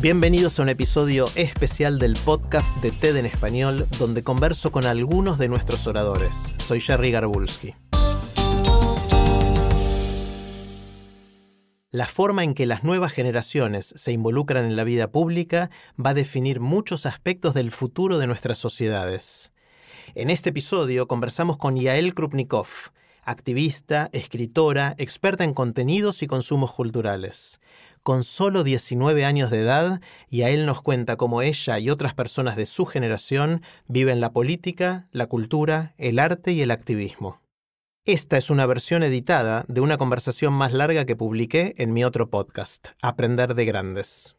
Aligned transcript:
Bienvenidos 0.00 0.58
a 0.58 0.62
un 0.62 0.70
episodio 0.70 1.26
especial 1.34 1.98
del 1.98 2.14
podcast 2.24 2.74
de 2.76 2.90
TED 2.90 3.16
en 3.16 3.26
español, 3.26 3.86
donde 3.98 4.22
converso 4.22 4.72
con 4.72 4.86
algunos 4.86 5.38
de 5.38 5.48
nuestros 5.48 5.86
oradores. 5.86 6.54
Soy 6.64 6.80
Jerry 6.80 7.10
Garbulski. 7.10 7.74
La 11.90 12.06
forma 12.06 12.44
en 12.44 12.54
que 12.54 12.64
las 12.64 12.82
nuevas 12.82 13.12
generaciones 13.12 13.92
se 13.94 14.12
involucran 14.12 14.64
en 14.64 14.74
la 14.74 14.84
vida 14.84 15.12
pública 15.12 15.68
va 16.02 16.10
a 16.10 16.14
definir 16.14 16.60
muchos 16.60 17.04
aspectos 17.04 17.52
del 17.52 17.70
futuro 17.70 18.16
de 18.16 18.26
nuestras 18.26 18.56
sociedades. 18.56 19.52
En 20.14 20.30
este 20.30 20.48
episodio 20.48 21.08
conversamos 21.08 21.58
con 21.58 21.76
Yael 21.76 22.14
Krupnikov, 22.14 22.68
activista, 23.22 24.08
escritora, 24.12 24.94
experta 24.96 25.44
en 25.44 25.52
contenidos 25.52 26.22
y 26.22 26.26
consumos 26.26 26.72
culturales. 26.72 27.60
Con 28.02 28.22
solo 28.22 28.64
19 28.64 29.26
años 29.26 29.50
de 29.50 29.60
edad, 29.60 30.00
Yael 30.30 30.64
nos 30.64 30.80
cuenta 30.80 31.16
cómo 31.16 31.42
ella 31.42 31.78
y 31.78 31.90
otras 31.90 32.14
personas 32.14 32.56
de 32.56 32.64
su 32.64 32.86
generación 32.86 33.62
viven 33.88 34.20
la 34.20 34.32
política, 34.32 35.06
la 35.12 35.26
cultura, 35.26 35.92
el 35.98 36.18
arte 36.18 36.52
y 36.52 36.62
el 36.62 36.70
activismo. 36.70 37.42
Esta 38.06 38.38
es 38.38 38.48
una 38.48 38.64
versión 38.64 39.02
editada 39.02 39.66
de 39.68 39.82
una 39.82 39.98
conversación 39.98 40.54
más 40.54 40.72
larga 40.72 41.04
que 41.04 41.14
publiqué 41.14 41.74
en 41.76 41.92
mi 41.92 42.02
otro 42.02 42.30
podcast, 42.30 42.88
Aprender 43.02 43.54
de 43.54 43.66
Grandes. 43.66 44.34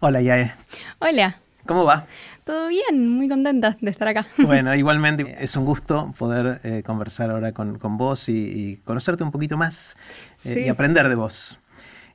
Hola, 0.00 0.22
Yae. 0.22 0.54
Hola. 1.00 1.36
¿Cómo 1.66 1.84
va? 1.84 2.06
Todo 2.44 2.68
bien, 2.68 3.08
muy 3.08 3.28
contenta 3.28 3.76
de 3.80 3.90
estar 3.90 4.08
acá. 4.08 4.26
Bueno, 4.38 4.74
igualmente 4.74 5.36
es 5.38 5.54
un 5.56 5.64
gusto 5.64 6.12
poder 6.18 6.60
eh, 6.64 6.82
conversar 6.84 7.30
ahora 7.30 7.52
con, 7.52 7.78
vos 7.98 8.28
y, 8.28 8.80
conocerte 8.84 9.22
un 9.22 9.30
poquito 9.30 9.56
más 9.56 9.96
eh, 10.44 10.64
y 10.66 10.68
aprender 10.70 11.08
de 11.08 11.14
vos. 11.14 11.58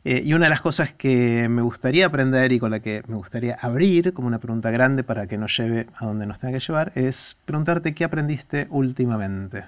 Eh, 0.09 0.22
y 0.23 0.31
una 0.31 0.45
de 0.45 0.52
las 0.52 0.61
cosas 0.61 0.94
que 0.94 1.50
me 1.50 1.61
gustaría 1.61 2.05
aprender 2.05 2.53
y 2.53 2.59
con 2.59 2.72
la 2.72 2.80
que 2.80 3.03
me 3.09 3.16
gustaría 3.17 3.58
abrir 3.59 4.13
como 4.13 4.30
una 4.30 4.39
pregunta 4.39 4.72
grande 4.72 5.03
para 5.03 5.27
que 5.27 5.38
nos 5.38 5.58
lleve 5.58 5.88
a 5.97 6.05
donde 6.05 6.25
nos 6.25 6.39
tenga 6.39 6.58
que 6.58 6.66
llevar 6.66 6.94
es 6.95 7.36
preguntarte 7.44 7.94
qué 7.94 8.05
aprendiste 8.05 8.67
últimamente. 8.69 9.66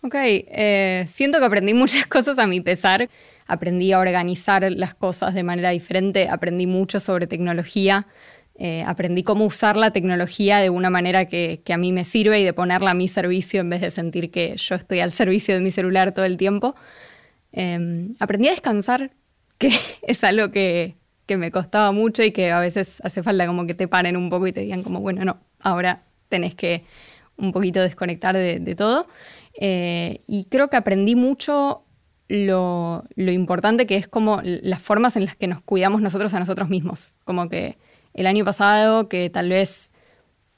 Ok, 0.00 0.14
eh, 0.14 1.04
siento 1.10 1.40
que 1.40 1.44
aprendí 1.44 1.74
muchas 1.84 2.06
cosas 2.06 2.38
a 2.38 2.46
mi 2.46 2.62
pesar. 2.62 3.10
Aprendí 3.46 3.92
a 3.92 3.98
organizar 3.98 4.62
las 4.72 4.94
cosas 4.94 5.34
de 5.34 5.42
manera 5.42 5.68
diferente, 5.68 6.30
aprendí 6.30 6.66
mucho 6.66 7.00
sobre 7.00 7.26
tecnología, 7.26 8.06
eh, 8.58 8.82
aprendí 8.86 9.22
cómo 9.24 9.44
usar 9.44 9.76
la 9.76 9.90
tecnología 9.90 10.56
de 10.56 10.70
una 10.70 10.88
manera 10.88 11.26
que, 11.26 11.60
a 11.70 11.76
mí 11.76 11.92
me 11.92 12.04
sirve 12.04 12.40
y 12.40 12.44
de 12.44 12.54
ponerla 12.54 12.92
a 12.92 12.94
mi 12.94 13.08
servicio 13.08 13.60
en 13.60 13.68
vez 13.68 13.82
de 13.82 13.90
sentir 13.90 14.30
que 14.30 14.56
yo 14.56 14.74
estoy 14.74 15.00
al 15.00 15.12
servicio 15.12 15.54
de 15.54 15.60
mi 15.60 15.70
celular 15.70 16.12
todo 16.14 16.24
el 16.24 16.38
tiempo. 16.38 16.74
Em, 17.52 18.14
aprendí 18.20 18.48
a 18.48 18.52
descansar, 18.52 19.10
que 19.58 19.68
es 20.02 20.24
algo 20.24 20.50
que, 20.50 20.96
me 21.28 21.52
costaba 21.52 21.92
mucho 21.92 22.24
y 22.24 22.32
que 22.32 22.50
a 22.50 22.58
veces 22.58 23.00
hace 23.04 23.22
falta 23.22 23.46
como 23.46 23.64
que 23.64 23.74
te 23.74 23.86
paren 23.86 24.16
un 24.16 24.30
poco 24.30 24.48
y 24.48 24.52
te 24.52 24.62
digan 24.62 24.82
como, 24.82 25.00
bueno, 25.00 25.24
no, 25.24 25.38
ahora 25.60 26.02
tenés 26.28 26.56
que 26.56 26.84
un 27.36 27.52
poquito 27.52 27.80
desconectar 27.80 28.36
de 28.36 28.74
todo. 28.74 29.06
Eh, 29.54 30.20
y 30.26 30.44
creo 30.44 30.68
que 30.70 30.76
aprendí 30.76 31.14
mucho 31.14 31.84
lo, 32.28 33.04
importante 33.16 33.86
que 33.86 33.96
es 33.96 34.06
como 34.06 34.40
las 34.44 34.80
formas 34.80 35.16
en 35.16 35.24
las 35.24 35.36
que 35.36 35.48
nos 35.48 35.62
cuidamos 35.62 36.00
nosotros 36.00 36.32
a 36.34 36.40
nosotros 36.40 36.68
mismos. 36.68 37.16
Como 37.24 37.48
que 37.48 37.76
el 38.14 38.26
año 38.26 38.44
pasado, 38.44 39.08
que 39.08 39.30
tal 39.30 39.48
vez 39.48 39.92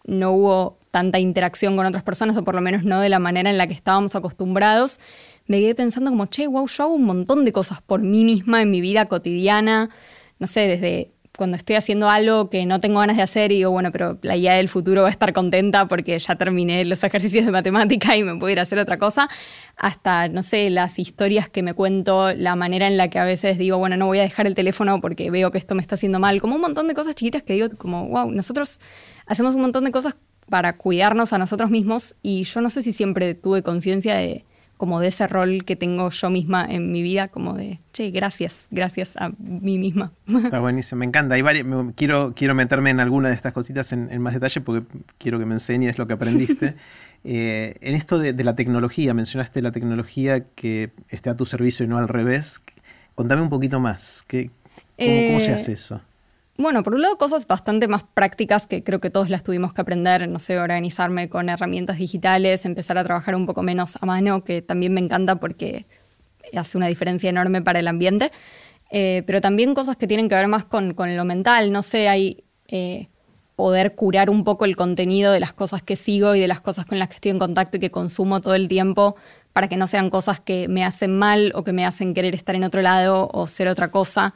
no 0.05 0.33
hubo 0.33 0.79
tanta 0.93 1.19
interacción 1.19 1.75
con 1.75 1.87
otras 1.87 2.05
personas, 2.05 2.37
o 2.37 2.45
por 2.45 2.55
lo 2.55 2.61
menos 2.61 2.85
no 2.85 3.01
de 3.01 3.09
la 3.09 3.19
manera 3.19 3.51
en 3.51 3.59
la 3.59 3.67
que 3.67 3.73
estábamos 3.75 4.15
acostumbrados, 4.15 5.01
me 5.47 5.59
quedé 5.59 5.75
pensando 5.75 6.11
como, 6.11 6.27
che, 6.27 6.47
wow, 6.47 6.69
yo 6.69 6.85
hago 6.85 6.95
un 6.95 7.05
montón 7.05 7.45
de 7.45 7.53
cosas 7.53 7.83
por 7.83 8.01
mí 8.03 8.25
misma 8.25 8.63
en 8.63 8.71
mi 8.71 8.81
vida 8.81 9.07
cotidiana, 9.07 9.91
no 10.39 10.47
sé, 10.47 10.69
desde 10.69 11.11
cuando 11.37 11.57
estoy 11.57 11.77
haciendo 11.77 12.11
algo 12.11 12.51
que 12.51 12.67
no 12.67 12.79
tengo 12.79 13.01
ganas 13.01 13.17
de 13.17 13.23
hacer 13.23 13.53
y 13.53 13.57
digo, 13.57 13.71
bueno, 13.71 13.91
pero 13.91 14.19
la 14.21 14.37
idea 14.37 14.53
del 14.53 14.69
futuro 14.69 15.01
va 15.01 15.09
a 15.09 15.11
estar 15.11 15.33
contenta 15.33 15.89
porque 15.89 16.19
ya 16.19 16.37
terminé 16.37 16.85
los 16.85 17.03
ejercicios 17.05 17.47
de 17.47 17.51
matemática 17.51 18.15
y 18.15 18.23
me 18.23 18.37
puedo 18.37 18.53
ir 18.53 18.61
a 18.61 18.65
hacer 18.65 18.79
otra 18.79 18.99
cosa, 18.99 19.31
hasta, 19.77 20.29
no 20.29 20.43
sé, 20.43 20.69
las 20.69 20.99
historias 20.99 21.49
que 21.49 21.63
me 21.63 21.73
cuento, 21.73 22.35
la 22.35 22.55
manera 22.55 22.87
en 22.87 22.99
la 22.99 23.09
que 23.09 23.19
a 23.19 23.25
veces 23.25 23.57
digo, 23.57 23.79
bueno, 23.79 23.97
no 23.97 24.07
voy 24.07 24.19
a 24.19 24.23
dejar 24.23 24.47
el 24.47 24.55
teléfono 24.55 25.01
porque 25.01 25.31
veo 25.31 25.51
que 25.51 25.57
esto 25.57 25.75
me 25.75 25.81
está 25.81 25.95
haciendo 25.95 26.21
mal, 26.21 26.39
como 26.43 26.57
un 26.57 26.61
montón 26.61 26.87
de 26.87 26.93
cosas 26.93 27.15
chiquitas 27.15 27.43
que 27.43 27.55
digo, 27.55 27.71
como, 27.79 28.09
wow, 28.09 28.31
nosotros 28.31 28.83
hacemos 29.27 29.55
un 29.55 29.63
montón 29.63 29.85
de 29.85 29.91
cosas 29.91 30.17
para 30.53 30.75
cuidarnos 30.75 31.33
a 31.33 31.39
nosotros 31.39 31.71
mismos 31.71 32.15
y 32.21 32.43
yo 32.43 32.61
no 32.61 32.69
sé 32.69 32.83
si 32.83 32.93
siempre 32.93 33.33
tuve 33.33 33.63
conciencia 33.63 34.17
de 34.17 34.45
como 34.77 35.01
de 35.01 35.07
ese 35.07 35.27
rol 35.27 35.65
que 35.65 35.77
tengo 35.77 36.11
yo 36.11 36.29
misma 36.29 36.67
en 36.69 36.93
mi 36.93 37.01
vida, 37.01 37.29
como 37.29 37.55
de, 37.55 37.79
che, 37.95 38.11
gracias, 38.11 38.67
gracias 38.71 39.17
a 39.17 39.31
mí 39.39 39.79
misma. 39.79 40.13
Está 40.45 40.61
buenísimo, 40.61 40.99
me 40.99 41.07
encanta. 41.07 41.37
quiero, 41.97 42.35
quiero 42.37 42.55
meterme 42.55 42.91
en 42.91 43.01
alguna 43.01 43.31
de 43.31 43.35
estas 43.35 43.55
cositas 43.55 43.95
en, 43.95 44.21
más 44.21 44.35
detalle 44.35 44.61
porque 44.61 44.87
quiero 45.17 45.39
que 45.39 45.47
me 45.47 45.55
enseñes 45.55 45.97
lo 45.97 46.07
que 46.07 46.13
aprendiste. 46.13 46.75
Eh, 47.25 47.77
en 47.83 47.95
esto 47.95 48.19
de, 48.19 48.33
la 48.43 48.57
tecnología, 48.57 49.15
mencionaste 49.15 49.63
la 49.63 49.71
tecnología 49.71 50.43
que 50.57 50.91
esté 51.09 51.31
a 51.31 51.37
tu 51.37 51.47
servicio 51.47 51.85
y 51.85 51.89
no 51.89 51.97
al 51.99 52.09
revés. 52.09 52.61
Contame 53.15 53.43
un 53.43 53.49
poquito 53.49 53.79
más. 53.79 54.25
¿Qué, 54.27 54.51
cómo 54.99 55.39
se 55.39 55.53
eh, 55.53 55.55
hace 55.55 55.75
eso? 55.75 56.01
Bueno, 56.59 56.83
por 56.83 56.95
un 56.95 57.03
lado, 57.03 57.17
cosas 57.17 57.47
bastante 57.47 57.89
más 57.89 58.05
prácticas 58.05 58.67
que 58.67 58.85
creo 58.85 59.01
que 59.01 59.09
todos 59.09 59.31
las 59.31 59.43
tuvimos 59.43 59.73
que 59.73 59.81
aprender, 59.81 60.29
no 60.29 60.39
sé, 60.39 60.59
organizarme 60.59 61.29
con 61.29 61.49
herramientas 61.49 61.97
digitales, 61.97 62.67
empezar 62.67 62.99
a 62.99 63.05
trabajar 63.05 63.35
un 63.35 63.47
poco 63.47 63.63
menos 63.63 63.97
a 64.01 64.07
mano, 64.07 64.45
que 64.45 64.61
también 64.61 64.93
me 64.93 65.01
encanta 65.01 65.37
porque 65.37 65.87
hace 66.55 66.77
una 66.77 66.89
diferencia 66.89 67.31
enorme 67.31 67.63
para 67.63 67.79
el 67.81 67.89
ambiente. 67.89 68.33
Eh, 68.91 69.23
pero 69.27 69.41
también 69.41 69.75
cosas 69.75 69.97
que 69.97 70.07
tienen 70.07 70.29
que 70.29 70.35
ver 70.35 70.49
más 70.49 70.65
con, 70.65 70.95
lo 70.95 71.25
mental, 71.25 71.73
no 71.73 71.83
sé, 71.83 72.09
hay 72.11 72.45
eh, 72.69 73.09
poder 73.57 73.95
curar 73.95 74.29
un 74.29 74.45
poco 74.45 74.67
el 74.67 74.77
contenido 74.77 75.33
de 75.33 75.41
las 75.41 75.55
cosas 75.55 75.83
que 75.83 75.97
sigo 75.97 76.35
y 76.35 76.41
de 76.41 76.49
las 76.49 76.61
cosas 76.61 76.85
con 76.85 76.99
las 76.99 77.09
que 77.09 77.15
estoy 77.15 77.31
en 77.31 77.39
contacto 77.39 77.79
y 77.79 77.81
que 77.81 77.91
consumo 77.91 78.43
todo 78.43 78.55
el 78.55 78.69
tiempo 78.69 79.17
para 79.55 79.69
que 79.69 79.79
no 79.79 79.87
sean 79.87 80.11
cosas 80.11 80.41
que 80.41 80.69
me 80.69 80.85
hacen 80.85 81.17
mal 81.17 81.53
o 81.55 81.65
que 81.65 81.73
me 81.73 81.87
hacen 81.87 82.13
querer 82.13 82.35
estar 82.35 82.55
en 82.55 82.65
otro 82.65 82.83
lado 82.83 83.31
o 83.33 83.47
ser 83.47 83.69
otra 83.69 83.91
cosa. 83.91 84.35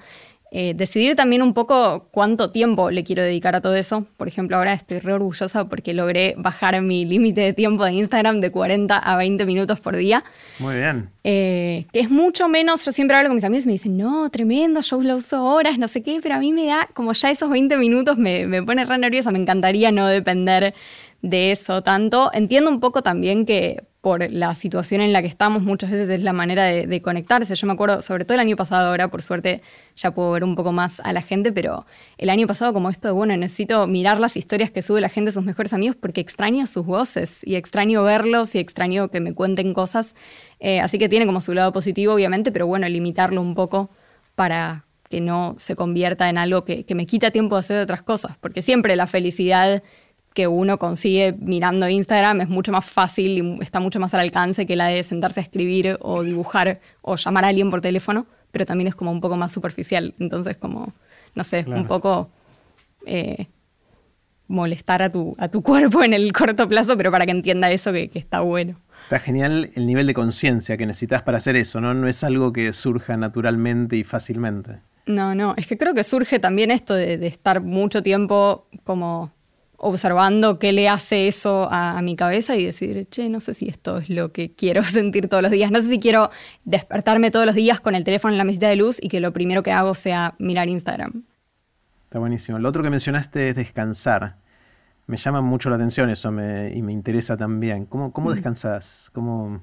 Eh, 0.52 0.74
decidir 0.74 1.16
también 1.16 1.42
un 1.42 1.54
poco 1.54 2.08
cuánto 2.12 2.52
tiempo 2.52 2.90
le 2.90 3.02
quiero 3.02 3.22
dedicar 3.22 3.56
a 3.56 3.60
todo 3.60 3.74
eso. 3.74 4.06
Por 4.16 4.28
ejemplo, 4.28 4.56
ahora 4.56 4.72
estoy 4.72 5.00
re 5.00 5.12
orgullosa 5.12 5.68
porque 5.68 5.92
logré 5.92 6.34
bajar 6.38 6.80
mi 6.82 7.04
límite 7.04 7.40
de 7.40 7.52
tiempo 7.52 7.84
de 7.84 7.92
Instagram 7.94 8.40
de 8.40 8.52
40 8.52 8.96
a 8.96 9.16
20 9.16 9.44
minutos 9.44 9.80
por 9.80 9.96
día. 9.96 10.24
Muy 10.60 10.76
bien. 10.76 11.10
Eh, 11.24 11.86
que 11.92 12.00
es 12.00 12.10
mucho 12.10 12.48
menos, 12.48 12.84
yo 12.84 12.92
siempre 12.92 13.16
hablo 13.16 13.28
con 13.28 13.34
mis 13.34 13.44
amigos 13.44 13.64
y 13.64 13.66
me 13.66 13.72
dicen, 13.72 13.96
no, 13.96 14.30
tremendo, 14.30 14.80
yo 14.82 15.02
lo 15.02 15.16
uso 15.16 15.44
horas, 15.44 15.78
no 15.78 15.88
sé 15.88 16.02
qué, 16.04 16.20
pero 16.22 16.36
a 16.36 16.38
mí 16.38 16.52
me 16.52 16.66
da, 16.66 16.88
como 16.94 17.12
ya 17.12 17.30
esos 17.30 17.50
20 17.50 17.76
minutos 17.76 18.16
me, 18.16 18.46
me 18.46 18.62
pone 18.62 18.84
re 18.84 18.98
nerviosa, 18.98 19.32
me 19.32 19.40
encantaría 19.40 19.90
no 19.90 20.06
depender 20.06 20.74
de 21.22 21.50
eso 21.50 21.82
tanto. 21.82 22.30
Entiendo 22.32 22.70
un 22.70 22.78
poco 22.78 23.02
también 23.02 23.46
que 23.46 23.82
por 24.00 24.30
la 24.30 24.54
situación 24.54 25.00
en 25.00 25.12
la 25.12 25.20
que 25.20 25.28
estamos, 25.28 25.62
muchas 25.62 25.90
veces 25.90 26.08
es 26.08 26.22
la 26.22 26.32
manera 26.32 26.64
de, 26.64 27.02
conectarse. 27.02 27.54
Yo 27.54 27.66
me 27.66 27.72
acuerdo, 27.72 28.02
sobre 28.02 28.25
todo 28.25 28.34
el 28.34 28.40
año 28.40 28.56
pasado, 28.56 28.88
ahora 28.90 29.08
por 29.08 29.22
suerte 29.22 29.62
ya 29.96 30.12
puedo 30.12 30.31
ver 30.32 30.44
un 30.44 30.54
poco 30.54 30.70
más 30.70 31.00
a 31.00 31.12
la 31.12 31.22
gente, 31.22 31.52
pero 31.52 31.87
el 32.16 32.31
año 32.31 32.46
pasado 32.46 32.72
como 32.72 32.88
esto 32.88 33.08
de, 33.08 33.12
bueno, 33.12 33.37
necesito 33.37 33.87
mirar 33.87 34.20
las 34.20 34.37
historias 34.37 34.70
que 34.70 34.82
sube 34.82 35.00
la 35.00 35.08
gente, 35.08 35.32
sus 35.32 35.44
mejores 35.44 35.72
amigos, 35.72 35.96
porque 36.00 36.20
extraño 36.20 36.66
sus 36.66 36.87
voces 36.87 37.40
y 37.43 37.56
extraño 37.56 38.04
verlos 38.04 38.54
y 38.54 38.58
extraño 38.58 39.08
que 39.08 39.20
me 39.20 39.34
cuenten 39.34 39.75
cosas. 39.75 40.14
Eh, 40.60 40.81
así 40.81 40.99
que 40.99 41.08
tiene 41.08 41.26
como 41.26 41.40
su 41.40 41.52
lado 41.52 41.72
positivo, 41.72 42.14
obviamente, 42.14 42.52
pero 42.52 42.66
bueno, 42.66 42.88
limitarlo 42.88 43.40
un 43.40 43.54
poco 43.54 43.90
para 44.37 44.84
que 45.08 45.20
no 45.20 45.54
se 45.58 45.76
convierta 45.76 46.28
en 46.28 46.38
algo 46.38 46.64
que, 46.64 46.84
que 46.84 46.94
me 46.94 47.06
quita 47.06 47.31
tiempo 47.31 47.56
de 47.56 47.60
hacer 47.60 47.81
otras 47.81 48.02
cosas, 48.02 48.37
porque 48.40 48.62
siempre 48.62 48.96
la 48.96 49.06
felicidad 49.06 49.82
que 50.37 50.47
uno 50.47 50.79
consigue 50.79 51.35
mirando 51.41 51.88
Instagram 51.88 52.43
es 52.43 52.49
mucho 52.50 52.71
más 52.71 52.85
fácil 52.85 53.38
y 53.38 53.62
está 53.62 53.81
mucho 53.81 53.99
más 53.99 54.12
al 54.12 54.21
alcance 54.21 54.67
que 54.67 54.77
la 54.77 54.88
de 54.88 55.03
sentarse 55.03 55.41
a 55.41 55.43
escribir 55.43 55.97
o 56.03 56.23
dibujar 56.23 56.79
o 57.00 57.17
llamar 57.17 57.47
a 57.47 57.49
alguien 57.49 57.71
por 57.71 57.81
teléfono, 57.81 58.27
pero 58.53 58.67
también 58.67 58.88
es 58.88 58.94
como 58.94 59.11
un 59.11 59.23
poco 59.23 59.38
más 59.38 59.50
superficial. 59.50 60.12
Entonces, 60.21 60.59
como, 60.59 60.93
no 61.35 61.43
sé, 61.43 61.65
un 61.67 61.87
poco 61.87 62.29
eh, 63.06 63.47
molestar 64.47 65.00
a 65.00 65.09
tu, 65.09 65.35
a 65.38 65.49
tu 65.49 65.62
cuerpo 65.71 66.05
en 66.05 66.12
el 66.12 66.31
corto 66.35 66.69
plazo, 66.69 66.99
pero 66.99 67.11
para 67.11 67.25
que 67.25 67.33
entienda 67.33 67.71
eso 67.71 67.91
que, 67.91 68.11
está 68.12 68.41
bueno. 68.41 68.79
Está 69.05 69.19
genial 69.19 69.71
el 69.75 69.87
nivel 69.87 70.06
de 70.06 70.12
conciencia 70.12 70.77
que 70.77 70.85
necesitas 70.85 71.23
para 71.23 71.38
hacer 71.38 71.56
eso, 71.56 71.81
¿no? 71.81 71.94
No 71.94 72.09
es 72.09 72.23
algo 72.23 72.53
que 72.53 72.75
surja 72.75 73.17
naturalmente 73.17 73.97
y 73.97 74.05
fácilmente. 74.05 74.81
No, 75.06 75.35
no, 75.35 75.55
es 75.56 75.67
que 75.67 75.79
creo 75.79 75.94
que 75.94 76.05
surge 76.05 76.38
también 76.41 76.71
esto 76.71 76.93
de, 76.93 77.17
de 77.17 77.27
estar 77.27 77.62
mucho 77.62 78.03
tiempo 78.03 78.67
como 78.85 79.33
observando 79.78 80.58
qué 80.58 80.73
le 80.73 80.88
hace 80.88 81.28
eso 81.28 81.69
a, 81.70 82.00
mi 82.02 82.17
cabeza 82.17 82.56
y 82.56 82.64
decir, 82.64 83.06
che, 83.11 83.28
no 83.28 83.40
sé 83.40 83.55
si 83.55 83.69
esto 83.69 83.99
es 83.99 84.08
lo 84.08 84.32
que 84.32 84.52
quiero 84.52 84.82
sentir 84.84 85.28
todos 85.28 85.43
los 85.43 85.52
días. 85.52 85.70
No 85.70 85.81
sé 85.81 85.88
si 85.88 85.99
quiero 85.99 86.31
despertarme 86.64 87.31
todos 87.31 87.46
los 87.46 87.55
días 87.55 87.81
con 87.81 87.94
el 87.94 88.05
teléfono 88.05 88.32
en 88.32 88.38
la 88.38 88.44
mesita 88.44 88.69
de 88.69 88.76
luz 88.76 88.99
y 89.00 89.08
que 89.08 89.20
lo 89.20 89.32
primero 89.32 89.62
que 89.62 89.73
hago 89.73 89.94
sea 89.94 90.34
mirar 90.38 90.69
Instagram. 90.69 91.25
Está 92.05 92.19
buenísimo. 92.19 92.58
Lo 92.58 92.69
otro 92.69 92.82
que 92.82 92.90
mencionaste 92.90 93.50
es 93.50 93.56
descansar. 93.56 94.37
Me 95.06 95.17
llama 95.17 95.40
mucho 95.40 95.70
la 95.70 95.76
atención 95.76 96.11
eso 96.11 96.31
y 96.31 96.82
me 96.82 96.93
interesa 96.93 97.37
también. 97.37 97.87
¿Cómo, 97.87 98.12
cómo 98.12 98.31
mm. 98.31 98.34
descansas? 98.34 99.11
¿Cómo, 99.12 99.61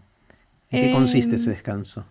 ¿En 0.69 0.87
qué 0.87 0.91
consiste 0.93 1.35
ese 1.35 1.49
em, 1.49 1.55
descanso? 1.55 2.05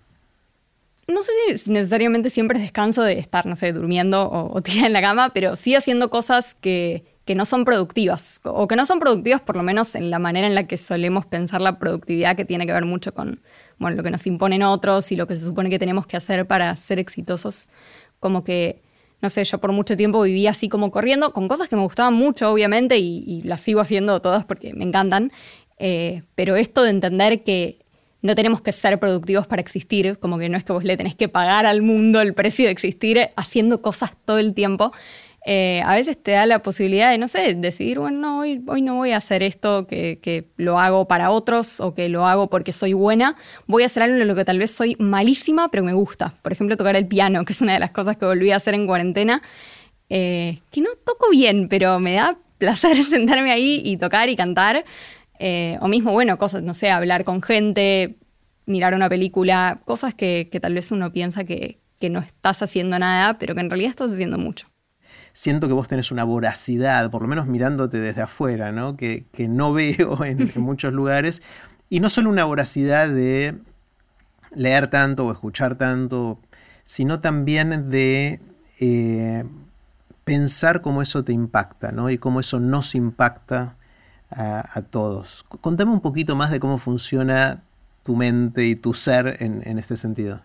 No 1.06 1.22
sé 1.22 1.32
si 1.58 1.70
necesariamente 1.70 2.31
siempre 2.31 2.58
es 2.58 2.62
descanso 2.62 3.02
de 3.02 3.19
estar, 3.19 3.46
no 3.46 3.56
sé, 3.56 3.72
durmiendo 3.72 4.28
o, 4.28 4.56
o 4.56 4.62
tirada 4.62 4.87
en 4.87 4.93
la 4.93 5.00
cama, 5.00 5.31
pero 5.32 5.56
sí 5.56 5.75
haciendo 5.75 6.10
cosas 6.10 6.56
que, 6.60 7.12
que 7.24 7.34
no 7.34 7.44
son 7.44 7.64
productivas, 7.64 8.40
o 8.44 8.66
que 8.66 8.76
no 8.76 8.84
son 8.84 8.98
productivas 8.98 9.40
por 9.40 9.56
lo 9.56 9.62
menos 9.62 9.94
en 9.94 10.10
la 10.10 10.19
manera 10.19 10.46
en 10.46 10.54
la 10.54 10.66
que 10.66 10.76
solemos 10.76 11.24
pensar 11.24 11.60
la 11.60 11.78
productividad, 11.78 12.36
que 12.36 12.44
tiene 12.44 12.66
que 12.66 12.72
ver 12.72 12.84
mucho 12.84 13.14
con 13.14 13.40
bueno, 13.78 13.96
lo 13.96 14.02
que 14.02 14.10
nos 14.10 14.26
imponen 14.26 14.62
otros 14.62 15.12
y 15.12 15.16
lo 15.16 15.26
que 15.26 15.34
se 15.34 15.44
supone 15.44 15.70
que 15.70 15.78
tenemos 15.78 16.06
que 16.06 16.16
hacer 16.16 16.46
para 16.46 16.74
ser 16.76 16.98
exitosos. 16.98 17.69
Como 18.20 18.44
que, 18.44 18.82
no 19.20 19.30
sé, 19.30 19.44
yo 19.44 19.58
por 19.58 19.72
mucho 19.72 19.96
tiempo 19.96 20.22
vivía 20.22 20.50
así 20.50 20.69
como 20.69 20.90
corriendo, 20.90 21.32
con 21.32 21.48
cosas 21.48 21.69
que 21.69 21.76
me 21.76 21.82
gustaban 21.82 22.14
mucho, 22.14 22.50
obviamente, 22.50 22.98
y, 22.98 23.42
las 23.42 23.60
sigo 23.60 23.80
haciendo 23.80 24.20
todas 24.20 24.44
porque 24.44 24.72
me 24.72 24.84
encantan, 24.84 25.32
eh, 25.78 26.22
pero 26.34 26.56
esto 26.56 26.82
de 26.82 26.90
entender 26.90 27.42
que 27.42 27.82
no 28.22 28.36
tenemos 28.36 28.60
que 28.62 28.70
ser 28.70 28.98
productivos 29.00 29.48
para 29.48 29.60
existir, 29.60 30.16
como 30.18 30.38
que 30.38 30.48
no 30.48 30.56
es 30.56 30.62
que 30.64 30.72
vos 30.72 30.84
le 30.84 30.96
tenés 30.96 31.16
que 31.16 31.28
pagar 31.28 31.66
al 31.66 31.82
mundo 31.82 32.20
el 32.20 32.34
precio 32.34 32.66
de 32.66 32.70
existir 32.70 33.30
haciendo 33.34 33.82
cosas 33.82 34.12
todo 34.25 34.38
el 34.38 34.54
tiempo, 34.54 34.92
eh, 35.44 35.82
a 35.84 35.94
veces 35.96 36.22
te 36.22 36.32
da 36.32 36.46
la 36.46 36.60
posibilidad 36.60 37.10
de, 37.10 37.18
no 37.18 37.26
sé, 37.26 37.54
decidir, 37.54 37.98
bueno, 37.98 38.38
hoy, 38.38 38.62
hoy 38.68 38.80
no 38.80 38.94
voy 38.94 39.10
a 39.10 39.16
hacer 39.16 39.42
esto 39.42 39.88
que, 39.88 40.46
lo 40.56 40.78
hago 40.78 41.08
para 41.08 41.30
otros 41.30 41.80
o 41.80 41.94
que 41.94 42.08
lo 42.08 42.26
hago 42.26 42.48
porque 42.48 42.72
soy 42.72 42.92
buena, 42.92 43.36
voy 43.66 43.82
a 43.82 43.86
hacer 43.86 44.04
algo 44.04 44.16
en 44.18 44.28
lo 44.28 44.36
que 44.36 44.44
tal 44.44 44.58
vez 44.58 44.70
soy 44.70 44.94
malísima, 45.00 45.68
pero 45.68 45.82
me 45.82 45.92
gusta. 45.92 46.34
Por 46.42 46.52
ejemplo, 46.52 46.76
tocar 46.76 46.94
el 46.94 47.08
piano, 47.08 47.44
que 47.44 47.52
es 47.52 47.60
una 47.60 47.72
de 47.72 47.80
las 47.80 47.90
cosas 47.90 48.16
que 48.16 48.24
volví 48.24 48.52
a 48.52 48.56
hacer 48.56 48.74
en 48.74 48.86
cuarentena, 48.86 49.42
eh, 50.08 50.60
que 50.70 50.80
no 50.80 50.90
toco 51.04 51.28
bien, 51.30 51.68
pero 51.68 51.98
me 51.98 52.14
da 52.14 52.38
placer 52.58 52.96
sentarme 53.04 53.50
ahí 53.50 53.82
y 53.84 53.96
tocar 53.96 54.28
y 54.28 54.36
cantar. 54.36 54.84
Eh, 55.40 55.76
o 55.80 55.88
mismo, 55.88 56.12
bueno, 56.12 56.38
cosas, 56.38 56.62
no 56.62 56.72
sé, 56.72 56.90
hablar 56.90 57.24
con 57.24 57.42
gente, 57.42 58.16
mirar 58.66 58.94
una 58.94 59.08
película, 59.08 59.80
cosas 59.84 60.14
que, 60.14 60.48
tal 60.62 60.74
vez 60.74 60.92
uno 60.92 61.12
piensa 61.12 61.42
que 61.44 61.80
no 62.10 62.20
estás 62.20 62.62
haciendo 62.62 62.98
nada, 62.98 63.38
pero 63.38 63.54
que 63.54 63.60
en 63.60 63.70
realidad 63.70 63.90
estás 63.90 64.12
haciendo 64.12 64.38
mucho 64.38 64.71
siento 65.32 65.69
que 65.69 65.75
vos 65.75 65.88
tenés 65.88 66.11
una 66.11 66.25
voracidad, 66.25 67.11
por 67.11 67.23
lo 67.23 67.29
menos 67.29 67.46
mirándote 67.46 67.99
desde 67.99 68.23
afuera, 68.23 68.73
¿no? 68.73 68.96
Que, 68.96 69.25
no 69.49 69.73
veo 69.73 70.25
en, 70.25 70.50
muchos 70.56 70.93
lugares. 70.93 71.43
Y 71.88 72.00
no 72.00 72.11
solo 72.11 72.31
una 72.31 72.44
voracidad 72.44 73.08
de 73.08 73.55
leer 74.55 74.88
tanto 74.88 75.26
o 75.26 75.32
escuchar 75.32 75.76
tanto, 75.76 76.38
sino 76.84 77.20
también 77.20 77.90
de 77.90 78.40
eh, 78.81 79.44
pensar 80.25 80.81
cómo 80.81 81.02
eso 81.02 81.25
te 81.25 81.32
impacta, 81.32 81.93
¿no? 81.93 82.11
Y 82.11 82.19
cómo 82.19 82.40
eso 82.40 82.61
nos 82.61 82.94
impacta 82.94 83.75
a, 84.31 84.81
todos. 84.90 85.44
Contame 85.61 85.93
un 85.93 86.00
poquito 86.00 86.37
más 86.37 86.50
de 86.50 86.58
cómo 86.58 86.78
funciona 86.78 87.61
tu 88.02 88.17
mente 88.17 88.64
y 88.64 88.76
tu 88.76 88.94
ser 88.94 89.37
en 89.40 89.78
este 89.78 89.99
sentido. 89.99 90.40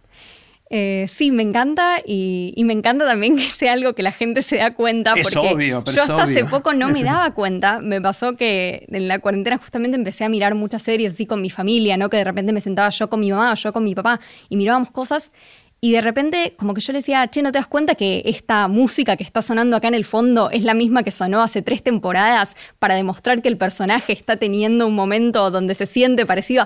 Eh, 0.70 1.06
sí, 1.08 1.32
me 1.32 1.44
encanta 1.44 2.02
y, 2.06 2.54
me 2.66 2.74
encanta 2.74 3.06
también 3.06 3.38
que 3.38 3.44
sea 3.44 3.74
algo 3.74 3.94
que 3.94 4.04
la 4.04 4.12
gente 4.12 4.42
se 4.42 4.58
da 4.58 4.74
cuenta. 4.74 5.14
porque 5.16 5.70
yo 5.70 6.02
hasta 6.02 6.24
hace 6.24 6.46
poco 6.46 6.74
no 6.74 6.90
me 6.94 7.04
daba 7.04 7.34
cuenta. 7.34 7.80
Me 7.80 8.02
pasó 8.02 8.36
que 8.36 8.86
en 8.90 9.08
la 9.08 9.20
cuarentena 9.20 9.58
justamente 9.58 9.96
empecé 9.98 10.26
a 10.26 10.30
mirar 10.30 10.56
muchas 10.56 10.82
series 10.82 11.14
así 11.14 11.26
con 11.26 11.42
mi 11.42 11.50
familia, 11.50 11.98
¿no? 11.98 12.10
Que 12.10 12.18
de 12.18 12.24
repente 12.26 12.54
me 12.54 12.62
sentaba 12.62 12.90
yo 12.90 13.10
con 13.10 13.20
mi 13.20 13.32
mamá 13.32 13.54
o 13.54 13.56
yo 13.56 13.72
con 13.72 13.84
mi 13.84 13.96
papá 13.96 14.20
y 14.50 14.58
mirábamos 14.58 14.92
cosas. 14.92 15.32
Y 15.80 15.92
de 15.92 16.02
repente, 16.02 16.56
como 16.58 16.74
que 16.74 16.82
yo 16.82 16.92
le 16.92 17.00
decía, 17.00 17.28
che, 17.28 17.44
¿no 17.44 17.52
te 17.52 17.60
das 17.60 17.68
cuenta 17.68 17.94
que 17.94 18.24
esta 18.26 18.68
música 18.68 19.16
que 19.16 19.24
está 19.24 19.44
sonando 19.44 19.78
acá 19.78 19.88
en 19.88 19.94
el 19.94 20.06
fondo 20.06 20.50
es 20.50 20.64
la 20.64 20.74
misma 20.74 21.04
que 21.04 21.12
sonó 21.12 21.42
hace 21.44 21.62
tres 21.62 21.84
temporadas 21.84 22.56
para 22.80 22.96
demostrar 22.96 23.44
que 23.44 23.48
el 23.48 23.58
personaje 23.58 24.14
está 24.14 24.38
teniendo 24.38 24.88
un 24.88 24.96
momento 24.96 25.52
donde 25.52 25.76
se 25.76 25.86
siente 25.86 26.26
parecido? 26.26 26.66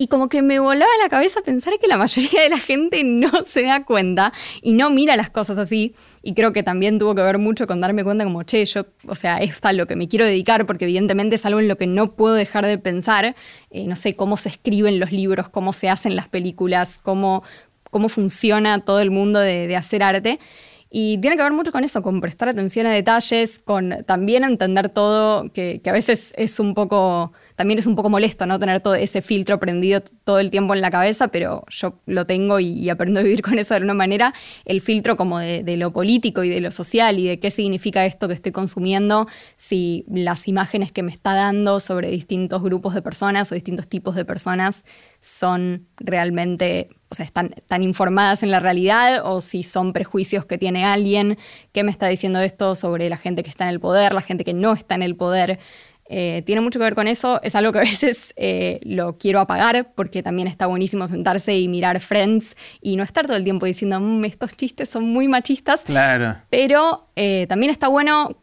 Y 0.00 0.06
como 0.06 0.28
que 0.28 0.42
me 0.42 0.60
volaba 0.60 0.90
la 1.02 1.08
cabeza 1.08 1.40
pensar 1.42 1.74
que 1.80 1.88
la 1.88 1.98
mayoría 1.98 2.40
de 2.42 2.48
la 2.48 2.58
gente 2.58 3.02
no 3.02 3.30
se 3.44 3.64
da 3.64 3.84
cuenta 3.84 4.32
y 4.62 4.74
no 4.74 4.90
mira 4.90 5.16
las 5.16 5.28
cosas 5.28 5.58
así. 5.58 5.96
Y 6.22 6.34
creo 6.34 6.52
que 6.52 6.62
también 6.62 7.00
tuvo 7.00 7.16
que 7.16 7.22
ver 7.22 7.38
mucho 7.38 7.66
con 7.66 7.80
darme 7.80 8.04
cuenta 8.04 8.22
como, 8.22 8.44
che, 8.44 8.64
yo, 8.64 8.86
o 9.08 9.16
sea, 9.16 9.38
es 9.38 9.58
a 9.60 9.72
lo 9.72 9.88
que 9.88 9.96
me 9.96 10.06
quiero 10.06 10.24
dedicar 10.24 10.66
porque 10.66 10.84
evidentemente 10.84 11.34
es 11.34 11.44
algo 11.44 11.58
en 11.58 11.66
lo 11.66 11.76
que 11.76 11.88
no 11.88 12.12
puedo 12.12 12.34
dejar 12.34 12.64
de 12.64 12.78
pensar. 12.78 13.34
Eh, 13.70 13.84
no 13.88 13.96
sé 13.96 14.14
cómo 14.14 14.36
se 14.36 14.50
escriben 14.50 15.00
los 15.00 15.10
libros, 15.10 15.48
cómo 15.48 15.72
se 15.72 15.88
hacen 15.88 16.14
las 16.14 16.28
películas, 16.28 17.00
cómo, 17.02 17.42
cómo 17.90 18.08
funciona 18.08 18.84
todo 18.84 19.00
el 19.00 19.10
mundo 19.10 19.40
de, 19.40 19.74
hacer 19.74 20.04
arte. 20.04 20.38
Y 20.90 21.18
tiene 21.18 21.36
que 21.36 21.42
ver 21.42 21.52
mucho 21.52 21.72
con 21.72 21.82
eso, 21.82 22.02
con 22.02 22.20
prestar 22.20 22.48
atención 22.48 22.86
a 22.86 22.92
detalles, 22.92 23.58
con 23.58 24.04
también 24.06 24.44
entender 24.44 24.90
todo, 24.90 25.52
que, 25.52 25.80
que 25.82 25.90
a 25.90 25.92
veces 25.92 26.32
es 26.36 26.60
un 26.60 26.74
poco 26.74 27.32
también 27.58 27.80
es 27.80 27.88
un 27.88 27.96
poco 27.96 28.08
molesto 28.08 28.46
no 28.46 28.56
tener 28.60 28.80
todo 28.80 28.94
ese 28.94 29.20
filtro 29.20 29.58
prendido 29.58 30.00
todo 30.22 30.38
el 30.38 30.48
tiempo 30.48 30.74
en 30.74 30.80
la 30.80 30.92
cabeza, 30.92 31.26
pero 31.26 31.64
yo 31.68 31.98
lo 32.06 32.24
tengo 32.24 32.60
y, 32.60 32.88
aprendo 32.88 33.18
a 33.18 33.24
vivir 33.24 33.42
con 33.42 33.58
eso 33.58 33.74
de 33.74 33.78
alguna 33.78 33.94
manera, 33.94 34.32
el 34.64 34.80
filtro 34.80 35.16
como 35.16 35.40
de, 35.40 35.76
lo 35.76 35.92
político 35.92 36.44
y 36.44 36.50
de 36.50 36.60
lo 36.60 36.70
social 36.70 37.18
y 37.18 37.26
de 37.26 37.40
qué 37.40 37.50
significa 37.50 38.06
esto 38.06 38.28
que 38.28 38.34
estoy 38.34 38.52
consumiendo, 38.52 39.26
si 39.56 40.04
las 40.08 40.46
imágenes 40.46 40.92
que 40.92 41.02
me 41.02 41.10
está 41.10 41.34
dando 41.34 41.80
sobre 41.80 42.10
distintos 42.10 42.62
grupos 42.62 42.94
de 42.94 43.02
personas 43.02 43.50
o 43.50 43.56
distintos 43.56 43.88
tipos 43.88 44.14
de 44.14 44.24
personas 44.24 44.84
son 45.18 45.88
realmente, 45.96 46.90
o 47.08 47.16
sea, 47.16 47.26
están, 47.26 47.50
están 47.56 47.82
informadas 47.82 48.44
en 48.44 48.52
la 48.52 48.60
realidad 48.60 49.22
o 49.24 49.40
si 49.40 49.64
son 49.64 49.92
prejuicios 49.92 50.44
que 50.44 50.58
tiene 50.58 50.84
alguien 50.84 51.38
que 51.72 51.82
me 51.82 51.90
está 51.90 52.06
diciendo 52.06 52.38
esto 52.38 52.76
sobre 52.76 53.08
la 53.08 53.16
gente 53.16 53.42
que 53.42 53.50
está 53.50 53.64
en 53.64 53.70
el 53.70 53.80
poder, 53.80 54.14
la 54.14 54.20
gente 54.20 54.44
que 54.44 54.54
no 54.54 54.74
está 54.74 54.94
en 54.94 55.02
el 55.02 55.16
poder. 55.16 55.58
Eh, 56.10 56.42
tiene 56.46 56.62
mucho 56.62 56.78
que 56.78 56.84
ver 56.84 56.94
con 56.94 57.06
eso, 57.06 57.38
es 57.42 57.54
algo 57.54 57.70
que 57.70 57.78
a 57.78 57.82
veces 57.82 58.32
eh, 58.36 58.80
lo 58.82 59.18
quiero 59.18 59.40
apagar 59.40 59.92
porque 59.94 60.22
también 60.22 60.48
está 60.48 60.66
buenísimo 60.66 61.06
sentarse 61.06 61.56
y 61.58 61.68
mirar 61.68 62.00
Friends 62.00 62.56
y 62.80 62.96
no 62.96 63.02
estar 63.02 63.26
todo 63.26 63.36
el 63.36 63.44
tiempo 63.44 63.66
diciendo, 63.66 64.00
mm, 64.00 64.24
estos 64.24 64.56
chistes 64.56 64.88
son 64.88 65.08
muy 65.08 65.28
machistas. 65.28 65.82
Claro. 65.82 66.36
Pero 66.48 67.08
eh, 67.14 67.46
también 67.48 67.70
está 67.70 67.88
bueno 67.88 68.36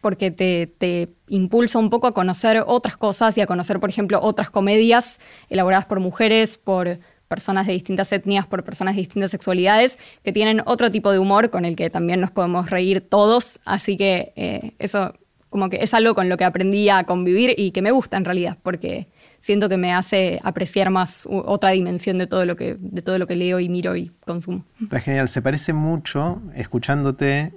porque 0.00 0.30
te, 0.30 0.66
te, 0.66 1.10
impulsa 1.28 1.78
un 1.78 1.90
poco 1.90 2.06
a 2.06 2.14
conocer 2.14 2.64
otras 2.66 2.96
cosas 2.96 3.36
y 3.36 3.40
a 3.42 3.46
conocer, 3.46 3.78
por 3.78 3.90
ejemplo, 3.90 4.18
otras 4.20 4.50
comedias 4.50 5.20
elaboradas 5.50 5.84
por 5.84 6.00
mujeres, 6.00 6.56
por 6.58 6.98
personas 7.28 7.66
de 7.66 7.74
distintas 7.74 8.10
etnias, 8.12 8.46
por 8.46 8.64
personas 8.64 8.96
de 8.96 9.02
distintas 9.02 9.30
sexualidades, 9.30 9.98
que 10.24 10.32
tienen 10.32 10.62
otro 10.64 10.90
tipo 10.90 11.12
de 11.12 11.20
humor 11.20 11.50
con 11.50 11.64
el 11.64 11.76
que 11.76 11.88
también 11.90 12.20
nos 12.20 12.32
podemos 12.32 12.70
reír 12.70 13.06
todos. 13.06 13.60
Así 13.64 13.96
que 13.96 14.72
eso 14.80 15.14
como 15.50 15.68
que 15.68 15.78
es 15.82 15.92
algo 15.94 16.14
con 16.14 16.28
lo 16.28 16.36
que 16.36 16.44
aprendí 16.44 16.88
a 16.88 17.04
convivir 17.04 17.54
y 17.56 17.72
que 17.72 17.82
me 17.82 17.90
gusta 17.90 18.16
en 18.16 18.24
realidad, 18.24 18.56
porque 18.62 19.08
siento 19.40 19.68
que 19.68 19.76
me 19.76 19.92
hace 19.92 20.40
apreciar 20.44 20.90
más 20.90 21.26
otra 21.28 21.70
dimensión 21.70 22.18
de 22.18 22.26
todo 22.26 22.46
lo 22.46 22.56
que, 22.56 22.76
de 22.78 23.02
todo 23.02 23.18
lo 23.18 23.26
que 23.26 23.36
leo 23.36 23.58
y 23.58 23.68
miro 23.68 23.96
y 23.96 24.12
consumo. 24.24 24.64
Está 24.80 25.00
genial, 25.00 25.28
se 25.28 25.42
parece 25.42 25.72
mucho, 25.72 26.40
escuchándote, 26.54 27.52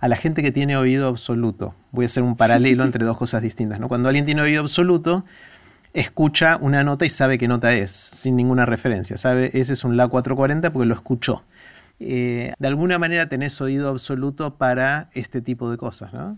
a 0.00 0.08
la 0.08 0.16
gente 0.16 0.42
que 0.42 0.50
tiene 0.50 0.76
oído 0.76 1.08
absoluto. 1.08 1.74
Voy 1.92 2.04
a 2.04 2.06
hacer 2.06 2.22
un 2.22 2.36
paralelo 2.36 2.82
entre 2.84 3.04
dos 3.04 3.16
cosas 3.16 3.42
distintas. 3.42 3.78
¿no? 3.78 3.88
Cuando 3.88 4.08
alguien 4.08 4.24
tiene 4.24 4.42
oído 4.42 4.62
absoluto, 4.62 5.24
escucha 5.92 6.56
una 6.60 6.82
nota 6.82 7.04
y 7.04 7.10
sabe 7.10 7.38
qué 7.38 7.46
nota 7.46 7.74
es, 7.74 7.92
sin 7.92 8.36
ninguna 8.36 8.64
referencia. 8.64 9.16
Sabe, 9.16 9.50
ese 9.54 9.74
es 9.74 9.84
un 9.84 9.96
La 9.96 10.08
440 10.08 10.72
porque 10.72 10.86
lo 10.86 10.94
escuchó. 10.94 11.42
Eh, 12.04 12.52
de 12.58 12.68
alguna 12.68 12.98
manera 12.98 13.28
tenés 13.28 13.60
oído 13.60 13.88
absoluto 13.88 14.56
para 14.56 15.08
este 15.14 15.40
tipo 15.40 15.70
de 15.70 15.76
cosas, 15.76 16.12
¿no? 16.12 16.36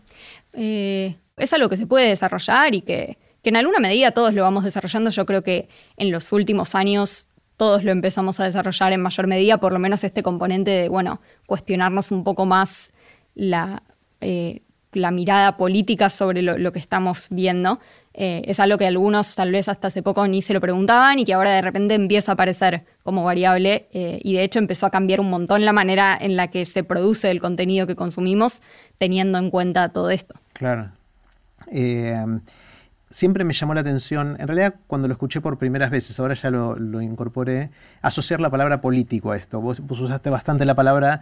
Eh, 0.52 1.16
es 1.38 1.52
algo 1.54 1.71
que 1.71 1.78
se 1.78 1.87
puede 1.87 2.09
desarrollar 2.09 2.75
y 2.75 2.83
que, 2.83 3.18
en 3.42 3.56
alguna 3.56 3.78
medida 3.78 4.11
todos 4.11 4.35
lo 4.35 4.42
vamos 4.42 4.64
desarrollando. 4.64 5.11
Yo 5.11 5.25
creo 5.25 5.42
que 5.42 5.68
en 5.97 6.11
los 6.11 6.33
últimos 6.33 6.75
años 6.75 7.28
todos 7.56 7.83
lo 7.83 7.92
empezamos 7.92 8.40
a 8.40 8.44
desarrollar 8.44 8.92
en 8.92 9.00
mayor 9.00 9.26
medida, 9.26 9.59
por 9.59 9.73
lo 9.73 9.78
menos 9.78 10.04
este 10.04 10.23
componente 10.23 10.71
de, 10.71 10.88
bueno, 10.88 11.21
cuestionarnos 11.47 12.11
un 12.11 12.25
poco 12.25 12.47
más 12.47 12.90
la, 13.35 13.83
eh, 14.21 14.61
mirada 14.92 15.56
política 15.56 16.11
sobre 16.11 16.42
lo, 16.42 16.73
que 16.73 16.78
estamos 16.78 17.28
viendo. 17.30 17.80
Es 18.12 18.61
algo 18.61 18.78
que 18.78 18.87
algunos 18.87 19.35
tal 19.35 19.50
vez 19.50 19.68
hasta 19.68 19.88
hace 19.88 20.02
poco 20.02 20.26
ni 20.28 20.40
se 20.40 20.54
lo 20.54 20.61
preguntaban 20.61 21.18
y 21.18 21.25
que 21.25 21.35
ahora 21.35 21.50
de 21.50 21.62
repente 21.62 21.94
empieza 21.94 22.33
a 22.33 22.35
aparecer 22.35 22.85
como 23.04 23.23
variable 23.23 23.87
eh, 23.92 24.18
y 24.25 24.34
de 24.34 24.42
hecho 24.42 24.58
empezó 24.58 24.87
a 24.87 24.90
cambiar 24.90 25.20
un 25.20 25.30
montón 25.30 25.64
la 25.64 25.73
manera 25.73 26.16
en 26.18 26.37
la 26.37 26.49
que 26.49 26.66
se 26.66 26.82
produce 26.82 27.30
el 27.30 27.40
contenido 27.40 27.87
que 27.87 27.94
consumimos 27.94 28.62
teniendo 28.99 29.38
en 29.38 29.50
cuenta 29.50 29.90
todo 29.90 30.11
esto. 30.11 30.34
Claro. 30.54 30.90
Eh, 31.70 32.25
siempre 33.11 33.44
me 33.44 33.52
llamó 33.52 33.75
la 33.75 33.82
atención, 33.82 34.37
en 34.40 34.49
realidad 34.49 34.75
cuando 34.87 35.06
lo 35.06 35.12
escuché 35.12 35.40
por 35.40 35.58
primeras 35.58 35.90
veces, 35.90 36.18
ahora 36.18 36.34
ya 36.34 36.50
lo, 36.50 37.00
incorporé, 37.00 37.70
asociar 38.02 38.40
la 38.40 38.50
palabra 38.50 38.80
político 38.80 39.30
a 39.30 39.37
esto. 39.37 39.61
Vos, 39.61 39.80
usaste 39.88 40.30
bastante 40.30 40.64
la 40.64 40.75
palabra. 40.75 41.20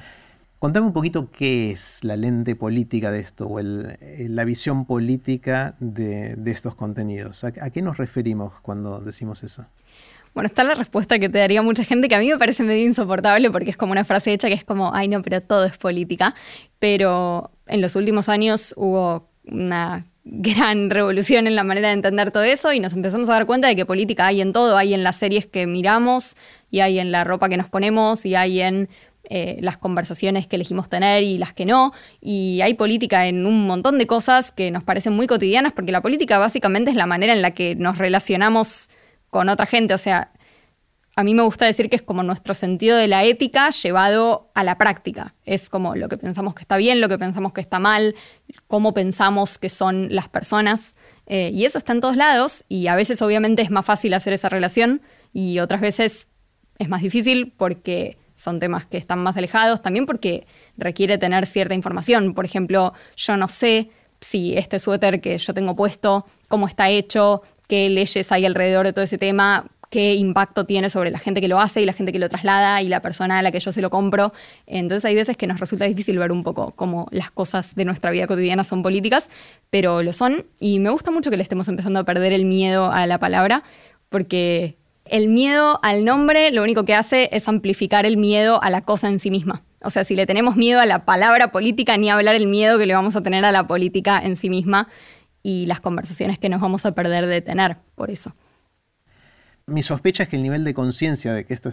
Contame 0.60 0.86
un 0.86 0.92
poquito 0.92 1.30
qué 1.32 1.72
es 1.72 2.04
la 2.04 2.16
lente 2.16 2.54
política 2.54 3.10
de 3.10 3.18
esto 3.18 3.48
o 3.48 3.60
la 3.60 4.44
visión 4.44 4.86
política 4.86 5.74
de, 5.80 6.38
estos 6.46 6.76
contenidos. 6.76 7.42
¿A, 7.42 7.50
qué 7.50 7.82
nos 7.82 7.96
referimos 7.96 8.54
cuando 8.62 9.00
decimos 9.00 9.42
eso? 9.42 9.66
Bueno, 10.34 10.46
está 10.46 10.64
la 10.64 10.74
respuesta 10.74 11.18
que 11.18 11.28
te 11.28 11.38
daría 11.38 11.60
mucha 11.62 11.84
gente 11.84 12.08
que 12.08 12.14
a 12.14 12.18
mí 12.18 12.28
me 12.28 12.38
parece 12.38 12.62
medio 12.62 12.84
insoportable 12.84 13.50
porque 13.50 13.70
es 13.70 13.76
como 13.76 13.92
una 13.92 14.04
frase 14.04 14.32
hecha 14.32 14.48
que 14.48 14.54
es 14.54 14.64
como, 14.64 14.94
ay 14.94 15.08
no, 15.08 15.20
pero 15.22 15.42
todo 15.42 15.66
es 15.66 15.76
política. 15.76 16.34
Pero 16.78 17.50
en 17.66 17.82
los 17.82 17.96
últimos 17.96 18.28
años 18.28 18.72
hubo 18.76 19.28
una 19.44 20.06
gran 20.24 20.88
revolución 20.88 21.46
en 21.46 21.54
la 21.54 21.64
manera 21.64 21.88
de 21.88 21.94
entender 21.94 22.30
todo 22.30 22.44
eso 22.44 22.72
y 22.72 22.80
nos 22.80 22.94
empezamos 22.94 23.28
a 23.28 23.32
dar 23.32 23.46
cuenta 23.46 23.68
de 23.68 23.76
que 23.76 23.84
política 23.84 24.26
hay 24.26 24.40
en 24.40 24.52
todo, 24.52 24.76
hay 24.76 24.94
en 24.94 25.02
las 25.04 25.16
series 25.16 25.46
que 25.46 25.66
miramos 25.66 26.36
y 26.70 26.80
hay 26.80 26.98
en 26.98 27.12
la 27.12 27.24
ropa 27.24 27.48
que 27.48 27.58
nos 27.58 27.68
ponemos 27.68 28.24
y 28.24 28.34
hay 28.34 28.60
en 28.60 28.88
eh, 29.24 29.58
las 29.60 29.76
conversaciones 29.76 30.46
que 30.46 30.56
elegimos 30.56 30.88
tener 30.88 31.22
y 31.22 31.36
las 31.36 31.52
que 31.52 31.66
no. 31.66 31.92
Y 32.22 32.60
hay 32.62 32.72
política 32.72 33.26
en 33.26 33.44
un 33.44 33.66
montón 33.66 33.98
de 33.98 34.06
cosas 34.06 34.50
que 34.50 34.70
nos 34.70 34.82
parecen 34.82 35.12
muy 35.12 35.26
cotidianas 35.26 35.72
porque 35.74 35.92
la 35.92 36.00
política 36.00 36.38
básicamente 36.38 36.90
es 36.90 36.96
la 36.96 37.06
manera 37.06 37.34
en 37.34 37.42
la 37.42 37.50
que 37.50 37.74
nos 37.74 37.98
relacionamos 37.98 38.88
con 39.32 39.48
otra 39.48 39.64
gente. 39.64 39.94
O 39.94 39.98
sea, 39.98 40.30
a 41.16 41.24
mí 41.24 41.34
me 41.34 41.42
gusta 41.42 41.64
decir 41.64 41.88
que 41.88 41.96
es 41.96 42.02
como 42.02 42.22
nuestro 42.22 42.52
sentido 42.52 42.98
de 42.98 43.08
la 43.08 43.24
ética 43.24 43.70
llevado 43.70 44.50
a 44.54 44.62
la 44.62 44.76
práctica. 44.76 45.34
Es 45.46 45.70
como 45.70 45.96
lo 45.96 46.10
que 46.10 46.18
pensamos 46.18 46.54
que 46.54 46.60
está 46.60 46.76
bien, 46.76 47.00
lo 47.00 47.08
que 47.08 47.16
pensamos 47.16 47.54
que 47.54 47.62
está 47.62 47.78
mal, 47.78 48.14
cómo 48.68 48.92
pensamos 48.92 49.56
que 49.56 49.70
son 49.70 50.14
las 50.14 50.28
personas. 50.28 50.94
Eh, 51.26 51.50
y 51.54 51.64
eso 51.64 51.78
está 51.78 51.92
en 51.92 52.02
todos 52.02 52.16
lados 52.16 52.66
y 52.68 52.88
a 52.88 52.94
veces 52.94 53.22
obviamente 53.22 53.62
es 53.62 53.70
más 53.70 53.86
fácil 53.86 54.12
hacer 54.12 54.34
esa 54.34 54.50
relación 54.50 55.00
y 55.32 55.60
otras 55.60 55.80
veces 55.80 56.28
es 56.78 56.88
más 56.90 57.00
difícil 57.00 57.54
porque 57.56 58.18
son 58.34 58.60
temas 58.60 58.84
que 58.84 58.98
están 58.98 59.20
más 59.20 59.38
alejados, 59.38 59.80
también 59.80 60.04
porque 60.04 60.46
requiere 60.76 61.16
tener 61.16 61.46
cierta 61.46 61.74
información. 61.74 62.34
Por 62.34 62.44
ejemplo, 62.44 62.92
yo 63.16 63.38
no 63.38 63.48
sé 63.48 63.90
si 64.20 64.56
este 64.58 64.78
suéter 64.78 65.22
que 65.22 65.38
yo 65.38 65.54
tengo 65.54 65.74
puesto, 65.74 66.26
cómo 66.48 66.66
está 66.66 66.90
hecho, 66.90 67.42
qué 67.72 67.88
leyes 67.88 68.30
hay 68.30 68.44
alrededor 68.44 68.84
de 68.84 68.92
todo 68.92 69.02
ese 69.02 69.16
tema, 69.16 69.64
qué 69.88 70.14
impacto 70.14 70.66
tiene 70.66 70.90
sobre 70.90 71.10
la 71.10 71.18
gente 71.18 71.40
que 71.40 71.48
lo 71.48 71.58
hace 71.58 71.80
y 71.80 71.86
la 71.86 71.94
gente 71.94 72.12
que 72.12 72.18
lo 72.18 72.28
traslada 72.28 72.82
y 72.82 72.88
la 72.88 73.00
persona 73.00 73.38
a 73.38 73.42
la 73.42 73.50
que 73.50 73.60
yo 73.60 73.72
se 73.72 73.80
lo 73.80 73.88
compro. 73.88 74.34
Entonces 74.66 75.06
hay 75.06 75.14
veces 75.14 75.38
que 75.38 75.46
nos 75.46 75.58
resulta 75.58 75.86
difícil 75.86 76.18
ver 76.18 76.32
un 76.32 76.42
poco 76.44 76.72
cómo 76.72 77.08
las 77.12 77.30
cosas 77.30 77.74
de 77.74 77.86
nuestra 77.86 78.10
vida 78.10 78.26
cotidiana 78.26 78.62
son 78.62 78.82
políticas, 78.82 79.30
pero 79.70 80.02
lo 80.02 80.12
son 80.12 80.44
y 80.60 80.80
me 80.80 80.90
gusta 80.90 81.10
mucho 81.10 81.30
que 81.30 81.38
le 81.38 81.42
estemos 81.42 81.66
empezando 81.66 81.98
a 81.98 82.04
perder 82.04 82.34
el 82.34 82.44
miedo 82.44 82.92
a 82.92 83.06
la 83.06 83.18
palabra, 83.18 83.62
porque 84.10 84.76
el 85.06 85.28
miedo 85.28 85.80
al 85.82 86.04
nombre 86.04 86.50
lo 86.50 86.62
único 86.62 86.84
que 86.84 86.94
hace 86.94 87.30
es 87.32 87.48
amplificar 87.48 88.04
el 88.04 88.18
miedo 88.18 88.62
a 88.62 88.68
la 88.68 88.82
cosa 88.82 89.08
en 89.08 89.18
sí 89.18 89.30
misma. 89.30 89.62
O 89.82 89.88
sea, 89.88 90.04
si 90.04 90.14
le 90.14 90.26
tenemos 90.26 90.56
miedo 90.56 90.78
a 90.78 90.84
la 90.84 91.06
palabra 91.06 91.52
política, 91.52 91.96
ni 91.96 92.10
hablar 92.10 92.34
el 92.34 92.48
miedo 92.48 92.78
que 92.78 92.84
le 92.84 92.92
vamos 92.92 93.16
a 93.16 93.22
tener 93.22 93.46
a 93.46 93.50
la 93.50 93.66
política 93.66 94.20
en 94.22 94.36
sí 94.36 94.50
misma 94.50 94.88
y 95.42 95.66
las 95.66 95.80
conversaciones 95.80 96.38
que 96.38 96.48
nos 96.48 96.60
vamos 96.60 96.86
a 96.86 96.92
perder 96.92 97.26
de 97.26 97.40
tener 97.40 97.76
por 97.94 98.10
eso 98.10 98.34
mi 99.66 99.82
sospecha 99.82 100.24
es 100.24 100.28
que 100.28 100.36
el 100.36 100.42
nivel 100.42 100.64
de 100.64 100.74
conciencia 100.74 101.32
de 101.32 101.44
que 101.44 101.54
esto 101.54 101.70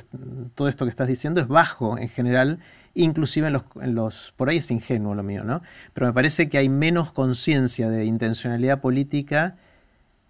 todo 0.56 0.68
esto 0.68 0.86
que 0.86 0.90
estás 0.90 1.08
diciendo 1.08 1.42
es 1.42 1.48
bajo 1.48 1.98
en 1.98 2.10
general, 2.10 2.60
inclusive 2.94 3.48
en 3.48 3.54
los, 3.54 3.64
en 3.82 3.96
los, 3.96 4.34
por 4.36 4.50
ahí 4.50 4.58
es 4.58 4.72
ingenuo 4.72 5.16
lo 5.16 5.24
mío, 5.24 5.44
¿no? 5.44 5.62
Pero 5.94 6.08
me 6.08 6.14
parece 6.14 6.50
que 6.50 6.58
hay 6.58 6.70
menos 6.70 7.12
conciencia 7.12 7.90
de 7.90 8.06
intencionalidad 8.06 8.80
política 8.82 9.56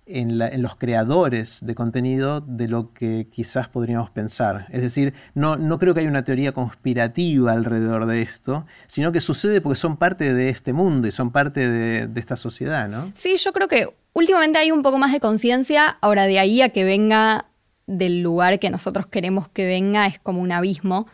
en, 0.09 0.61
los 0.61 0.75
creadores 0.75 1.59
de 1.65 1.75
contenido 1.75 2.41
de 2.41 2.67
lo 2.67 2.93
que 2.93 3.27
quizás 3.31 3.69
podríamos 3.69 4.09
pensar. 4.09 4.65
Es 4.71 4.81
decir, 4.81 5.13
no, 5.35 5.55
no 5.55 5.79
creo 5.79 5.93
que 5.93 6.01
haya 6.01 6.09
una 6.09 6.23
teoría 6.23 6.51
conspirativa 6.51 7.51
alrededor 7.51 8.05
de 8.05 8.21
esto, 8.21 8.65
sino 8.87 9.11
que 9.11 9.21
sucede 9.21 9.61
porque 9.61 9.77
son 9.77 9.97
parte 9.97 10.33
de 10.33 10.49
este 10.49 10.73
mundo 10.73 11.07
y 11.07 11.11
son 11.11 11.31
parte 11.31 11.69
de, 11.69 12.07
de 12.07 12.19
esta 12.19 12.35
sociedad, 12.35 12.89
¿no? 12.89 13.11
Sí, 13.13 13.37
yo 13.37 13.53
creo 13.53 13.67
que 13.67 13.87
últimamente 14.13 14.59
hay 14.59 14.71
un 14.71 14.83
poco 14.83 14.97
más 14.97 15.11
de 15.11 15.19
conciencia, 15.19 15.97
ahora 16.01 16.25
de 16.25 16.39
ahí 16.39 16.61
a 16.61 16.69
que 16.69 16.83
venga 16.83 17.45
del 17.87 18.21
lugar 18.21 18.59
que 18.59 18.69
nosotros 18.69 19.07
queremos 19.07 19.49
que 19.49 19.65
venga 19.65 20.05
es 20.05 20.19
como 20.19 20.41
un 20.41 20.51
abismo, 20.51 21.07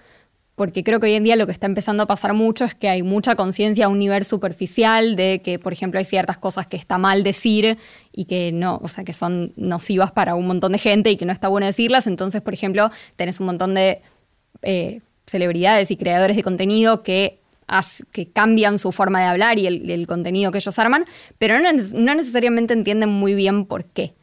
porque 0.56 0.84
creo 0.84 1.00
que 1.02 1.08
hoy 1.08 1.14
en 1.14 1.24
día 1.26 1.36
lo 1.36 1.46
que 1.46 1.52
está 1.52 1.68
empezando 1.68 2.04
a 2.04 2.06
pasar 2.06 2.34
mucho 2.34 2.64
es 2.64 2.74
que 2.74 2.88
hay 2.88 3.04
mucha 3.04 3.36
conciencia 3.36 3.86
a 3.86 3.90
un 3.90 4.00
nivel 4.00 4.24
superficial 4.24 5.18
de 5.18 5.42
que, 5.44 5.60
por 5.60 5.74
ejemplo, 5.74 6.00
hay 6.00 6.06
ciertas 6.06 6.38
cosas 6.38 6.66
que 6.66 6.78
está 6.78 6.98
mal 6.98 7.24
decir 7.24 7.78
y 8.14 8.26
que 8.26 8.52
no, 8.54 8.80
o 8.82 8.88
sea, 8.88 9.04
que 9.04 9.12
son 9.12 9.52
nocivas 9.58 10.14
para 10.14 10.36
un 10.36 10.48
montón 10.48 10.72
de 10.72 10.80
gente 10.80 11.12
y 11.12 11.18
que 11.18 11.26
no 11.26 11.34
está 11.34 11.50
bueno 11.50 11.68
decirlas. 11.68 12.08
Entonces, 12.08 12.42
por 12.42 12.54
ejemplo, 12.54 12.90
tenés 13.18 13.42
un 13.42 13.48
montón 13.48 13.74
de 13.74 14.02
eh, 14.62 15.02
celebridades 15.26 15.92
y 15.92 15.98
creadores 15.98 16.38
de 16.38 16.44
contenido 16.44 17.04
que 17.04 17.40
cambian 18.32 18.80
su 18.80 18.94
forma 18.94 19.20
de 19.20 19.26
hablar 19.26 19.60
y 19.60 19.68
el, 19.68 20.08
contenido 20.08 20.52
que 20.52 20.60
ellos 20.60 20.80
arman, 20.80 21.06
pero 21.38 21.60
no 21.60 22.16
necesariamente 22.16 22.74
entienden 22.74 23.10
muy 23.10 23.34
bien 23.34 23.66
por 23.66 23.86
qué 23.86 24.14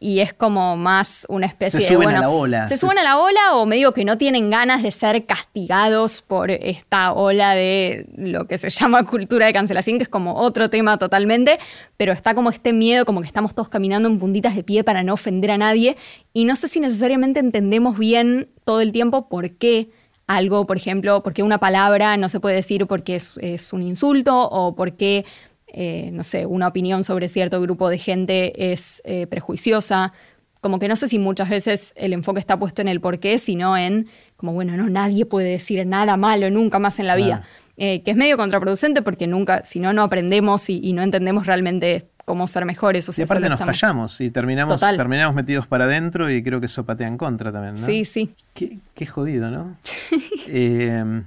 y 0.00 0.20
es 0.20 0.32
como 0.32 0.76
más 0.78 1.26
una 1.28 1.46
especie 1.46 1.78
de. 1.78 1.86
Se 1.86 1.94
suben 1.94 2.08
a 2.08 2.20
la 2.20 2.30
ola. 2.30 2.66
Se 2.66 2.78
suben 2.78 2.98
a 2.98 3.02
la 3.02 3.18
ola 3.18 3.54
o 3.54 3.66
me 3.66 3.76
digo 3.76 3.92
que 3.92 4.06
no 4.06 4.16
tienen 4.16 4.48
ganas 4.48 4.82
de 4.82 4.90
ser 4.90 5.26
castigados 5.26 6.22
por 6.22 6.50
esta 6.50 7.12
ola 7.12 7.54
de 7.54 8.06
lo 8.16 8.46
que 8.46 8.56
se 8.56 8.70
llama 8.70 9.04
cultura 9.06 9.46
de 9.46 9.52
cancelación, 9.52 9.98
que 9.98 10.04
es 10.04 10.08
como 10.08 10.34
otro 10.36 10.70
tema 10.70 10.96
totalmente, 10.96 11.58
pero 11.98 12.12
está 12.12 12.34
como 12.34 12.48
este 12.48 12.72
miedo, 12.72 13.04
como 13.04 13.20
que 13.20 13.26
estamos 13.26 13.54
todos 13.54 13.68
caminando 13.68 14.08
en 14.08 14.18
puntitas 14.18 14.56
de 14.56 14.64
pie 14.64 14.82
para 14.84 15.02
no 15.02 15.12
ofender 15.12 15.50
a 15.50 15.58
nadie 15.58 15.96
y 16.32 16.46
no 16.46 16.56
sé 16.56 16.68
si 16.68 16.80
necesariamente 16.80 17.38
entendemos 17.38 17.98
bien 17.98 18.48
todo 18.64 18.80
el 18.80 18.92
tiempo 18.92 19.28
por 19.28 19.50
qué 19.50 19.90
algo, 20.26 20.64
por 20.64 20.76
ejemplo, 20.76 21.22
por 21.22 21.34
qué 21.34 21.42
una 21.42 21.58
palabra 21.58 22.16
no 22.16 22.28
se 22.28 22.38
puede 22.38 22.54
decir 22.54 22.86
porque 22.86 23.16
es, 23.16 23.36
es 23.38 23.72
un 23.72 23.82
insulto 23.82 24.48
o 24.48 24.76
por 24.76 24.92
qué 24.96 25.26
eh, 25.72 26.10
no 26.12 26.24
sé, 26.24 26.46
una 26.46 26.68
opinión 26.68 27.04
sobre 27.04 27.28
cierto 27.28 27.60
grupo 27.60 27.88
de 27.88 27.98
gente 27.98 28.72
es 28.72 29.02
eh, 29.04 29.26
prejuiciosa. 29.26 30.12
Como 30.60 30.78
que 30.78 30.88
no 30.88 30.96
sé 30.96 31.08
si 31.08 31.18
muchas 31.18 31.48
veces 31.48 31.92
el 31.96 32.12
enfoque 32.12 32.38
está 32.38 32.58
puesto 32.58 32.82
en 32.82 32.88
el 32.88 33.00
por 33.00 33.18
qué, 33.18 33.38
sino 33.38 33.76
en 33.76 34.08
como, 34.36 34.52
bueno, 34.52 34.76
no, 34.76 34.88
nadie 34.88 35.26
puede 35.26 35.50
decir 35.50 35.86
nada 35.86 36.16
malo 36.16 36.50
nunca 36.50 36.78
más 36.78 36.98
en 36.98 37.06
la 37.06 37.16
vida. 37.16 37.44
Eh, 37.76 38.02
que 38.02 38.10
es 38.10 38.16
medio 38.16 38.36
contraproducente 38.36 39.00
porque 39.00 39.26
nunca, 39.26 39.64
si 39.64 39.80
no, 39.80 39.94
no 39.94 40.02
aprendemos 40.02 40.68
y, 40.68 40.92
no 40.92 41.00
entendemos 41.02 41.46
realmente 41.46 42.08
cómo 42.26 42.46
ser 42.46 42.66
mejores. 42.66 43.08
O 43.08 43.12
y 43.16 43.22
aparte 43.22 43.48
nos 43.48 43.58
callamos 43.58 44.20
y 44.20 44.30
terminamos, 44.30 44.78
terminamos 44.80 45.34
metidos 45.34 45.66
para 45.66 45.86
adentro 45.86 46.30
y 46.30 46.42
creo 46.42 46.60
que 46.60 46.66
eso 46.66 46.84
patea 46.84 47.08
en 47.08 47.16
contra 47.16 47.50
también, 47.50 47.76
¿no? 47.76 47.86
Sí, 47.86 48.04
sí. 48.04 48.34
Qué, 48.52 48.76
qué 48.94 49.06
jodido, 49.06 49.50
¿no? 49.50 49.76
eh, 50.46 51.22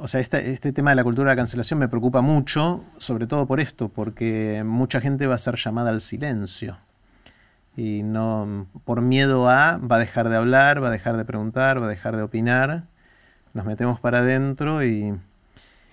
o 0.00 0.08
sea, 0.08 0.20
este, 0.20 0.50
este, 0.50 0.72
tema 0.72 0.90
de 0.90 0.96
la 0.96 1.04
cultura 1.04 1.30
de 1.30 1.36
la 1.36 1.40
cancelación 1.40 1.78
me 1.78 1.88
preocupa 1.88 2.20
mucho, 2.20 2.84
sobre 2.98 3.26
todo 3.26 3.46
por 3.46 3.60
esto, 3.60 3.88
porque 3.88 4.62
mucha 4.64 5.00
gente 5.00 5.26
va 5.26 5.34
a 5.34 5.38
ser 5.38 5.56
llamada 5.56 5.90
al 5.90 6.00
silencio. 6.00 6.78
Y 7.76 8.02
no, 8.02 8.66
por 8.84 9.00
miedo 9.00 9.48
a, 9.48 9.76
va 9.78 9.96
a 9.96 9.98
dejar 10.00 10.28
de 10.28 10.36
hablar, 10.36 10.82
va 10.82 10.88
a 10.88 10.90
dejar 10.90 11.16
de 11.16 11.24
preguntar, 11.24 11.80
va 11.80 11.86
a 11.86 11.90
dejar 11.90 12.16
de 12.16 12.22
opinar. 12.22 12.84
Nos 13.54 13.66
metemos 13.66 14.00
para 14.00 14.18
adentro 14.18 14.84
y... 14.84 15.14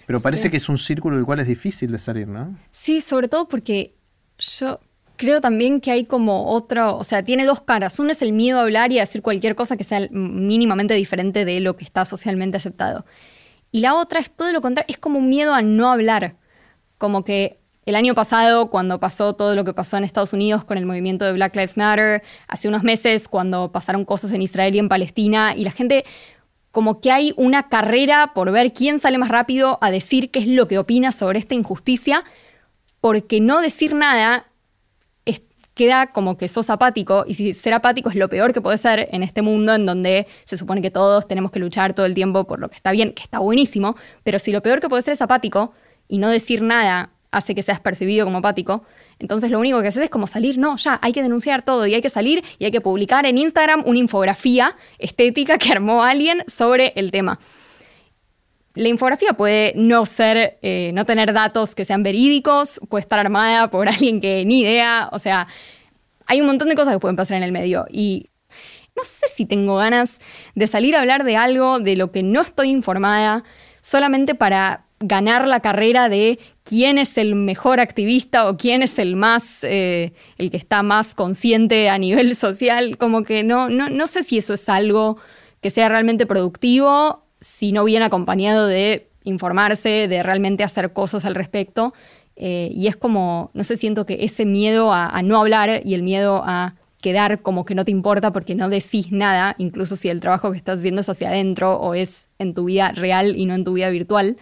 Pero 0.07 0.19
parece 0.19 0.51
que 0.51 0.57
es 0.57 0.69
un 0.69 0.77
círculo 0.77 1.15
del 1.15 1.25
cual 1.25 1.39
es 1.39 1.47
difícil 1.47 1.91
de 1.91 1.97
salir, 1.97 2.27
¿no? 2.27 2.55
Sí, 2.71 3.01
sobre 3.01 3.27
todo 3.27 3.47
porque 3.47 3.95
yo 4.37 4.79
creo 5.15 5.41
también 5.41 5.81
que 5.81 5.91
hay 5.91 6.05
como 6.05 6.47
otro, 6.49 6.97
o 6.97 7.03
sea, 7.03 7.23
tiene 7.23 7.45
dos 7.45 7.61
caras. 7.61 7.97
Uno 7.99 8.11
es 8.11 8.21
el 8.21 8.33
miedo 8.33 8.59
a 8.59 8.63
hablar 8.63 8.91
y 8.91 8.99
a 8.99 9.01
decir 9.01 9.21
cualquier 9.21 9.55
cosa 9.55 9.77
que 9.77 9.83
sea 9.83 10.07
mínimamente 10.11 10.93
diferente 10.93 11.45
de 11.45 11.59
lo 11.59 11.75
que 11.75 11.85
está 11.85 12.05
socialmente 12.05 12.57
aceptado. 12.57 13.05
Y 13.75 13.81
la 13.81 13.93
otra 13.93 14.21
es 14.21 14.31
todo 14.31 14.53
lo 14.53 14.61
contrario, 14.61 14.85
es 14.87 14.97
como 14.97 15.19
un 15.19 15.27
miedo 15.27 15.53
a 15.53 15.61
no 15.61 15.91
hablar. 15.91 16.37
Como 16.97 17.25
que 17.25 17.59
el 17.85 17.97
año 17.97 18.15
pasado, 18.15 18.69
cuando 18.69 19.01
pasó 19.01 19.33
todo 19.33 19.53
lo 19.53 19.65
que 19.65 19.73
pasó 19.73 19.97
en 19.97 20.05
Estados 20.05 20.31
Unidos 20.31 20.63
con 20.63 20.77
el 20.77 20.85
movimiento 20.85 21.25
de 21.25 21.33
Black 21.33 21.53
Lives 21.57 21.75
Matter, 21.75 22.23
hace 22.47 22.69
unos 22.69 22.83
meses 22.83 23.27
cuando 23.27 23.73
pasaron 23.73 24.05
cosas 24.05 24.31
en 24.31 24.41
Israel 24.41 24.73
y 24.75 24.79
en 24.79 24.87
Palestina, 24.87 25.55
y 25.57 25.65
la 25.65 25.71
gente 25.71 26.05
como 26.71 27.01
que 27.01 27.11
hay 27.11 27.33
una 27.35 27.67
carrera 27.67 28.31
por 28.33 28.49
ver 28.53 28.71
quién 28.71 28.97
sale 28.97 29.17
más 29.17 29.27
rápido 29.27 29.77
a 29.81 29.91
decir 29.91 30.31
qué 30.31 30.39
es 30.39 30.47
lo 30.47 30.69
que 30.69 30.79
opina 30.79 31.11
sobre 31.11 31.39
esta 31.39 31.55
injusticia, 31.55 32.23
porque 33.01 33.41
no 33.41 33.59
decir 33.59 33.93
nada 33.93 34.47
queda 35.75 36.07
como 36.07 36.37
que 36.37 36.47
sos 36.47 36.69
apático, 36.69 37.25
y 37.27 37.35
si 37.35 37.53
ser 37.53 37.73
apático 37.73 38.09
es 38.09 38.15
lo 38.15 38.29
peor 38.29 38.53
que 38.53 38.61
puede 38.61 38.77
ser 38.77 39.09
en 39.11 39.21
este 39.21 39.41
mundo 39.41 39.75
en 39.75 39.85
donde 39.85 40.25
se 40.45 40.57
supone 40.57 40.81
que 40.81 40.89
todos 40.89 41.27
tenemos 41.27 41.51
que 41.51 41.59
luchar 41.59 41.93
todo 41.93 42.05
el 42.05 42.15
tiempo 42.15 42.45
por 42.45 42.59
lo 42.59 42.69
que 42.69 42.75
está 42.75 42.91
bien, 42.91 43.13
que 43.13 43.21
está 43.21 43.39
buenísimo, 43.39 43.95
pero 44.23 44.39
si 44.39 44.51
lo 44.51 44.63
peor 44.63 44.79
que 44.79 44.89
puede 44.89 45.03
ser 45.03 45.13
es 45.13 45.21
apático 45.21 45.73
y 46.07 46.17
no 46.17 46.29
decir 46.29 46.61
nada 46.61 47.11
hace 47.29 47.53
que 47.53 47.61
seas 47.61 47.81
percibido 47.81 48.25
como 48.25 48.37
apático, 48.37 48.83
entonces 49.19 49.51
lo 49.51 49.59
único 49.59 49.81
que 49.81 49.89
haces 49.89 50.03
es 50.03 50.09
como 50.09 50.27
salir, 50.27 50.57
no, 50.57 50.77
ya, 50.77 50.97
hay 51.01 51.11
que 51.11 51.21
denunciar 51.21 51.63
todo 51.63 51.85
y 51.85 51.93
hay 51.93 52.01
que 52.01 52.09
salir 52.09 52.43
y 52.57 52.65
hay 52.65 52.71
que 52.71 52.81
publicar 52.81 53.25
en 53.25 53.37
Instagram 53.37 53.83
una 53.85 53.99
infografía 53.99 54.75
estética 54.97 55.57
que 55.57 55.71
armó 55.71 56.03
alguien 56.03 56.43
sobre 56.47 56.93
el 56.95 57.11
tema. 57.11 57.39
La 58.75 58.89
infografía 58.89 59.33
puede 59.33 59.73
no 59.75 60.05
ser, 60.05 60.57
eh, 60.61 60.91
no 60.93 61.05
tener 61.05 61.31
datos 61.33 61.75
que 61.75 61.85
sean 61.85 62.03
verídicos, 62.03 62.79
puede 62.89 63.01
estar 63.01 63.19
armada 63.19 63.71
por 63.71 63.87
alguien 63.89 64.21
que 64.21 64.45
ni 64.45 64.61
idea, 64.61 65.09
o 65.11 65.19
sea, 65.19 65.47
hay 66.27 66.41
un 66.41 66.47
montón 66.47 66.69
de 66.69 66.75
cosas 66.75 66.93
que 66.93 66.99
pueden 66.99 67.15
pasar 67.15 67.37
en 67.37 67.43
el 67.43 67.51
medio. 67.51 67.85
Y 67.89 68.29
no 68.95 69.03
sé 69.03 69.27
si 69.33 69.45
tengo 69.45 69.75
ganas 69.75 70.19
de 70.55 70.67
salir 70.67 70.95
a 70.95 71.01
hablar 71.01 71.23
de 71.23 71.37
algo 71.37 71.79
de 71.79 71.95
lo 71.95 72.11
que 72.11 72.23
no 72.23 72.41
estoy 72.41 72.69
informada 72.69 73.43
solamente 73.81 74.35
para 74.35 74.85
ganar 74.99 75.47
la 75.47 75.59
carrera 75.59 76.09
de 76.09 76.39
quién 76.63 76.97
es 76.97 77.17
el 77.17 77.35
mejor 77.35 77.79
activista 77.79 78.49
o 78.49 78.57
quién 78.57 78.81
es 78.81 78.97
el 78.97 79.15
más, 79.15 79.63
eh, 79.63 80.13
el 80.37 80.51
que 80.51 80.57
está 80.57 80.83
más 80.83 81.13
consciente 81.13 81.89
a 81.89 81.97
nivel 81.97 82.35
social, 82.35 82.97
como 82.97 83.23
que 83.23 83.43
no, 83.43 83.69
no, 83.69 83.89
no 83.89 84.07
sé 84.07 84.23
si 84.23 84.37
eso 84.37 84.53
es 84.53 84.67
algo 84.67 85.17
que 85.61 85.69
sea 85.69 85.89
realmente 85.89 86.25
productivo 86.25 87.24
si 87.39 87.71
no 87.71 87.83
viene 87.83 88.05
acompañado 88.05 88.67
de 88.67 89.07
informarse, 89.23 90.07
de 90.07 90.23
realmente 90.23 90.63
hacer 90.63 90.93
cosas 90.93 91.25
al 91.25 91.35
respecto. 91.35 91.93
Eh, 92.35 92.69
y 92.71 92.87
es 92.87 92.95
como, 92.95 93.51
no 93.53 93.63
sé, 93.63 93.77
siento 93.77 94.05
que 94.05 94.25
ese 94.25 94.45
miedo 94.45 94.91
a, 94.93 95.21
no 95.21 95.39
hablar 95.39 95.81
y 95.83 95.93
el 95.93 96.03
miedo 96.03 96.43
a 96.45 96.75
quedar 97.01 97.41
como 97.41 97.65
que 97.65 97.75
no 97.75 97.85
te 97.85 97.91
importa 97.91 98.33
porque 98.33 98.55
no 98.55 98.67
decís 98.67 99.11
nada, 99.11 99.55
incluso 99.57 99.95
si 99.95 100.09
el 100.09 100.19
trabajo 100.19 100.51
que 100.51 100.57
estás 100.57 100.79
haciendo 100.79 101.01
es 101.01 101.09
hacia 101.09 101.29
adentro 101.29 101.75
o 101.75 101.93
es 101.93 102.27
en 102.39 102.53
tu 102.53 102.65
vida 102.65 102.91
real 102.91 103.35
y 103.37 103.45
no 103.45 103.53
en 103.53 103.63
tu 103.63 103.73
vida 103.73 103.89
virtual, 103.89 104.37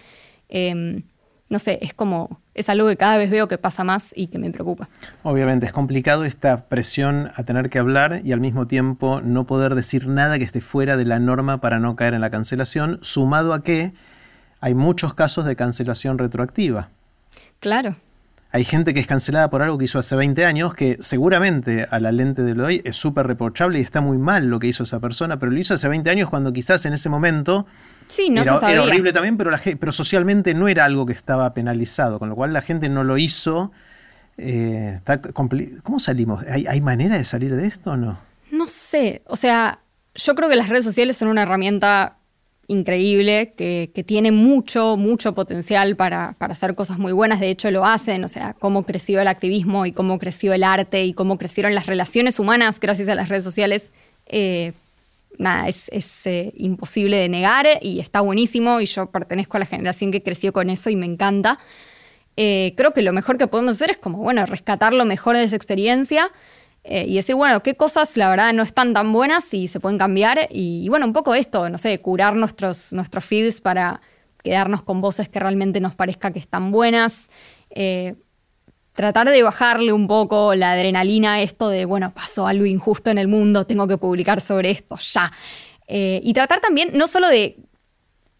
em, 0.49 1.03
no 1.49 1.59
sé, 1.59 1.79
es 1.81 1.93
como, 1.93 2.39
es 2.53 2.69
algo 2.69 2.87
que 2.87 2.97
cada 2.97 3.17
vez 3.17 3.29
veo 3.29 3.47
que 3.47 3.57
pasa 3.57 3.83
más 3.83 4.11
y 4.15 4.27
que 4.27 4.39
me 4.39 4.49
preocupa. 4.51 4.89
Obviamente, 5.23 5.65
es 5.65 5.71
complicado 5.71 6.25
esta 6.25 6.63
presión 6.63 7.31
a 7.35 7.43
tener 7.43 7.69
que 7.69 7.79
hablar 7.79 8.21
y 8.23 8.31
al 8.31 8.39
mismo 8.39 8.65
tiempo 8.65 9.21
no 9.21 9.45
poder 9.45 9.75
decir 9.75 10.07
nada 10.07 10.37
que 10.37 10.43
esté 10.43 10.61
fuera 10.61 10.97
de 10.97 11.05
la 11.05 11.19
norma 11.19 11.59
para 11.59 11.79
no 11.79 11.95
caer 11.95 12.13
en 12.13 12.21
la 12.21 12.29
cancelación, 12.29 12.99
sumado 13.01 13.53
a 13.53 13.63
que 13.63 13.93
hay 14.61 14.73
muchos 14.73 15.13
casos 15.13 15.45
de 15.45 15.55
cancelación 15.55 16.17
retroactiva. 16.17 16.89
Claro. 17.59 17.95
Hay 18.51 18.65
gente 18.65 18.93
que 18.93 18.99
es 18.99 19.07
cancelada 19.07 19.49
por 19.49 19.63
algo 19.63 19.79
que 19.79 19.85
hizo 19.85 19.97
hace 19.97 20.15
20 20.15 20.45
años, 20.45 20.75
que 20.75 20.97
seguramente 21.01 21.87
a 21.89 21.99
la 21.99 22.11
lente 22.11 22.43
de 22.43 22.53
lo 22.53 22.65
hoy 22.65 22.81
es 22.85 22.95
súper 22.95 23.25
reprochable 23.25 23.79
y 23.79 23.81
está 23.81 23.99
muy 23.99 24.19
mal 24.19 24.45
lo 24.45 24.59
que 24.59 24.67
hizo 24.67 24.83
esa 24.83 24.99
persona, 24.99 25.37
pero 25.37 25.51
lo 25.51 25.59
hizo 25.59 25.73
hace 25.73 25.87
20 25.87 26.07
años 26.09 26.29
cuando 26.29 26.53
quizás 26.53 26.85
en 26.85 26.93
ese 26.93 27.09
momento 27.09 27.65
Sí, 28.07 28.29
no 28.29 28.41
era, 28.41 28.53
se 28.53 28.59
sabía. 28.59 28.75
era 28.75 28.83
horrible 28.83 29.13
también, 29.13 29.37
pero, 29.37 29.51
la, 29.51 29.61
pero 29.79 29.91
socialmente 29.91 30.53
no 30.53 30.67
era 30.67 30.85
algo 30.85 31.05
que 31.05 31.13
estaba 31.13 31.53
penalizado, 31.53 32.19
con 32.19 32.29
lo 32.29 32.35
cual 32.35 32.53
la 32.53 32.61
gente 32.61 32.89
no 32.89 33.03
lo 33.03 33.17
hizo. 33.17 33.71
Eh, 34.37 34.99
¿Cómo 35.33 35.99
salimos? 35.99 36.43
¿Hay, 36.49 36.65
¿Hay 36.67 36.81
manera 36.81 37.17
de 37.17 37.25
salir 37.25 37.55
de 37.55 37.67
esto 37.67 37.91
o 37.91 37.97
no? 37.97 38.17
No 38.51 38.67
sé, 38.67 39.21
o 39.27 39.35
sea, 39.35 39.79
yo 40.15 40.35
creo 40.35 40.49
que 40.49 40.55
las 40.55 40.69
redes 40.69 40.85
sociales 40.85 41.17
son 41.17 41.27
una 41.27 41.43
herramienta 41.43 42.17
increíble, 42.67 43.53
que, 43.57 43.91
que, 43.93 44.03
tiene 44.03 44.31
mucho, 44.31 44.95
mucho 44.97 45.33
potencial 45.33 45.95
para, 45.95 46.35
para, 46.37 46.53
hacer 46.53 46.75
cosas 46.75 46.97
muy 46.97 47.11
buenas. 47.11 47.39
De 47.39 47.49
hecho, 47.49 47.69
lo 47.71 47.85
hacen, 47.85 48.23
o 48.23 48.29
sea, 48.29 48.53
cómo 48.53 48.83
creció 48.83 49.19
el 49.19 49.27
activismo 49.27 49.85
y 49.85 49.91
cómo 49.91 50.17
creció 50.19 50.53
el 50.53 50.63
arte 50.63 51.03
y 51.03 51.13
cómo 51.13 51.37
crecieron 51.37 51.75
las 51.75 51.87
relaciones 51.87 52.39
humanas 52.39 52.79
gracias 52.79 53.09
a 53.09 53.15
las 53.15 53.29
redes 53.29 53.43
sociales. 53.43 53.91
Eh, 54.25 54.73
nada, 55.37 55.67
es, 55.67 55.89
eh, 56.25 56.51
imposible 56.55 57.17
de 57.17 57.29
negar 57.29 57.67
y 57.81 57.99
está 57.99 58.21
buenísimo 58.21 58.79
y 58.79 58.85
yo 58.85 59.11
pertenezco 59.11 59.57
a 59.57 59.61
la 59.61 59.65
generación 59.65 60.11
que 60.11 60.21
creció 60.21 60.53
con 60.53 60.69
eso 60.69 60.89
y 60.89 60.95
me 60.95 61.05
encanta. 61.05 61.59
Eh, 62.35 62.73
creo 62.75 62.93
que 62.93 63.01
lo 63.01 63.13
mejor 63.13 63.37
que 63.37 63.47
podemos 63.47 63.73
hacer 63.73 63.91
es 63.91 63.97
como, 63.97 64.19
bueno, 64.19 64.45
rescatar 64.45 64.93
lo 64.93 65.05
mejor 65.05 65.37
de 65.37 65.43
esa 65.43 65.55
experiencia 65.55 66.31
eh, 66.83 67.05
y 67.07 67.15
decir, 67.15 67.35
bueno, 67.35 67.61
qué 67.61 67.75
cosas 67.75 68.17
la 68.17 68.29
verdad 68.29 68.53
no 68.53 68.63
están 68.63 68.93
tan 68.93 69.13
buenas 69.13 69.53
y 69.53 69.67
se 69.67 69.79
pueden 69.79 69.97
cambiar 69.97 70.47
y, 70.49 70.87
bueno, 70.89 71.05
un 71.05 71.13
poco 71.13 71.35
esto, 71.35 71.69
no 71.69 71.77
sé, 71.77 71.99
curar 71.99 72.35
nuestros, 72.35 72.91
nuestros 72.93 73.23
feeds 73.23 73.61
para 73.61 74.01
quedarnos 74.43 74.83
con 74.83 74.99
voces 74.99 75.29
que 75.29 75.39
realmente 75.39 75.79
nos 75.79 75.95
parezca 75.95 76.31
que 76.31 76.39
están 76.39 76.71
buenas 76.71 77.29
tratar 78.93 79.29
de 79.29 79.43
bajarle 79.43 79.91
un 79.91 80.07
poco 80.07 80.55
la 80.55 80.73
adrenalina 80.73 81.35
a 81.35 81.41
esto 81.41 81.69
de, 81.69 81.85
bueno, 81.85 82.11
pasó 82.13 82.47
algo 82.47 82.65
injusto 82.65 83.09
en 83.09 83.17
el 83.17 83.27
mundo, 83.27 83.65
tengo 83.65 83.87
que 83.87 83.97
publicar 83.97 84.39
sobre 84.39 84.71
esto 84.71 84.97
ya. 84.97 85.31
Eh, 85.87 86.21
y 86.23 86.33
tratar 86.33 86.61
también 86.61 86.91
no 86.93 87.07
solo 87.07 87.27
de, 87.27 87.57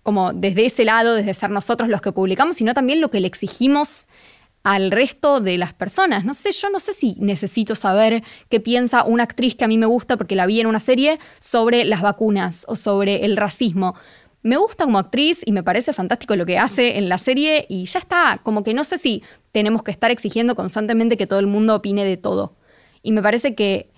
como 0.04 0.34
desde 0.34 0.66
ese 0.66 0.86
lado, 0.86 1.16
desde 1.16 1.34
ser 1.34 1.50
nosotros 1.50 1.90
los 1.90 2.02
que 2.02 2.12
publicamos, 2.12 2.56
sino 2.56 2.74
también 2.74 3.02
lo 3.02 3.10
que 3.10 3.20
le 3.20 3.28
exigimos 3.28 4.08
al 4.64 4.92
resto 4.92 5.42
de 5.42 5.58
las 5.58 5.74
personas. 5.74 6.24
No 6.24 6.34
sé, 6.34 6.52
yo 6.54 6.70
no 6.70 6.80
sé 6.80 6.94
si 6.94 7.16
necesito 7.20 7.76
saber 7.76 8.24
qué 8.50 8.60
piensa 8.60 9.04
una 9.04 9.24
actriz 9.24 9.56
que 9.56 9.66
a 9.66 9.68
mí 9.68 9.78
me 9.78 9.86
gusta 9.86 10.16
porque 10.18 10.36
la 10.36 10.46
vi 10.46 10.62
en 10.62 10.68
una 10.68 10.80
serie 10.80 11.20
sobre 11.40 11.84
las 11.84 12.02
vacunas 12.02 12.66
o 12.70 12.76
sobre 12.76 13.26
el 13.26 13.36
racismo. 13.36 13.96
Me 14.44 14.58
gusta 14.58 14.84
como 14.84 15.00
actriz 15.00 15.42
y 15.46 15.54
me 15.54 15.64
parece 15.64 15.94
fantástico 15.94 16.36
lo 16.36 16.46
que 16.46 16.60
hace 16.60 16.98
en 16.98 17.08
la 17.08 17.18
serie 17.18 17.66
y 17.70 17.86
ya 17.86 18.00
está, 18.00 18.42
como 18.44 18.64
que 18.64 18.74
no 18.74 18.84
sé 18.84 18.98
si 18.98 19.24
tenemos 19.54 19.84
que 19.84 19.92
estar 19.92 20.12
exigiendo 20.12 20.56
constantemente 20.56 21.16
que 21.16 21.28
todo 21.28 21.40
el 21.40 21.48
mundo 21.48 21.76
opine 21.76 22.04
de 22.04 22.18
todo. 22.18 22.54
Y 23.02 23.14
me 23.14 23.22
parece 23.22 23.56
que 23.56 23.90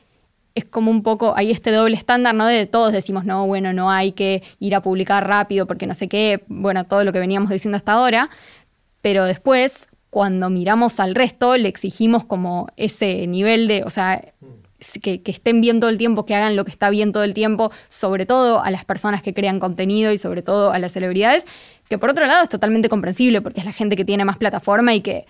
es 0.53 0.63
como 0.63 0.91
un 0.91 1.03
poco, 1.03 1.33
hay 1.35 1.51
este 1.51 1.71
doble 1.71 1.95
estándar, 1.95 2.35
¿no? 2.35 2.45
De 2.45 2.67
todos 2.67 2.93
decimos, 2.93 3.25
no, 3.25 3.45
bueno, 3.47 3.73
no 3.73 3.89
hay 3.89 4.13
que 4.13 4.43
ir 4.59 4.75
a 4.75 4.81
publicar 4.81 5.27
rápido 5.27 5.65
porque 5.65 5.87
no 5.87 5.95
sé 5.95 6.07
qué, 6.07 6.43
bueno, 6.47 6.85
todo 6.85 7.03
lo 7.03 7.11
que 7.11 7.19
veníamos 7.19 7.49
diciendo 7.49 7.75
hasta 7.75 7.93
ahora, 7.93 8.29
pero 9.01 9.25
después, 9.25 9.87
cuando 10.09 10.49
miramos 10.49 10.99
al 10.99 11.15
resto, 11.15 11.57
le 11.57 11.67
exigimos 11.67 12.23
como 12.23 12.67
ese 12.77 13.27
nivel 13.27 13.67
de, 13.67 13.83
o 13.83 13.89
sea, 13.89 14.33
que, 15.01 15.21
que, 15.21 15.31
estén 15.31 15.61
bien 15.61 15.79
todo 15.79 15.89
el 15.89 15.97
tiempo, 15.97 16.25
que 16.25 16.35
hagan 16.35 16.55
lo 16.55 16.65
que 16.65 16.71
está 16.71 16.89
bien 16.89 17.11
todo 17.11 17.23
el 17.23 17.33
tiempo, 17.33 17.71
sobre 17.89 18.25
todo 18.25 18.63
a 18.63 18.71
las 18.71 18.85
personas 18.85 19.21
que 19.21 19.33
crean 19.33 19.59
contenido 19.59 20.11
y 20.11 20.17
sobre 20.17 20.41
todo 20.41 20.71
a 20.71 20.79
las 20.79 20.91
celebridades, 20.91 21.45
que 21.89 21.97
por 21.97 22.09
otro 22.09 22.25
lado 22.25 22.43
es 22.43 22.49
totalmente 22.49 22.89
comprensible 22.89 23.41
porque 23.41 23.59
es 23.59 23.65
la 23.65 23.71
gente 23.71 23.95
que 23.95 24.05
tiene 24.05 24.25
más 24.25 24.37
plataforma 24.37 24.93
y 24.93 25.01
que 25.01 25.25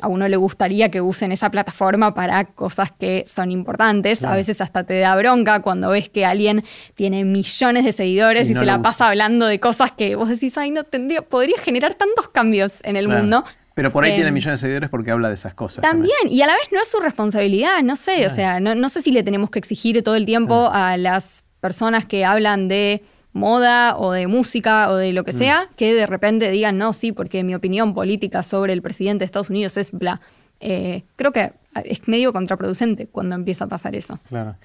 a 0.00 0.08
uno 0.08 0.28
le 0.28 0.36
gustaría 0.36 0.90
que 0.90 1.00
usen 1.00 1.32
esa 1.32 1.50
plataforma 1.50 2.14
para 2.14 2.44
cosas 2.44 2.92
que 2.92 3.24
son 3.26 3.50
importantes. 3.50 4.22
A 4.24 4.34
veces 4.34 4.60
hasta 4.60 4.84
te 4.84 4.98
da 5.00 5.16
bronca 5.16 5.62
cuando 5.62 5.88
ves 5.90 6.10
que 6.10 6.26
alguien 6.26 6.64
tiene 6.94 7.24
millones 7.24 7.84
de 7.84 7.92
seguidores 7.92 8.50
y, 8.50 8.54
se 8.54 8.64
la 8.64 8.82
pasa 8.82 9.08
hablando 9.08 9.46
de 9.46 9.58
cosas 9.58 9.92
que 9.92 10.14
vos 10.16 10.28
decís, 10.28 10.56
ay, 10.58 10.70
no 10.70 10.84
tendría, 10.84 11.22
podría 11.22 11.58
generar 11.58 11.94
tantos 11.94 12.28
cambios 12.28 12.80
en 12.84 12.96
el 12.96 13.08
mundo. 13.08 13.44
Pero 13.76 13.92
por 13.92 14.02
ahí 14.02 14.14
tiene 14.14 14.28
em, 14.28 14.34
millones 14.34 14.60
de 14.60 14.66
seguidores 14.66 14.90
porque 14.90 15.10
habla 15.12 15.28
de 15.28 15.34
esas 15.34 15.54
cosas. 15.54 15.82
También, 15.82 16.16
y 16.28 16.40
a 16.40 16.46
la 16.46 16.54
vez 16.54 16.64
no 16.72 16.80
es 16.80 16.88
su 16.88 16.98
responsabilidad, 16.98 17.82
no 17.84 17.94
sé, 17.94 18.26
o 18.26 18.30
sea, 18.30 18.58
no, 18.58 18.74
no, 18.74 18.88
sé 18.88 19.02
si 19.02 19.12
le 19.12 19.22
tenemos 19.22 19.50
que 19.50 19.58
exigir 19.58 20.02
todo 20.02 20.16
el 20.16 20.26
tiempo 20.26 20.70
a 20.72 20.96
las 20.96 21.44
personas 21.60 22.06
que 22.06 22.24
hablan 22.24 22.68
de 22.68 23.04
moda 23.34 23.98
o 23.98 24.12
de 24.12 24.26
música 24.26 24.90
o 24.90 24.96
de 24.96 25.12
lo 25.12 25.24
que 25.24 25.32
mm. 25.32 25.38
sea, 25.38 25.68
que 25.76 25.92
de 25.94 26.06
repente 26.06 26.50
digan, 26.50 26.78
no, 26.78 26.94
sí, 26.94 27.12
porque 27.12 27.44
mi 27.44 27.54
opinión 27.54 27.92
política 27.92 28.42
sobre 28.42 28.72
el 28.72 28.80
presidente 28.80 29.20
de 29.20 29.26
Estados 29.26 29.50
Unidos 29.50 29.76
es 29.76 29.92
bla. 29.92 30.22
Eh, 30.60 31.02
creo 31.16 31.32
que 31.32 31.52
es 31.84 32.08
medio 32.08 32.32
contraproducente 32.32 33.06
cuando 33.08 33.34
empieza 33.34 33.66
a 33.66 33.68
pasar 33.68 33.94
eso. 33.94 34.18
Claro. 34.30 34.56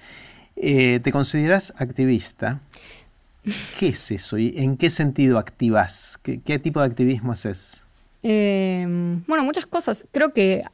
Eh, 0.56 1.00
¿Te 1.04 1.12
consideras 1.12 1.74
activista? 1.76 2.60
¿Qué 3.78 3.88
es 3.88 4.10
eso 4.10 4.38
y 4.38 4.54
en 4.56 4.76
qué 4.76 4.88
sentido 4.88 5.38
activas? 5.38 6.18
¿Qué, 6.22 6.58
tipo 6.58 6.80
de 6.80 6.86
activismo 6.86 7.32
haces? 7.32 7.84
Eh, 8.22 8.84
bueno, 9.26 9.44
muchas 9.44 9.66
cosas. 9.66 10.06
Creo 10.12 10.32
que 10.32 10.64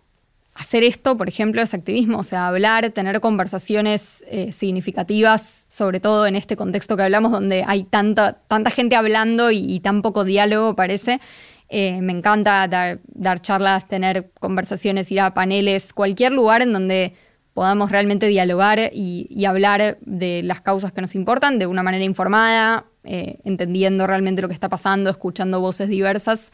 hacer 0.59 0.83
esto, 0.83 1.17
por 1.17 1.29
ejemplo, 1.29 1.63
es 1.63 1.73
activismo, 1.73 2.19
o 2.19 2.23
sea, 2.25 2.49
hablar, 2.49 2.91
tener 2.91 3.21
conversaciones 3.21 4.25
eh, 4.29 4.51
significativas, 4.51 5.65
sobre 5.69 6.01
todo 6.01 6.27
en 6.27 6.35
este 6.35 6.57
contexto 6.57 6.97
que 6.97 7.05
hablamos, 7.05 7.31
donde 7.31 7.65
hay 7.67 7.85
tanta, 7.85 8.41
tanta 8.49 8.71
gente 8.71 8.97
hablando 8.97 9.53
y, 9.53 9.79
tan 9.81 10.03
poco 10.03 10.25
diálogo, 10.25 10.75
parece. 10.75 11.21
Eh, 11.69 12.01
me 12.03 12.13
encanta 12.13 12.67
dar, 12.67 13.41
charlas, 13.41 13.87
tener 13.87 14.31
conversaciones, 14.41 15.13
ir 15.13 15.21
a 15.21 15.33
paneles, 15.33 15.93
cualquier 15.93 16.33
lugar 16.33 16.63
en 16.63 16.73
donde 16.73 17.15
podamos 17.55 17.93
realmente 17.93 18.27
dialogar 18.27 18.91
y, 18.93 19.45
hablar 19.45 19.99
de 20.01 20.43
las 20.43 20.61
causas 20.61 20.91
que 20.91 21.01
nos 21.01 21.15
importan 21.15 21.61
de 21.61 21.67
una 21.67 21.85
manera 21.85 22.05
informada, 22.05 22.87
eh, 23.05 23.39
entendiendo 23.45 24.07
realmente 24.09 24.43
lo 24.43 24.49
que 24.49 24.55
está 24.55 24.69
pasando, 24.69 25.09
escuchando 25.09 25.61
voces 25.61 25.89
diversas. 25.89 26.51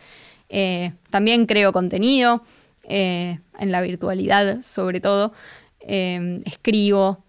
También 1.10 1.46
creo 1.46 1.72
contenido. 1.72 2.42
Eh, 2.86 3.38
en 3.58 3.72
la 3.72 3.80
virtualidad 3.80 4.60
sobre 4.62 5.00
todo, 5.00 5.32
eh, 5.80 6.40
escribo 6.44 7.24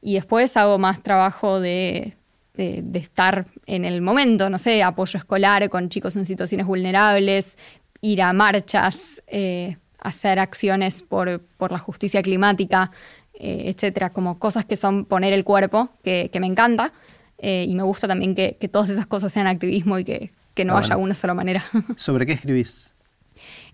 y 0.00 0.14
después 0.14 0.56
hago 0.56 0.78
más 0.78 1.02
trabajo 1.02 1.60
de, 1.60 2.16
estar 2.54 3.46
en 3.66 3.84
el 3.84 4.02
momento, 4.02 4.48
no 4.50 4.58
sé, 4.58 4.82
apoyo 4.82 5.18
escolar 5.18 5.68
con 5.70 5.88
chicos 5.88 6.14
en 6.16 6.26
situaciones 6.26 6.66
vulnerables, 6.66 7.56
ir 8.00 8.22
a 8.22 8.32
marchas, 8.32 9.22
eh, 9.26 9.76
hacer 9.98 10.38
acciones 10.38 11.02
por, 11.02 11.40
la 11.58 11.78
justicia 11.78 12.22
climática, 12.22 12.92
etcétera, 13.34 14.10
como 14.10 14.38
cosas 14.38 14.64
que 14.64 14.76
son 14.76 15.04
poner 15.06 15.32
el 15.32 15.42
cuerpo, 15.42 15.88
que, 16.04 16.30
me 16.38 16.46
encanta. 16.46 16.92
y 17.38 17.74
me 17.74 17.82
gusta 17.82 18.06
también 18.06 18.34
que, 18.34 18.52
todas 18.70 18.90
esas 18.90 19.06
cosas 19.06 19.32
sean 19.32 19.46
activismo 19.46 19.98
y 19.98 20.04
que, 20.04 20.30
no 20.64 20.76
haya 20.76 20.96
una 20.96 21.14
sola 21.14 21.34
manera. 21.34 21.64
¿Sobre 21.96 22.26
qué 22.26 22.32
escribís? 22.32 22.94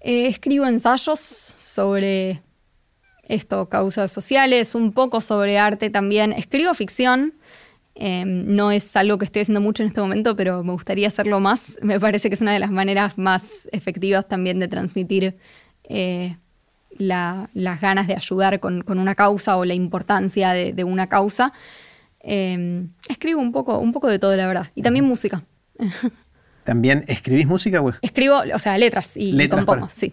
Eh, 0.00 0.28
escribo 0.28 0.66
ensayos 0.66 1.18
sobre 1.20 2.42
esto, 3.24 3.68
causas 3.68 4.10
sociales, 4.10 4.74
un 4.74 4.92
poco 4.92 5.20
sobre 5.20 5.58
arte 5.58 5.90
también. 5.90 6.32
Escribo 6.32 6.72
ficción. 6.74 7.34
Em, 7.94 8.54
no 8.54 8.70
es 8.70 8.96
algo 8.96 9.18
que 9.18 9.24
estoy 9.24 9.42
haciendo 9.42 9.60
mucho 9.60 9.82
en 9.82 9.88
este 9.88 10.00
momento, 10.00 10.36
pero 10.36 10.62
me 10.62 10.72
gustaría 10.72 11.08
hacerlo 11.08 11.40
más. 11.40 11.76
Me 11.82 11.98
parece 11.98 12.28
que 12.28 12.36
es 12.36 12.40
una 12.40 12.52
de 12.52 12.60
las 12.60 12.70
maneras 12.70 13.18
más 13.18 13.68
efectivas 13.72 14.28
también 14.28 14.60
de 14.60 14.68
transmitir 14.68 15.36
eh, 15.82 16.36
las 16.96 17.80
ganas 17.80 18.06
de 18.06 18.14
ayudar 18.14 18.60
con, 18.60 18.84
una 18.86 19.14
causa 19.14 19.56
o 19.56 19.64
la 19.64 19.74
importancia 19.74 20.52
de, 20.52 20.84
una 20.84 21.08
causa. 21.08 21.52
Em, 22.20 22.90
escribo 23.08 23.40
un 23.40 23.52
poco, 23.52 23.78
un 23.78 23.92
poco 23.92 24.08
de 24.08 24.18
todo, 24.18 24.34
la 24.36 24.46
verdad. 24.46 24.68
Y 24.74 24.82
también 24.82 25.04
música. 25.04 25.42
¿También 26.68 27.02
escribís 27.08 27.46
música? 27.46 27.80
O... 27.80 27.94
Escribo, 28.02 28.42
o 28.54 28.58
sea, 28.58 28.76
letras 28.76 29.12
y, 29.16 29.48
compongo, 29.48 29.88
sí. 29.90 30.12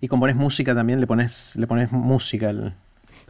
¿Y 0.00 0.08
compones 0.08 0.34
música 0.34 0.74
también? 0.74 1.00
¿Le 1.00 1.06
pones, 1.06 1.54
le 1.54 1.68
pones 1.68 1.92
música 1.92 2.48
al, 2.48 2.74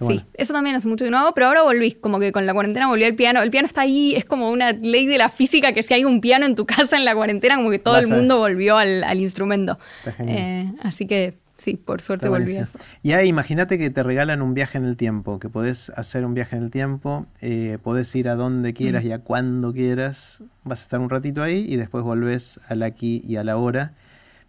Sí, 0.01 0.23
eso 0.33 0.55
también 0.55 0.75
hace 0.75 0.89
mucho 0.89 1.05
que 1.05 1.11
no 1.11 1.19
hago, 1.19 1.35
pero 1.35 1.49
ahora 1.49 1.65
volví, 1.65 1.93
como 1.93 2.19
que 2.19 2.33
con 2.33 2.47
la 2.47 2.55
cuarentena 2.55 2.89
volví 2.89 3.05
al 3.05 3.15
piano. 3.15 3.43
El 3.43 3.51
piano 3.51 3.67
está 3.67 3.83
ahí, 3.83 4.15
es 4.17 4.25
como 4.25 4.51
una 4.51 4.73
ley 4.73 5.07
de 5.07 5.19
la 5.19 5.29
física 5.29 5.75
que 5.75 5.83
si 5.83 5.93
hay 5.93 6.07
un 6.07 6.23
piano 6.23 6.47
en 6.47 6.57
tu 6.57 6.65
casa 6.67 6.97
en 6.97 7.05
la 7.05 7.15
cuarentena, 7.15 7.57
como 7.57 7.71
que 7.71 7.79
todo 7.79 7.99
el 7.99 8.09
mundo 8.09 8.39
volvió 8.39 8.79
al, 8.79 9.21
instrumento. 9.21 9.79
Eh, 10.21 10.73
así 10.83 11.07
que 11.07 11.35
sí, 11.63 11.77
por 11.77 12.01
suerte 12.01 12.29
volví 12.29 12.57
a 12.57 12.63
eso. 12.63 12.79
Y 13.03 13.13
ahí 13.13 13.29
imagínate 13.29 13.79
que 13.79 13.91
te 13.91 14.03
regalan 14.03 14.43
un 14.43 14.55
viaje 14.55 14.79
en 14.79 14.85
el 14.85 14.97
tiempo, 14.97 15.39
que 15.39 15.49
podés 15.49 15.91
hacer 15.91 16.25
un 16.25 16.35
viaje 16.35 16.57
en 16.57 16.65
el 16.65 16.71
tiempo, 16.71 17.27
eh, 17.41 17.79
podés 17.83 18.15
ir 18.17 18.29
a 18.29 18.35
donde 18.35 18.75
quieras 18.75 19.05
mm. 19.05 19.07
y 19.07 19.13
a 19.13 19.19
cuando 19.21 19.73
quieras, 19.73 20.43
vas 20.65 20.81
a 20.81 20.83
estar 20.83 21.01
un 21.01 21.11
ratito 21.11 21.43
ahí 21.43 21.65
y 21.69 21.77
después 21.77 22.05
volvés 22.05 22.61
al 22.69 22.83
aquí 22.83 23.23
y 23.27 23.37
a 23.37 23.45
la 23.45 23.57
hora, 23.57 23.95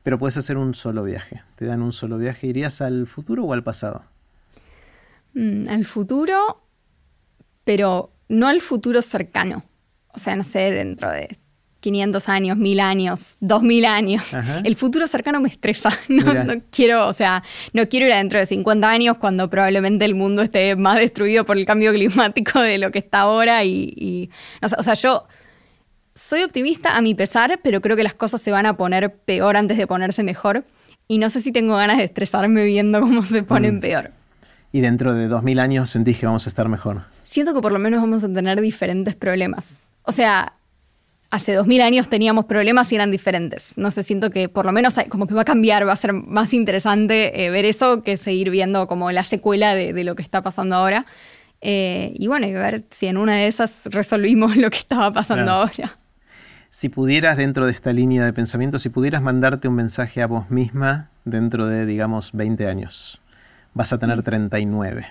pero 0.01 0.17
puedes 0.17 0.37
hacer 0.37 0.57
un 0.57 0.73
solo 0.73 1.03
viaje. 1.03 1.43
Te 1.55 1.65
dan 1.65 1.81
un 1.81 1.93
solo 1.93 2.17
viaje, 2.17 2.47
¿irías 2.47 2.81
al 2.81 3.07
futuro 3.07 3.45
o 3.45 3.53
al 3.53 3.63
pasado? 3.63 4.03
Mm, 5.33 5.69
al 5.69 5.85
futuro, 5.85 6.63
pero 7.63 8.11
no 8.27 8.47
al 8.47 8.61
futuro 8.61 9.01
cercano. 9.01 9.63
O 10.09 10.19
sea, 10.19 10.35
no 10.35 10.43
sé, 10.43 10.71
dentro 10.71 11.09
de 11.09 11.37
500 11.83 12.29
años, 12.29 12.57
1000 12.57 12.79
años, 12.79 13.37
2000 13.41 13.85
años. 13.85 14.23
El 14.63 14.75
futuro 14.75 15.07
cercano 15.07 15.39
me 15.39 15.49
estresa. 15.49 15.89
No, 16.07 16.53
quiero, 16.71 17.07
o 17.07 17.13
sea, 17.13 17.43
no 17.73 17.87
quiero 17.87 18.05
ir 18.05 18.13
adentro 18.13 18.39
de 18.39 18.45
50 18.45 18.89
años 18.89 19.17
cuando 19.17 19.49
probablemente 19.49 20.05
el 20.05 20.15
mundo 20.15 20.41
esté 20.41 20.75
más 20.75 20.97
destruido 20.97 21.45
por 21.45 21.57
el 21.57 21.65
cambio 21.65 21.91
climático 21.91 22.59
de 22.59 22.77
lo 22.77 22.91
que 22.91 22.99
está 22.99 23.21
ahora. 23.21 23.63
Y, 23.63 24.29
o 24.61 24.83
sea, 24.83 24.93
yo 24.93 25.25
soy 26.15 26.43
optimista 26.43 26.95
a 26.95 27.01
mi 27.01 27.13
pesar, 27.13 27.59
pero 27.63 27.81
creo 27.81 27.95
que 27.95 28.03
las 28.03 28.13
cosas 28.13 28.41
se 28.41 28.51
van 28.51 28.65
a 28.65 28.77
poner 28.77 29.13
peor 29.13 29.57
antes 29.57 29.77
de 29.77 29.87
ponerse 29.87 30.23
mejor. 30.23 30.65
Y 31.07 31.17
no 31.17 31.29
sé 31.29 31.41
si 31.41 31.51
tengo 31.51 31.75
ganas 31.75 31.97
de 31.97 32.05
estresarme 32.05 32.63
viendo 32.63 33.01
cómo 33.01 33.23
se 33.23 33.43
ponen 33.43 33.77
mm. 33.77 33.81
peor 33.81 34.11
y 34.73 34.81
dentro 34.81 35.13
de 35.13 35.27
2000 35.27 35.59
años 35.59 35.89
sentís 35.91 36.19
que 36.19 36.25
vamos 36.25 36.47
a 36.47 36.49
estar 36.49 36.67
mejor? 36.67 37.03
Siento 37.23 37.53
que 37.53 37.61
por 37.61 37.71
lo 37.71 37.79
menos 37.79 38.01
vamos 38.01 38.23
a 38.23 38.33
tener 38.33 38.59
diferentes 38.59 39.15
problemas. 39.15 39.83
O 40.01 40.11
sea, 40.11 40.53
hace 41.33 41.53
2000 41.53 41.81
años 41.81 42.09
teníamos 42.09 42.45
problemas 42.45 42.91
y 42.91 42.95
eran 42.95 43.09
diferentes. 43.09 43.75
No 43.75 43.89
sé, 43.89 44.03
siento 44.03 44.29
que 44.29 44.49
por 44.49 44.67
lo 44.67 44.71
menos 44.71 44.93
como 45.09 45.25
que 45.25 45.33
va 45.33 45.41
a 45.41 45.45
cambiar, 45.45 45.87
va 45.87 45.91
a 45.91 45.95
ser 45.95 46.13
más 46.13 46.53
interesante 46.53 47.43
eh, 47.43 47.49
ver 47.49 47.65
eso 47.65 48.03
que 48.03 48.17
seguir 48.17 48.51
viendo 48.51 48.85
como 48.85 49.11
la 49.11 49.23
secuela 49.23 49.73
de, 49.73 50.03
lo 50.03 50.15
que 50.15 50.21
está 50.21 50.43
pasando 50.43 50.75
ahora. 50.75 51.07
Eh, 51.61 52.13
y 52.19 52.27
bueno, 52.27 52.45
y 52.45 52.53
ver 52.53 52.83
si 52.91 53.07
en 53.07 53.17
una 53.17 53.35
de 53.35 53.47
esas 53.47 53.87
resolvimos 53.87 54.57
lo 54.57 54.69
que 54.69 54.77
estaba 54.77 55.11
pasando 55.11 55.51
ahora. 55.51 55.97
Si 56.69 56.89
pudieras, 56.89 57.35
dentro 57.35 57.65
de 57.65 57.71
esta 57.71 57.93
línea 57.93 58.23
de 58.25 58.33
pensamiento, 58.33 58.77
si 58.77 58.89
pudieras 58.89 59.23
mandarte 59.23 59.67
un 59.67 59.75
mensaje 59.75 60.21
a 60.21 60.27
vos 60.27 60.51
misma 60.51 61.09
dentro 61.25 61.65
de, 61.65 61.87
digamos, 61.87 62.31
20 62.33 62.67
años, 62.67 63.19
vas 63.73 63.91
a 63.91 63.97
tener 63.97 64.21
39. 64.21 65.07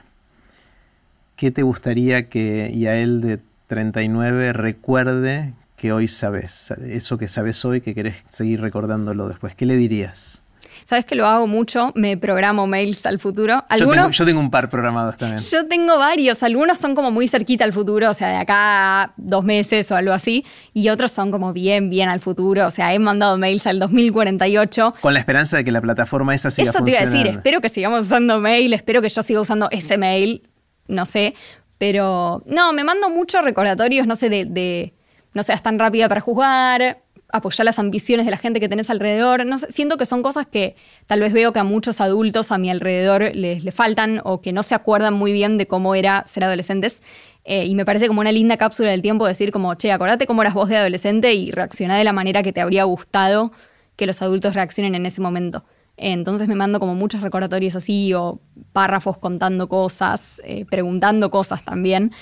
¿Qué 1.35 1.51
te 1.51 1.63
gustaría 1.63 2.29
que 2.29 2.73
Yael 2.77 3.21
de 3.21 3.41
39 3.67 4.53
recuerde 4.53 5.53
que 5.83 5.93
hoy 5.93 6.07
sabes? 6.07 6.71
Eso 6.71 7.19
que 7.19 7.27
sabes 7.27 7.65
hoy, 7.65 7.81
que 7.81 7.93
querés 7.93 8.15
seguir 8.31 8.61
recordándolo 8.61 9.29
después. 9.29 9.57
¿Qué 9.57 9.67
le 9.67 9.77
dirías? 9.77 10.41
Sabes 10.85 11.05
que 11.05 11.17
lo 11.17 11.27
hago 11.27 11.49
mucho, 11.49 11.91
me 11.97 12.17
programo 12.17 12.69
mails 12.69 13.05
al 13.05 13.19
futuro. 13.19 13.65
Algunos, 13.69 14.17
yo, 14.17 14.25
tengo, 14.25 14.39
un 14.39 14.49
par 14.49 14.71
programados 14.71 15.17
también. 15.17 15.43
Yo 15.43 15.67
tengo 15.67 15.99
varios, 15.99 16.45
algunos 16.45 16.79
son 16.79 16.95
como 16.95 17.11
muy 17.11 17.27
cerquita 17.27 17.65
al 17.65 17.73
futuro, 17.73 18.11
o 18.11 18.15
sea, 18.15 18.29
de 18.29 18.37
acá 18.37 19.03
a 19.03 19.13
dos 19.17 19.43
meses 19.43 19.91
o 19.91 19.97
algo 19.97 20.13
así, 20.13 20.47
y 20.73 20.89
otros 20.89 21.11
son 21.11 21.33
como 21.33 21.53
bien, 21.53 21.91
bien 21.91 22.09
al 22.09 22.21
futuro, 22.21 22.69
o 22.69 22.71
sea, 22.71 22.95
he 22.95 23.01
mandado 23.01 23.37
mails 23.37 23.67
al 23.67 23.81
2048. 23.81 24.95
Con 25.01 25.15
la 25.15 25.19
esperanza 25.19 25.57
de 25.57 25.65
que 25.65 25.73
la 25.73 25.81
plataforma 25.81 26.33
esa 26.33 26.53
siga 26.53 26.71
Eso 26.71 26.85
te 26.85 26.93
iba 26.93 27.01
a 27.01 27.07
decir, 27.07 27.27
espero 27.27 27.61
que 27.61 27.69
sigamos 27.69 28.03
usando 28.03 28.39
mail, 28.39 28.73
espero 28.73 29.03
que 29.03 29.09
yo 29.09 29.25
siga 29.25 29.41
usando 29.41 29.69
ese 29.73 29.99
mail, 29.99 30.49
no 30.87 31.07
sé, 31.07 31.35
pero 31.79 32.45
no, 32.47 32.73
me 32.73 32.85
mando 32.85 33.11
muchos 33.11 33.43
recordatorios, 33.43 34.07
no 34.07 34.15
sé, 34.15 34.29
de, 34.29 34.45
de 34.45 34.95
no 35.35 35.43
seas 35.43 35.63
tan 35.63 35.79
rápida 35.79 36.09
para 36.09 36.21
juzgar, 36.21 37.03
apoyar 37.33 37.65
las 37.65 37.79
ambiciones 37.79 38.27
de 38.27 38.31
la 38.31 38.37
gente 38.37 38.61
que 38.61 38.69
tenés 38.69 38.91
alrededor. 38.91 39.45
No 39.47 39.59
siento 39.59 39.97
que 39.97 40.07
son 40.07 40.23
cosas 40.23 40.47
que 40.47 40.77
tal 41.07 41.21
vez 41.21 41.33
veo 41.33 41.53
que 41.53 41.59
a 41.59 41.65
muchos 41.65 42.01
adultos 42.01 42.53
a 42.53 42.59
mi 42.59 42.71
alrededor 42.71 43.35
les, 43.35 43.75
faltan 43.75 44.21
o 44.25 44.41
que 44.41 44.53
no 44.53 44.63
se 44.63 44.75
acuerdan 44.75 45.15
muy 45.15 45.33
bien 45.33 45.59
de 45.59 45.67
cómo 45.67 45.95
era 45.95 46.25
ser 46.27 46.45
adolescentes. 46.45 47.03
Eh, 47.45 47.67
y 47.67 47.75
me 47.75 47.85
parece 47.85 48.07
como 48.07 48.21
una 48.21 48.31
linda 48.31 48.57
cápsula 48.57 48.91
del 48.91 49.03
tiempo 49.03 49.27
decir 49.27 49.51
como, 49.51 49.75
che, 49.75 49.91
acordate 49.91 50.27
cómo 50.27 50.43
eras 50.43 50.55
vos 50.55 50.69
de 50.69 50.77
adolescente 50.77 51.35
y 51.35 51.51
reaccioná 51.51 51.97
de 51.97 52.05
la 52.05 52.13
manera 52.13 52.43
que 52.43 52.53
te 52.53 52.61
habría 52.61 52.85
gustado 52.85 53.51
que 53.97 54.07
los 54.07 54.23
adultos 54.23 54.55
reaccionen 54.55 54.95
en 54.95 55.07
ese 55.07 55.21
momento. 55.21 55.65
entonces 55.97 56.49
me 56.49 56.55
mando 56.55 56.81
como 56.81 56.95
muchos 56.95 57.21
recordatorios 57.21 57.77
así 57.77 58.15
o 58.15 58.41
párrafos 58.73 59.19
contando 59.19 59.69
cosas, 59.69 60.41
eh, 60.45 60.65
preguntando 60.65 61.31
cosas 61.31 61.65
también. 61.65 62.13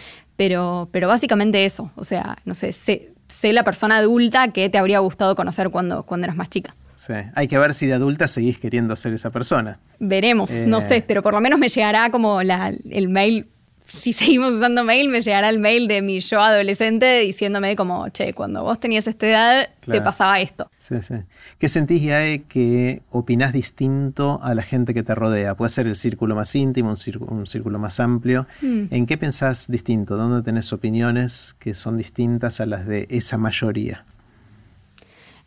Pero, 0.40 0.88
pero 0.90 1.06
básicamente 1.06 1.66
eso, 1.66 1.90
o 1.96 2.02
sea, 2.02 2.38
no 2.46 2.54
sé, 2.54 2.72
sé, 2.72 3.10
sé 3.28 3.52
la 3.52 3.62
persona 3.62 3.98
adulta 3.98 4.48
que 4.48 4.70
te 4.70 4.78
habría 4.78 4.98
gustado 5.00 5.36
conocer 5.36 5.68
cuando, 5.68 6.04
cuando 6.04 6.24
eras 6.24 6.34
más 6.34 6.48
chica. 6.48 6.74
Sí. 6.96 7.12
Hay 7.34 7.46
que 7.46 7.58
ver 7.58 7.74
si 7.74 7.86
de 7.86 7.92
adulta 7.92 8.26
seguís 8.26 8.58
queriendo 8.58 8.96
ser 8.96 9.12
esa 9.12 9.28
persona. 9.28 9.78
Veremos, 9.98 10.50
no 10.66 10.78
eh. 10.78 10.80
sé, 10.80 11.04
pero 11.06 11.22
por 11.22 11.34
lo 11.34 11.42
menos 11.42 11.58
me 11.58 11.68
llegará 11.68 12.10
como 12.10 12.40
el 12.40 13.08
mail 13.10 13.48
si 13.84 14.12
seguimos 14.14 14.52
usando 14.54 14.82
mail, 14.82 15.10
me 15.10 15.20
llegará 15.20 15.50
el 15.50 15.58
mail 15.58 15.88
de 15.88 16.00
mi 16.00 16.20
yo 16.20 16.40
adolescente 16.40 17.20
diciéndome 17.20 17.76
como, 17.76 18.08
che, 18.08 18.32
cuando 18.32 18.62
vos 18.62 18.80
tenías 18.80 19.06
esta 19.06 19.28
edad, 19.28 19.68
te 19.90 20.00
pasaba 20.00 20.40
esto. 20.40 20.70
Sí, 20.78 21.02
sí. 21.02 21.16
¿Qué 21.60 21.68
sentís, 21.68 22.02
Yae, 22.02 22.42
que 22.48 23.02
opinás 23.10 23.52
distinto 23.52 24.40
a 24.42 24.54
la 24.54 24.62
gente 24.62 24.94
que 24.94 25.02
te 25.02 25.14
rodea? 25.14 25.54
Puede 25.54 25.70
ser 25.70 25.86
el 25.86 25.94
círculo 25.94 26.34
más 26.34 26.56
íntimo, 26.56 26.88
un 26.88 27.46
círculo, 27.46 27.78
más 27.78 28.00
amplio. 28.00 28.46
Hmm. 28.62 28.86
¿En 28.90 29.06
qué 29.06 29.18
pensás 29.18 29.70
distinto? 29.70 30.16
¿Dónde 30.16 30.42
tenés 30.42 30.72
opiniones 30.72 31.54
que 31.58 31.74
son 31.74 31.98
distintas 31.98 32.60
a 32.60 32.66
las 32.66 32.86
de 32.86 33.06
esa 33.10 33.36
mayoría? 33.36 34.04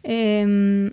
Em, 0.03 0.91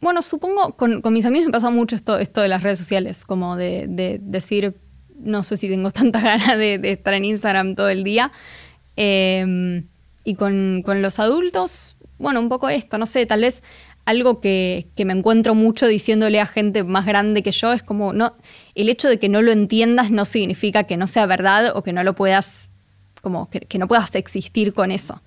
bueno, 0.00 0.22
supongo, 0.22 0.76
con, 0.76 1.02
mis 1.12 1.26
amigos 1.26 1.46
me 1.46 1.52
pasa 1.52 1.70
mucho 1.70 1.96
esto, 1.96 2.16
esto 2.18 2.40
de 2.40 2.48
las 2.48 2.62
redes 2.62 2.78
sociales, 2.78 3.24
como 3.24 3.56
de, 3.56 3.86
de 3.88 4.20
decir 4.22 4.76
no 5.22 5.42
sé 5.42 5.56
si 5.56 5.68
tengo 5.68 5.90
tanta 5.90 6.20
ganas 6.22 6.58
de, 6.58 6.80
estar 6.84 7.14
en 7.14 7.24
Instagram 7.24 7.74
todo 7.74 7.88
el 7.88 8.04
día. 8.04 8.32
Em, 8.96 9.86
y 10.24 10.34
con, 10.34 10.82
los 10.86 11.18
adultos, 11.18 11.96
bueno, 12.18 12.40
un 12.40 12.48
poco 12.48 12.68
esto, 12.68 12.98
no 12.98 13.06
sé, 13.06 13.26
tal 13.26 13.40
vez 13.40 13.62
algo 14.04 14.40
que, 14.40 14.86
me 15.04 15.12
encuentro 15.12 15.54
mucho 15.54 15.86
diciéndole 15.86 16.40
a 16.40 16.46
gente 16.46 16.84
más 16.84 17.06
grande 17.06 17.42
que 17.42 17.52
yo 17.52 17.72
es 17.72 17.82
como, 17.82 18.12
no, 18.12 18.34
el 18.74 18.88
hecho 18.88 19.08
de 19.08 19.18
que 19.18 19.28
no 19.28 19.42
lo 19.42 19.52
entiendas 19.52 20.10
no 20.10 20.24
significa 20.24 20.84
que 20.84 20.96
no 20.96 21.06
sea 21.06 21.26
verdad 21.26 21.72
o 21.76 21.82
que 21.82 21.92
no 21.92 22.02
lo 22.04 22.14
puedas, 22.14 22.70
como 23.20 23.48
que, 23.50 23.78
no 23.78 23.88
puedas 23.88 24.14
existir 24.14 24.72
con 24.72 24.90
eso. 24.90 25.22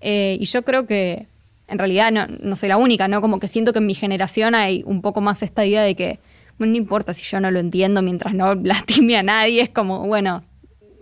Eh, 0.00 0.36
y 0.40 0.44
yo 0.44 0.62
creo 0.62 0.86
que 0.86 1.26
en 1.68 1.78
realidad 1.78 2.12
no, 2.12 2.26
no 2.26 2.56
soy 2.56 2.68
la 2.68 2.76
única, 2.76 3.08
¿no? 3.08 3.20
Como 3.20 3.38
que 3.40 3.48
siento 3.48 3.72
que 3.72 3.78
en 3.78 3.86
mi 3.86 3.94
generación 3.94 4.54
hay 4.54 4.82
un 4.86 5.00
poco 5.00 5.20
más 5.20 5.42
esta 5.42 5.64
idea 5.64 5.82
de 5.82 5.94
que 5.94 6.18
no 6.58 6.76
importa 6.76 7.14
si 7.14 7.22
yo 7.22 7.40
no 7.40 7.50
lo 7.50 7.58
entiendo 7.58 8.02
mientras 8.02 8.34
no 8.34 8.54
lastime 8.62 9.16
a 9.16 9.22
nadie, 9.22 9.62
es 9.62 9.70
como, 9.70 10.06
bueno, 10.06 10.44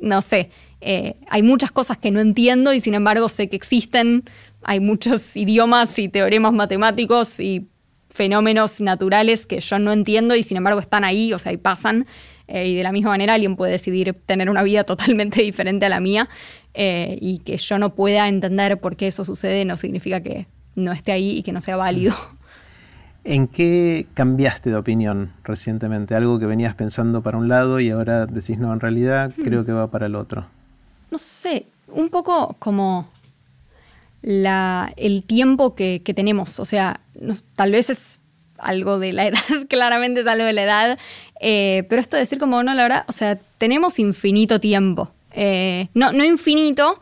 no 0.00 0.22
sé, 0.22 0.50
eh, 0.80 1.14
hay 1.28 1.42
muchas 1.42 1.70
cosas 1.70 1.98
que 1.98 2.10
no 2.10 2.20
entiendo 2.20 2.72
y 2.72 2.80
sin 2.80 2.94
embargo 2.94 3.28
sé 3.28 3.48
que 3.48 3.56
existen, 3.56 4.24
hay 4.62 4.80
muchos 4.80 5.36
idiomas 5.36 5.98
y 5.98 6.08
teoremas 6.08 6.52
matemáticos 6.52 7.40
y 7.40 7.68
fenómenos 8.10 8.80
naturales 8.80 9.46
que 9.46 9.60
yo 9.60 9.78
no 9.78 9.92
entiendo 9.92 10.34
y 10.34 10.42
sin 10.42 10.56
embargo 10.56 10.80
están 10.80 11.04
ahí, 11.04 11.32
o 11.32 11.38
sea, 11.38 11.52
y 11.52 11.56
pasan. 11.56 12.06
Eh, 12.48 12.68
y 12.68 12.74
de 12.74 12.82
la 12.82 12.90
misma 12.90 13.10
manera 13.10 13.34
alguien 13.34 13.54
puede 13.56 13.72
decidir 13.72 14.14
tener 14.26 14.50
una 14.50 14.62
vida 14.62 14.84
totalmente 14.84 15.42
diferente 15.42 15.86
a 15.86 15.88
la 15.88 16.00
mía 16.00 16.28
eh, 16.74 17.16
y 17.20 17.38
que 17.38 17.56
yo 17.56 17.78
no 17.78 17.94
pueda 17.94 18.28
entender 18.28 18.80
por 18.80 18.96
qué 18.96 19.06
eso 19.06 19.24
sucede 19.24 19.64
no 19.64 19.76
significa 19.76 20.20
que 20.20 20.46
no 20.74 20.92
esté 20.92 21.12
ahí 21.12 21.38
y 21.38 21.42
que 21.42 21.52
no 21.52 21.60
sea 21.60 21.76
válido. 21.76 22.14
¿En 23.22 23.48
qué 23.48 24.06
cambiaste 24.14 24.70
de 24.70 24.76
opinión 24.76 25.30
recientemente? 25.44 26.14
Algo 26.14 26.38
que 26.38 26.46
venías 26.46 26.74
pensando 26.74 27.22
para 27.22 27.36
un 27.36 27.48
lado 27.48 27.78
y 27.78 27.90
ahora 27.90 28.26
decís, 28.26 28.58
no, 28.58 28.72
en 28.72 28.80
realidad 28.80 29.32
hmm. 29.36 29.42
creo 29.42 29.64
que 29.64 29.72
va 29.72 29.88
para 29.88 30.06
el 30.06 30.14
otro. 30.14 30.46
No 31.10 31.18
sé, 31.18 31.66
un 31.88 32.08
poco 32.08 32.56
como 32.58 33.08
la, 34.22 34.92
el 34.96 35.22
tiempo 35.24 35.74
que, 35.74 36.00
tenemos. 36.14 36.60
O 36.60 36.64
sea, 36.64 37.00
tal 37.56 37.72
vez 37.72 37.90
es 37.90 38.20
algo 38.58 38.98
de 38.98 39.12
la 39.12 39.26
edad, 39.28 39.40
claramente 39.68 40.20
es 40.20 40.26
algo 40.26 40.44
de 40.44 40.52
la 40.52 40.62
edad, 40.62 40.98
eh, 41.40 41.84
pero 41.88 42.00
esto 42.00 42.16
de 42.16 42.22
decir 42.22 42.38
como, 42.38 42.62
no, 42.62 42.74
la 42.74 42.82
verdad, 42.82 43.04
o 43.08 43.12
sea, 43.12 43.38
tenemos 43.58 43.98
infinito 43.98 44.60
tiempo. 44.60 45.12
Eh, 45.32 45.88
no, 45.94 46.12
no 46.12 46.24
infinito, 46.24 47.00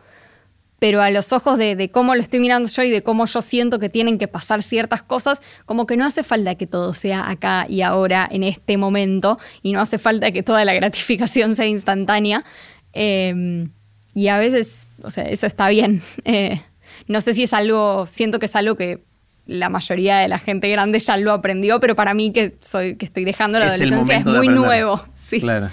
pero 0.79 1.03
a 1.03 1.11
los 1.11 1.33
ojos 1.33 1.59
de, 1.59 1.91
cómo 1.93 2.15
lo 2.15 2.21
estoy 2.21 2.41
mirando 2.41 2.69
yo 2.69 2.83
y 2.83 2.91
de 2.91 3.03
cómo 3.03 3.27
yo 3.27 3.43
siento 3.43 3.79
que 3.79 3.89
tienen 3.89 4.19
que 4.19 4.29
pasar 4.29 4.63
ciertas 4.63 5.03
cosas, 5.03 5.43
como 5.67 5.87
que 5.87 5.97
no 5.97 6.05
hace 6.05 6.23
falta 6.23 6.55
que 6.55 6.67
todo 6.67 6.95
sea 6.95 7.29
acá 7.29 7.67
y 7.69 7.83
ahora, 7.83 8.29
en 8.31 8.45
este 8.45 8.77
momento, 8.77 9.39
y 9.63 9.73
no 9.73 9.81
hace 9.81 9.99
falta 9.99 10.31
que 10.31 10.43
toda 10.43 10.65
la 10.65 10.75
gratificación 10.81 11.57
sea 11.57 11.67
instantánea. 11.67 12.45
Em, 12.93 13.71
y 14.15 14.29
a 14.29 14.39
veces, 14.39 14.87
o 15.03 15.11
sea, 15.11 15.25
eso 15.25 15.47
está 15.47 15.69
bien. 15.69 16.03
No 17.07 17.21
sé 17.21 17.35
si 17.35 17.45
es 17.45 17.53
algo, 17.53 18.07
siento 18.11 18.39
que 18.39 18.47
es 18.47 18.57
algo 18.57 18.77
que 18.77 19.01
la 19.47 19.71
mayoría 19.71 20.19
de 20.19 20.29
la 20.29 20.39
gente 20.39 20.69
grande 20.71 20.99
ya 20.99 21.17
lo 21.17 21.33
aprendió, 21.33 21.81
pero 21.81 21.97
para 21.97 22.15
mí 22.15 22.33
que 22.33 22.57
soy 22.61 22.97
que 22.97 23.07
estoy 23.07 23.25
dejando 23.25 23.59
la 23.59 23.67
adolescencia 23.67 24.19
es 24.19 24.25
muy 24.25 24.49
nuevo. 24.49 25.03
Sí. 25.17 25.41
Claro. 25.41 25.71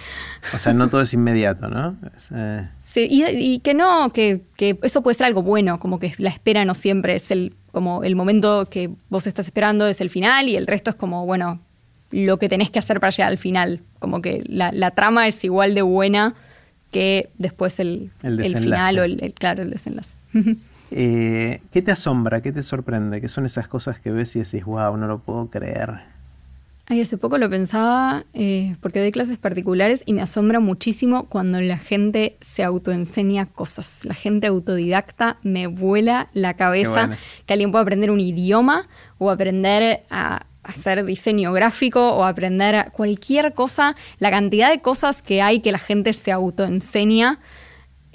O 0.53 0.59
sea, 0.59 0.73
no 0.73 0.89
todo 0.89 1.01
es 1.01 1.13
inmediato, 1.13 1.67
¿no? 1.69 1.95
Eh, 2.33 2.67
sí, 2.83 3.07
y, 3.09 3.59
que 3.59 3.73
no, 3.73 4.11
que, 4.11 4.41
eso 4.81 5.01
puede 5.01 5.15
ser 5.15 5.27
algo 5.27 5.43
bueno, 5.43 5.79
como 5.79 5.99
que 5.99 6.13
la 6.17 6.29
espera 6.29 6.65
no 6.65 6.75
siempre 6.75 7.15
es 7.15 7.31
el, 7.31 7.53
como 7.71 8.03
el 8.03 8.15
momento 8.15 8.67
que 8.69 8.89
vos 9.09 9.27
estás 9.27 9.45
esperando 9.45 9.87
es 9.87 10.01
el 10.01 10.09
final 10.09 10.47
y 10.49 10.55
el 10.55 10.67
resto 10.67 10.91
es 10.91 10.95
como, 10.95 11.25
bueno, 11.25 11.59
lo 12.11 12.37
que 12.37 12.49
tenés 12.49 12.69
que 12.69 12.79
hacer 12.79 12.99
para 12.99 13.11
llegar 13.11 13.31
al 13.31 13.37
final. 13.37 13.81
Como 13.99 14.21
que 14.21 14.43
la, 14.47 14.91
trama 14.91 15.27
es 15.27 15.43
igual 15.43 15.73
de 15.73 15.81
buena 15.81 16.35
que 16.91 17.29
después 17.37 17.79
el, 17.79 18.11
el, 18.23 18.45
final 18.45 18.99
o 18.99 19.03
el, 19.03 19.33
claro, 19.33 19.63
el 19.63 19.71
desenlace. 19.71 20.11
Eh, 20.97 21.59
¿Qué 21.73 21.81
te 21.81 21.91
asombra? 21.91 22.39
¿Qué 22.39 22.53
te 22.53 22.63
sorprende? 22.63 23.19
¿Qué 23.19 23.27
son 23.27 23.45
esas 23.45 23.67
cosas 23.67 23.99
que 23.99 24.11
ves 24.11 24.33
y 24.37 24.39
decís, 24.39 24.63
wow, 24.63 24.95
no 24.95 25.07
lo 25.07 25.19
puedo 25.19 25.49
creer? 25.49 25.99
Ay, 26.85 27.01
hace 27.01 27.17
poco 27.17 27.37
lo 27.37 27.49
pensaba 27.49 28.23
eh, 28.33 28.77
porque 28.79 29.01
doy 29.01 29.11
clases 29.11 29.37
particulares 29.37 30.03
y 30.05 30.13
me 30.13 30.21
asombra 30.21 30.61
muchísimo 30.61 31.25
cuando 31.25 31.59
la 31.59 31.77
gente 31.77 32.37
se 32.39 32.63
autoenseña 32.63 33.45
cosas. 33.45 34.05
La 34.05 34.13
gente 34.13 34.47
autodidacta 34.47 35.37
me 35.43 35.67
vuela 35.67 36.29
la 36.31 36.53
cabeza 36.53 37.09
que 37.45 37.51
alguien 37.51 37.71
pueda 37.71 37.81
aprender 37.81 38.09
un 38.09 38.21
idioma 38.21 38.87
o 39.17 39.31
aprender 39.31 40.03
a 40.09 40.45
hacer 40.63 41.03
diseño 41.03 41.51
gráfico 41.51 42.13
o 42.13 42.23
aprender 42.23 42.89
cualquier 42.93 43.53
cosa. 43.53 43.97
La 44.19 44.31
cantidad 44.31 44.71
de 44.71 44.79
cosas 44.79 45.21
que 45.21 45.41
hay 45.41 45.59
que 45.59 45.73
la 45.73 45.79
gente 45.79 46.13
se 46.13 46.31
autoenseña 46.31 47.41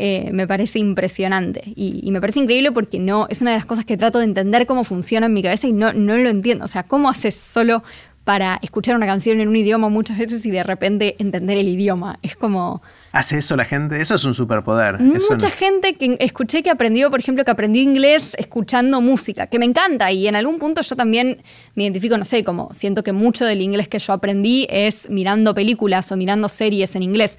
eh, 0.02 0.30
me 0.32 0.46
parece 0.46 0.78
impresionante. 0.78 1.62
Y, 1.76 2.10
me 2.10 2.22
parece 2.22 2.40
increíble 2.40 2.72
porque 2.72 2.98
no, 2.98 3.26
es 3.28 3.42
una 3.42 3.50
de 3.50 3.58
las 3.58 3.66
cosas 3.66 3.84
que 3.84 3.98
trato 3.98 4.18
de 4.18 4.24
entender 4.24 4.66
cómo 4.66 4.82
funciona 4.82 5.26
en 5.26 5.34
mi 5.34 5.42
cabeza 5.42 5.66
y 5.66 5.74
no, 5.74 5.92
no 5.92 6.16
lo 6.16 6.30
entiendo. 6.30 6.64
O 6.64 6.68
sea, 6.68 6.84
¿cómo 6.84 7.10
haces 7.10 7.34
solo 7.34 7.82
para 8.24 8.58
escuchar 8.62 8.96
una 8.96 9.04
canción 9.04 9.40
en 9.40 9.48
un 9.48 9.56
idioma 9.56 9.90
muchas 9.90 10.16
veces 10.16 10.46
y 10.46 10.50
de 10.50 10.62
repente 10.62 11.16
entender 11.18 11.58
el 11.58 11.68
idioma? 11.68 12.18
Es 12.22 12.34
como... 12.34 12.80
¿Hace 13.12 13.38
eso 13.38 13.56
la 13.56 13.66
gente? 13.66 14.00
Eso 14.00 14.14
es 14.14 14.24
un 14.24 14.32
superpoder. 14.32 15.00
Mucha 15.00 15.50
gente 15.50 15.94
que 15.94 16.16
escuché 16.20 16.62
que 16.62 16.70
aprendió, 16.70 17.10
por 17.10 17.20
ejemplo, 17.20 17.44
que 17.44 17.50
aprendió 17.50 17.82
inglés 17.82 18.32
escuchando 18.38 19.02
música, 19.02 19.48
que 19.48 19.58
me 19.58 19.66
encanta 19.66 20.10
y 20.12 20.28
en 20.28 20.34
algún 20.34 20.58
punto 20.58 20.80
yo 20.80 20.96
también 20.96 21.42
me 21.74 21.82
identifico, 21.82 22.16
no 22.16 22.24
sé, 22.24 22.42
como 22.42 22.72
siento 22.72 23.02
que 23.04 23.12
mucho 23.12 23.44
del 23.44 23.60
inglés 23.60 23.88
que 23.88 23.98
yo 23.98 24.14
aprendí 24.14 24.66
es 24.70 25.10
mirando 25.10 25.54
películas 25.54 26.10
o 26.10 26.16
mirando 26.16 26.48
series 26.48 26.96
en 26.96 27.02
inglés 27.02 27.36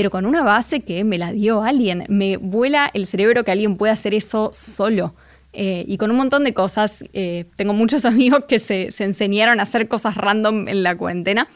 pero 0.00 0.10
con 0.10 0.24
una 0.24 0.42
base 0.42 0.80
que 0.80 1.04
me 1.04 1.18
la 1.18 1.30
dio 1.30 1.62
alguien. 1.62 2.06
Me 2.08 2.38
vuela 2.38 2.90
el 2.94 3.06
cerebro 3.06 3.44
que 3.44 3.50
alguien 3.50 3.76
pueda 3.76 3.92
hacer 3.92 4.14
eso 4.14 4.50
solo. 4.54 5.14
Eh, 5.52 5.84
y 5.86 5.98
con 5.98 6.10
un 6.10 6.16
montón 6.16 6.42
de 6.42 6.54
cosas. 6.54 7.04
Eh, 7.12 7.44
tengo 7.56 7.74
muchos 7.74 8.04
amigos 8.06 8.46
que 8.48 8.58
se, 8.60 8.88
enseñaron 9.04 9.60
a 9.60 9.64
hacer 9.64 9.88
cosas 9.88 10.14
random 10.14 10.68
en 10.68 10.82
la 10.82 10.96
cuarentena. 10.96 11.48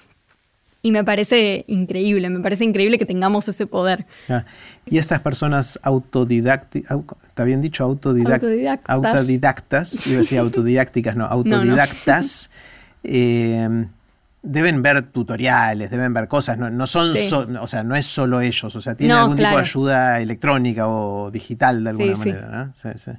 Y 0.83 0.92
me 0.92 1.04
parece 1.04 1.64
increíble, 1.68 2.28
me 2.28 2.40
parece 2.40 2.64
increíble 2.64 2.98
que 2.98 3.07
tengamos 3.07 3.48
ese 3.48 3.66
poder. 3.66 4.04
Ah, 4.28 4.44
y 4.85 4.98
estas 4.98 5.22
personas 5.22 5.80
autodidactas, 5.83 6.83
¿está 7.26 7.44
bien 7.44 7.62
dicho? 7.62 7.83
autodidactas. 7.83 8.83
Autodidactas, 8.85 10.04
yo 10.04 10.18
decía 10.18 10.40
autodidácticas, 10.40 11.16
no, 11.16 11.24
autodidactas. 11.30 12.50
Eh, 13.07 13.87
deben 14.44 14.83
ver 14.83 15.02
tutoriales, 15.11 15.90
deben 15.90 16.12
ver 16.12 16.28
cosas, 16.28 16.59
no, 16.59 16.87
son, 16.87 17.16
o 17.57 17.66
sea, 17.66 17.83
no 17.83 17.96
es 17.96 18.07
solo 18.07 18.40
ellos, 18.40 18.76
o 18.76 18.80
sea, 18.80 18.94
tienen 18.94 19.16
algún 19.16 19.37
tipo 19.37 19.48
de 19.48 19.57
ayuda 19.57 20.20
electrónica 20.20 20.87
o 20.87 21.30
digital 21.30 21.83
de 21.83 21.90
alguna 21.90 22.16
manera, 22.16 22.48
¿no? 22.48 22.72
Sí, 22.74 22.88
sí. 22.96 23.11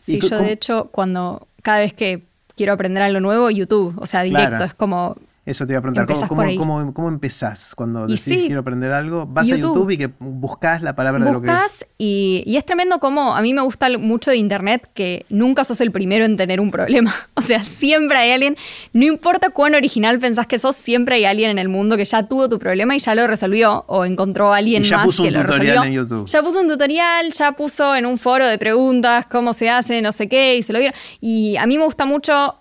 Sí, 0.00 0.20
yo 0.20 0.38
de 0.38 0.52
hecho, 0.52 0.88
cuando 0.92 1.48
cada 1.62 1.78
vez 1.80 1.92
que 1.94 2.24
quiero 2.56 2.74
aprender 2.74 3.02
algo 3.02 3.20
nuevo, 3.20 3.50
YouTube, 3.50 3.94
o 3.98 4.06
sea, 4.06 4.22
directo, 4.22 4.64
es 4.64 4.74
como 4.74 5.16
eso 5.46 5.66
te 5.66 5.72
iba 5.72 5.78
a 5.78 5.82
preguntar, 5.82 6.06
¿cómo, 6.28 6.92
cómo, 6.92 7.08
empezás 7.08 7.74
cuando 7.74 8.06
decís 8.06 8.44
quiero 8.46 8.60
aprender 8.60 8.92
algo? 8.92 9.26
Vas 9.26 9.50
a 9.50 9.56
YouTube 9.56 9.90
y 9.90 9.96
que 9.96 10.10
buscas 10.18 10.82
la 10.82 10.94
palabra 10.94 11.24
de 11.24 11.32
lo 11.32 11.40
que... 11.40 11.50
Y, 11.96 12.42
y 12.46 12.56
es 12.56 12.64
tremendo 12.64 12.98
como 12.98 13.34
a 13.34 13.40
mí 13.40 13.54
me 13.54 13.62
gusta 13.62 13.88
mucho 13.98 14.30
de 14.30 14.36
Internet 14.36 14.90
que 14.92 15.24
nunca 15.30 15.64
sos 15.64 15.80
el 15.80 15.92
primero 15.92 16.24
en 16.24 16.36
tener 16.36 16.60
un 16.60 16.70
problema. 16.70 17.14
O 17.34 17.42
sea, 17.42 17.60
siempre 17.60 18.18
hay 18.18 18.32
alguien, 18.32 18.56
no 18.92 19.06
importa 19.06 19.48
cuán 19.48 19.74
original 19.74 20.18
pensás 20.18 20.46
que 20.46 20.58
sos, 20.58 20.76
siempre 20.76 21.14
hay 21.14 21.24
alguien 21.24 21.50
en 21.50 21.58
el 21.58 21.70
mundo 21.70 21.96
que 21.96 22.04
ya 22.04 22.28
tuvo 22.28 22.50
tu 22.50 22.58
problema 22.58 22.94
y 22.94 22.98
ya 22.98 23.14
lo 23.14 23.26
resolvió 23.26 23.84
o 23.86 24.04
encontró 24.04 24.52
a 24.52 24.58
alguien 24.58 24.82
ya 24.82 24.98
más 24.98 25.06
puso 25.06 25.22
un 25.22 25.32
tutorial 25.32 25.86
En 25.86 25.92
YouTube. 25.94 26.26
Ya 26.26 26.42
puso 26.42 26.60
un 26.60 26.68
tutorial, 26.68 27.32
ya 27.32 27.52
puso 27.52 27.96
en 27.96 28.04
un 28.04 28.18
foro 28.18 28.46
de 28.46 28.58
preguntas 28.58 29.24
cómo 29.26 29.54
se 29.54 29.70
hace, 29.70 30.02
no 30.02 30.12
sé 30.12 30.28
qué, 30.28 30.56
y 30.56 30.62
se 30.62 30.74
lo 30.74 30.80
dieron. 30.80 30.96
Y 31.20 31.56
a 31.56 31.66
mí 31.66 31.78
me 31.78 31.84
gusta 31.84 32.04
mucho 32.04 32.59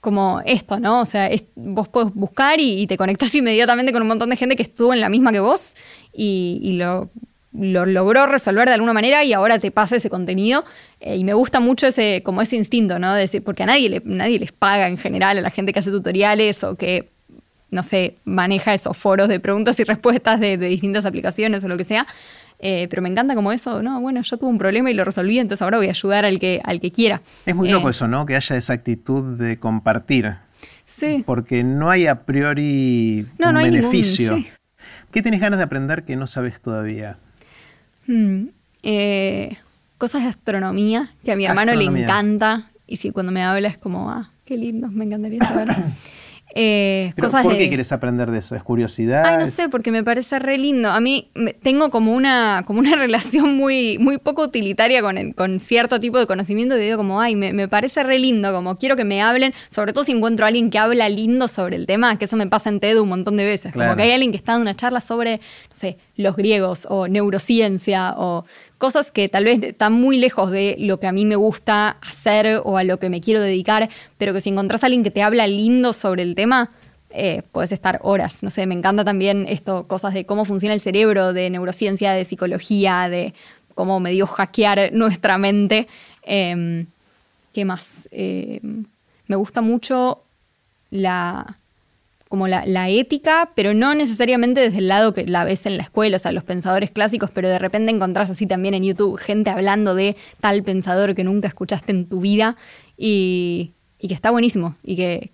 como 0.00 0.40
esto, 0.44 0.80
¿no? 0.80 1.00
O 1.00 1.04
sea, 1.04 1.30
vos 1.54 1.88
podés 1.88 2.12
buscar 2.14 2.58
y, 2.60 2.86
te 2.86 2.96
conectas 2.96 3.34
inmediatamente 3.34 3.92
con 3.92 4.02
un 4.02 4.08
montón 4.08 4.30
de 4.30 4.36
gente 4.36 4.56
que 4.56 4.62
estuvo 4.62 4.92
en 4.92 5.00
la 5.00 5.08
misma 5.08 5.32
que 5.32 5.40
vos 5.40 5.76
y, 6.12 6.72
lo, 6.78 7.10
logró 7.52 8.26
resolver 8.26 8.68
de 8.68 8.74
alguna 8.74 8.92
manera 8.92 9.24
y 9.24 9.32
ahora 9.32 9.58
te 9.58 9.70
pasa 9.70 9.96
ese 9.96 10.10
contenido. 10.10 10.64
Eh, 11.00 11.16
y 11.16 11.24
me 11.24 11.34
gusta 11.34 11.60
mucho 11.60 11.86
ese, 11.86 12.22
como 12.24 12.42
ese 12.42 12.56
instinto, 12.56 12.98
¿no? 12.98 13.14
decir, 13.14 13.42
porque 13.42 13.62
a 13.62 13.66
nadie, 13.66 14.02
nadie 14.04 14.38
les 14.38 14.52
paga 14.52 14.88
en 14.88 14.96
general 14.96 15.38
a 15.38 15.40
la 15.40 15.50
gente 15.50 15.72
que 15.72 15.80
hace 15.80 15.90
tutoriales 15.90 16.64
o 16.64 16.76
que, 16.76 17.08
no 17.70 17.82
sé, 17.82 18.16
maneja 18.24 18.74
esos 18.74 18.96
foros 18.96 19.28
de 19.28 19.40
preguntas 19.40 19.78
y 19.78 19.84
respuestas 19.84 20.40
de 20.40 20.56
distintas 20.56 21.04
aplicaciones 21.04 21.62
o 21.64 21.68
lo 21.68 21.76
que 21.76 21.84
sea. 21.84 22.06
Eh, 22.62 22.88
pero 22.90 23.00
me 23.00 23.08
encanta 23.08 23.34
como 23.34 23.52
eso, 23.52 23.82
no, 23.82 24.00
bueno, 24.02 24.20
yo 24.20 24.36
tuve 24.36 24.50
un 24.50 24.58
problema 24.58 24.90
y 24.90 24.94
lo 24.94 25.04
resolví, 25.04 25.38
entonces 25.38 25.62
ahora 25.62 25.78
voy 25.78 25.86
a 25.86 25.90
ayudar 25.90 26.26
al 26.26 26.38
que, 26.38 26.60
al 26.62 26.80
que 26.80 26.92
quiera. 26.92 27.22
Es 27.46 27.56
muy 27.56 27.70
loco 27.70 27.88
eh, 27.88 27.92
eso, 27.92 28.06
¿no? 28.06 28.26
Que 28.26 28.36
haya 28.36 28.56
esa 28.56 28.74
actitud 28.74 29.38
de 29.38 29.58
compartir. 29.58 30.34
Sí. 30.84 31.22
Porque 31.24 31.64
no 31.64 31.90
hay 31.90 32.06
a 32.06 32.16
priori 32.26 33.26
un 33.38 33.54
beneficio. 33.54 34.44
¿Qué 35.10 35.22
tienes 35.22 35.40
ganas 35.40 35.58
de 35.58 35.64
aprender 35.64 36.04
que 36.04 36.16
no 36.16 36.26
sabes 36.26 36.60
todavía? 36.60 37.16
Hmm, 38.06 38.48
eh, 38.82 39.56
cosas 39.96 40.22
de 40.22 40.28
astronomía, 40.28 41.10
que 41.24 41.32
a 41.32 41.36
mi 41.36 41.46
hermano 41.46 41.74
le 41.74 41.84
encanta. 41.84 42.70
Y 42.86 42.96
si 42.96 43.10
cuando 43.10 43.32
me 43.32 43.42
habla 43.42 43.68
es 43.68 43.78
como, 43.78 44.10
ah, 44.10 44.30
qué 44.44 44.56
lindo, 44.56 44.88
me 44.88 45.04
encantaría 45.04 45.42
saber. 45.42 45.68
Eh, 46.54 47.12
¿Por 47.16 47.56
qué 47.56 47.68
quieres 47.68 47.92
aprender 47.92 48.30
de 48.30 48.38
eso? 48.38 48.56
¿Es 48.56 48.62
curiosidad? 48.62 49.24
Ay, 49.24 49.38
no 49.38 49.46
sé, 49.46 49.68
porque 49.68 49.92
me 49.92 50.02
parece 50.02 50.38
re 50.38 50.58
lindo. 50.58 50.88
A 50.88 51.00
mí 51.00 51.30
tengo 51.62 51.90
como 51.90 52.14
una, 52.14 52.64
como 52.66 52.80
una 52.80 52.94
relación 52.96 53.56
muy, 53.56 53.98
muy 53.98 54.18
poco 54.18 54.42
utilitaria 54.42 55.02
con, 55.02 55.32
con 55.32 55.60
cierto 55.60 56.00
tipo 56.00 56.18
de 56.18 56.26
conocimiento 56.26 56.76
y 56.76 56.80
digo 56.80 56.96
como, 56.96 57.20
ay, 57.20 57.36
me, 57.36 57.68
parece 57.68 58.02
re 58.02 58.18
lindo, 58.18 58.52
como 58.52 58.76
quiero 58.76 58.96
que 58.96 59.04
me 59.04 59.22
hablen, 59.22 59.54
sobre 59.68 59.92
todo 59.92 60.04
si 60.04 60.12
encuentro 60.12 60.44
a 60.44 60.48
alguien 60.48 60.70
que 60.70 60.78
habla 60.78 61.08
lindo 61.08 61.46
sobre 61.48 61.76
el 61.76 61.86
tema, 61.86 62.18
que 62.18 62.24
eso 62.24 62.36
me 62.36 62.46
pasa 62.46 62.68
en 62.68 62.80
TED 62.80 62.98
un 62.98 63.08
montón 63.08 63.36
de 63.36 63.44
veces. 63.44 63.72
Como 63.72 63.94
que 63.96 64.02
hay 64.02 64.12
alguien 64.12 64.32
que 64.32 64.38
está 64.38 64.52
dando 64.52 64.62
una 64.62 64.76
charla 64.76 65.00
sobre, 65.00 65.36
no 65.36 65.74
sé, 65.74 65.98
los 66.16 66.36
griegos 66.36 66.86
o 66.88 67.08
neurociencia 67.08 68.14
o 68.16 68.44
cosas 68.80 69.12
que 69.12 69.28
tal 69.28 69.44
vez 69.44 69.62
están 69.62 69.92
muy 69.92 70.18
lejos 70.18 70.50
de 70.50 70.74
lo 70.78 70.98
que 70.98 71.06
a 71.06 71.12
mí 71.12 71.26
me 71.26 71.36
gusta 71.36 71.98
hacer 72.00 72.62
o 72.64 72.78
a 72.78 72.82
lo 72.82 72.98
que 72.98 73.10
me 73.10 73.20
quiero 73.20 73.42
dedicar, 73.42 73.90
pero 74.16 74.32
que 74.32 74.40
si 74.40 74.48
encontrás 74.48 74.82
a 74.82 74.86
alguien 74.86 75.04
que 75.04 75.10
te 75.10 75.22
habla 75.22 75.46
lindo 75.46 75.92
sobre 75.92 76.22
el 76.22 76.34
tema, 76.34 76.70
eh, 77.10 77.42
puedes 77.52 77.72
estar 77.72 78.00
horas. 78.02 78.42
No 78.42 78.48
sé, 78.48 78.66
me 78.66 78.74
encanta 78.74 79.04
también 79.04 79.44
esto, 79.48 79.86
cosas 79.86 80.14
de 80.14 80.24
cómo 80.24 80.46
funciona 80.46 80.72
el 80.72 80.80
cerebro, 80.80 81.34
de 81.34 81.50
neurociencia, 81.50 82.12
de 82.12 82.24
psicología, 82.24 83.10
de 83.10 83.34
cómo 83.74 84.00
medio 84.00 84.26
hackear 84.26 84.90
nuestra 84.94 85.36
mente. 85.36 85.86
Em, 86.22 86.86
¿Qué 87.52 87.66
más? 87.66 88.08
Em, 88.12 88.86
me 89.26 89.36
gusta 89.36 89.60
mucho 89.60 90.22
la, 90.88 91.58
como 92.30 92.46
la, 92.46 92.88
ética, 92.88 93.50
pero 93.56 93.74
no 93.74 93.92
necesariamente 93.92 94.60
desde 94.60 94.78
el 94.78 94.86
lado 94.86 95.12
que 95.12 95.26
la 95.26 95.42
ves 95.42 95.66
en 95.66 95.76
la 95.76 95.82
escuela, 95.82 96.16
o 96.16 96.20
sea, 96.20 96.30
los 96.30 96.44
pensadores 96.44 96.92
clásicos, 96.92 97.28
pero 97.34 97.48
de 97.48 97.58
repente 97.58 97.90
encontrás 97.90 98.30
así 98.30 98.46
también 98.46 98.72
en 98.74 98.84
YouTube 98.84 99.18
gente 99.18 99.50
hablando 99.50 99.96
de 99.96 100.16
tal 100.40 100.62
pensador 100.62 101.16
que 101.16 101.24
nunca 101.24 101.48
escuchaste 101.48 101.90
en 101.90 102.06
tu 102.06 102.20
vida 102.20 102.56
y, 102.96 103.72
que 103.98 104.14
está 104.14 104.30
buenísimo 104.30 104.76
y 104.84 104.94
que, 104.94 105.32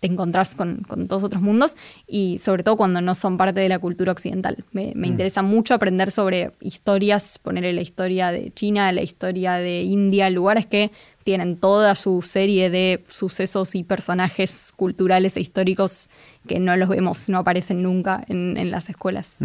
te 0.00 0.06
encontrás 0.06 0.56
con, 0.56 0.84
todos 1.08 1.22
otros 1.22 1.40
mundos 1.40 1.76
y 2.06 2.38
sobre 2.40 2.64
todo 2.64 2.76
cuando 2.76 3.00
no 3.00 3.14
son 3.14 3.36
parte 3.36 3.60
de 3.60 3.68
la 3.68 3.78
cultura 3.78 4.10
occidental. 4.10 4.64
Me, 4.72 4.92
me 4.96 5.06
mm. 5.06 5.10
interesa 5.10 5.42
mucho 5.42 5.72
aprender 5.72 6.10
sobre 6.10 6.50
historias, 6.60 7.38
ponerle 7.38 7.72
la 7.72 7.80
historia 7.80 8.32
de 8.32 8.50
China, 8.52 8.90
la 8.90 9.02
historia 9.02 9.54
de 9.54 9.82
India, 9.82 10.30
lugares 10.30 10.66
que 10.66 10.90
tienen 11.28 11.58
toda 11.58 11.94
su 11.94 12.22
serie 12.22 12.70
de 12.70 13.04
sucesos 13.06 13.74
y 13.74 13.84
personajes 13.84 14.72
culturales 14.74 15.36
e 15.36 15.40
históricos 15.40 16.08
que 16.46 16.58
no 16.58 16.74
los 16.74 16.88
vemos, 16.88 17.28
no 17.28 17.36
aparecen 17.36 17.82
nunca 17.82 18.24
en, 18.28 18.70
las 18.70 18.88
escuelas. 18.88 19.36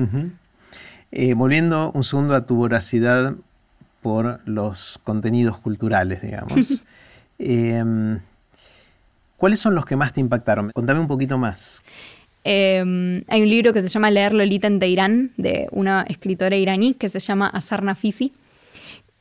Eh, 1.12 1.34
volviendo 1.34 1.92
un 1.92 2.06
segundo 2.06 2.36
a 2.36 2.46
tu 2.46 2.56
voracidad 2.56 3.34
por 4.02 4.40
los 4.48 4.98
contenidos 5.04 5.58
culturales, 5.58 6.22
digamos. 6.22 6.54
Em, 7.40 8.20
¿Cuáles 9.36 9.60
son 9.60 9.76
los 9.76 9.86
que 9.86 9.98
más 9.98 10.14
te 10.14 10.22
impactaron? 10.22 10.72
Contame 10.72 11.02
un 11.02 11.10
poquito 11.10 11.38
más. 11.38 11.84
Em, 12.46 13.26
hay 13.28 13.42
un 13.42 13.50
libro 13.50 13.74
que 13.74 13.82
se 13.82 13.90
llama 13.90 14.10
Leer 14.10 14.34
Lolita 14.34 14.68
en 14.68 14.80
Teherán, 14.80 15.32
de 15.36 15.68
una 15.72 16.04
escritora 16.04 16.56
iraní 16.56 16.94
que 16.94 17.10
se 17.10 17.20
llama 17.20 17.48
Azar 17.48 17.84
Nafisi, 17.84 18.32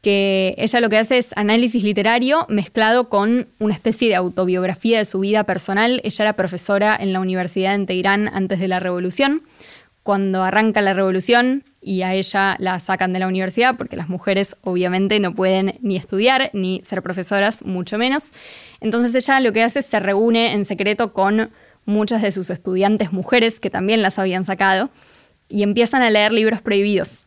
que 0.02 0.56
ella 0.58 0.80
lo 0.80 0.90
que 0.90 0.98
hace 0.98 1.18
es 1.18 1.28
análisis 1.36 1.84
literario 1.84 2.44
mezclado 2.48 3.08
con 3.08 3.46
una 3.60 3.72
especie 3.72 4.08
de 4.08 4.16
autobiografía 4.16 4.98
de 4.98 5.04
su 5.04 5.20
vida 5.20 5.44
personal. 5.44 6.00
Ella 6.04 6.24
era 6.24 6.32
profesora 6.32 6.96
en 7.00 7.12
la 7.12 7.20
universidad 7.20 7.76
en 7.76 7.86
Teherán 7.86 8.28
antes 8.28 8.58
de 8.58 8.66
la 8.66 8.80
revolución. 8.80 9.42
Cuando 10.02 10.42
arranca 10.42 10.80
la 10.80 10.92
revolución 10.92 11.62
y 11.80 12.02
a 12.02 12.14
ella 12.14 12.56
la 12.58 12.80
sacan 12.80 13.12
de 13.12 13.20
la 13.20 13.28
universidad, 13.28 13.76
porque 13.76 13.96
las 13.96 14.08
mujeres 14.08 14.56
obviamente 14.62 15.20
no 15.20 15.36
pueden 15.36 15.78
ni 15.80 15.96
estudiar 15.96 16.50
ni 16.52 16.82
ser 16.84 17.02
profesoras, 17.02 17.62
mucho 17.62 17.96
menos. 17.96 18.32
Entonces 18.80 19.14
ella 19.14 19.38
lo 19.38 19.52
que 19.52 19.62
hace 19.62 19.78
es 19.78 19.86
se 19.86 20.00
reúne 20.00 20.52
en 20.52 20.64
secreto 20.64 21.12
con 21.12 21.50
muchas 21.84 22.22
de 22.22 22.32
sus 22.32 22.50
estudiantes 22.50 23.12
mujeres 23.12 23.60
que 23.60 23.70
también 23.70 24.02
las 24.02 24.18
habían 24.18 24.44
sacado 24.44 24.90
y 25.48 25.62
empiezan 25.62 26.02
a 26.02 26.10
leer 26.10 26.32
libros 26.32 26.60
prohibidos. 26.60 27.26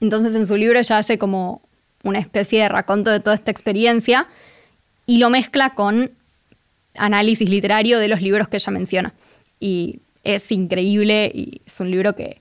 Entonces 0.00 0.36
en 0.36 0.46
su 0.46 0.56
libro 0.56 0.78
ella 0.78 0.98
hace 0.98 1.18
como 1.18 1.62
una 2.02 2.18
especie 2.18 2.62
de 2.62 2.68
raconto 2.68 3.10
de 3.10 3.20
toda 3.20 3.34
esta 3.34 3.50
experiencia 3.50 4.26
y 5.06 5.18
lo 5.18 5.30
mezcla 5.30 5.74
con 5.74 6.10
análisis 6.96 7.48
literario 7.48 7.98
de 7.98 8.08
los 8.08 8.22
libros 8.22 8.48
que 8.48 8.56
ella 8.56 8.72
menciona. 8.72 9.14
Y 9.60 10.00
es 10.24 10.50
increíble 10.52 11.30
y 11.34 11.62
es 11.66 11.80
un 11.80 11.90
libro 11.90 12.14
que, 12.14 12.40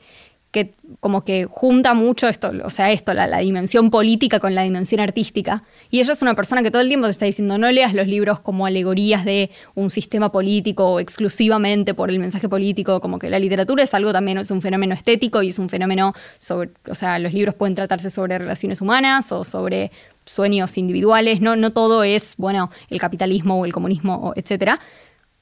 que 0.58 0.74
como 1.00 1.24
que 1.24 1.46
junta 1.46 1.94
mucho 1.94 2.28
esto, 2.28 2.52
o 2.64 2.70
sea, 2.70 2.92
esto, 2.92 3.14
la, 3.14 3.38
dimensión 3.38 3.92
política 3.92 4.40
con 4.40 4.56
la 4.56 4.64
dimensión 4.64 5.00
artística. 5.00 5.64
Y 5.92 6.00
ella 6.00 6.14
es 6.14 6.22
una 6.24 6.34
persona 6.34 6.64
que 6.64 6.72
todo 6.72 6.82
el 6.82 6.88
tiempo 6.88 7.06
te 7.06 7.12
está 7.12 7.26
diciendo, 7.26 7.58
no 7.58 7.72
leas 7.72 7.94
los 7.94 8.08
libros 8.08 8.40
como 8.40 8.66
alegorías 8.66 9.24
de 9.24 9.52
un 9.76 9.92
sistema 9.92 10.32
político 10.32 10.94
o 10.94 11.00
exclusivamente 11.00 11.94
por 11.94 12.10
el 12.10 12.20
mensaje 12.20 12.50
político, 12.50 13.00
como 13.00 13.20
que 13.20 13.30
la 13.30 13.38
literatura 13.38 13.84
es 13.84 13.94
algo 13.94 14.12
también, 14.12 14.40
es 14.40 14.50
un 14.50 14.62
fenómeno 14.62 14.96
estético 14.96 15.44
y 15.44 15.50
es 15.50 15.60
un 15.60 15.70
fenómeno 15.70 16.14
sobre, 16.40 16.72
o 16.90 16.96
sea, 16.96 17.20
los 17.20 17.34
libros 17.34 17.54
pueden 17.54 17.76
tratarse 17.76 18.10
sobre 18.10 18.38
relaciones 18.38 18.82
humanas 18.82 19.32
o 19.32 19.44
sobre 19.44 19.92
sueños 20.26 20.78
individuales, 20.78 21.42
no, 21.42 21.56
no 21.56 21.72
todo 21.72 22.04
es, 22.04 22.36
bueno, 22.38 22.72
el 22.90 23.00
capitalismo 23.00 23.60
o 23.60 23.66
el 23.66 23.74
comunismo, 23.74 24.34
etcétera, 24.36 24.80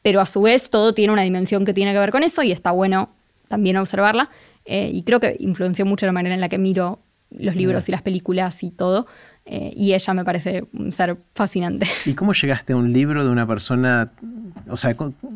pero 0.01 0.19
a 0.19 0.25
su 0.25 0.41
vez 0.41 0.69
todo 0.69 0.93
tiene 0.93 1.13
una 1.13 1.23
dimensión 1.23 1.63
que 1.65 1.73
tiene 1.73 1.93
que 1.93 1.99
ver 1.99 2.11
con 2.11 2.23
eso 2.23 2.43
y 2.43 2.51
está 2.51 2.71
bueno 2.71 3.09
también 3.47 3.77
observarla. 3.77 4.29
Eh, 4.65 4.89
y 4.93 5.03
creo 5.03 5.19
que 5.19 5.35
influenció 5.39 5.85
mucho 5.85 6.05
la 6.05 6.11
manera 6.11 6.35
en 6.35 6.41
la 6.41 6.49
que 6.49 6.57
miro 6.57 6.99
los 7.31 7.55
libros 7.55 7.87
y 7.89 7.91
las 7.91 8.01
películas 8.01 8.63
y 8.63 8.71
todo. 8.71 9.07
Eh, 9.47 9.71
y 9.75 9.93
ella 9.93 10.13
me 10.15 10.25
parece 10.25 10.65
un 10.73 10.91
ser 10.91 11.17
fascinante. 11.35 11.85
¿Y 12.05 12.13
cómo 12.13 12.33
llegaste 12.33 12.73
a 12.73 12.77
un 12.77 12.91
libro 12.91 13.23
de 13.23 13.29
una 13.29 13.45
persona? 13.45 14.11
O 14.69 14.77
sea, 14.77 14.95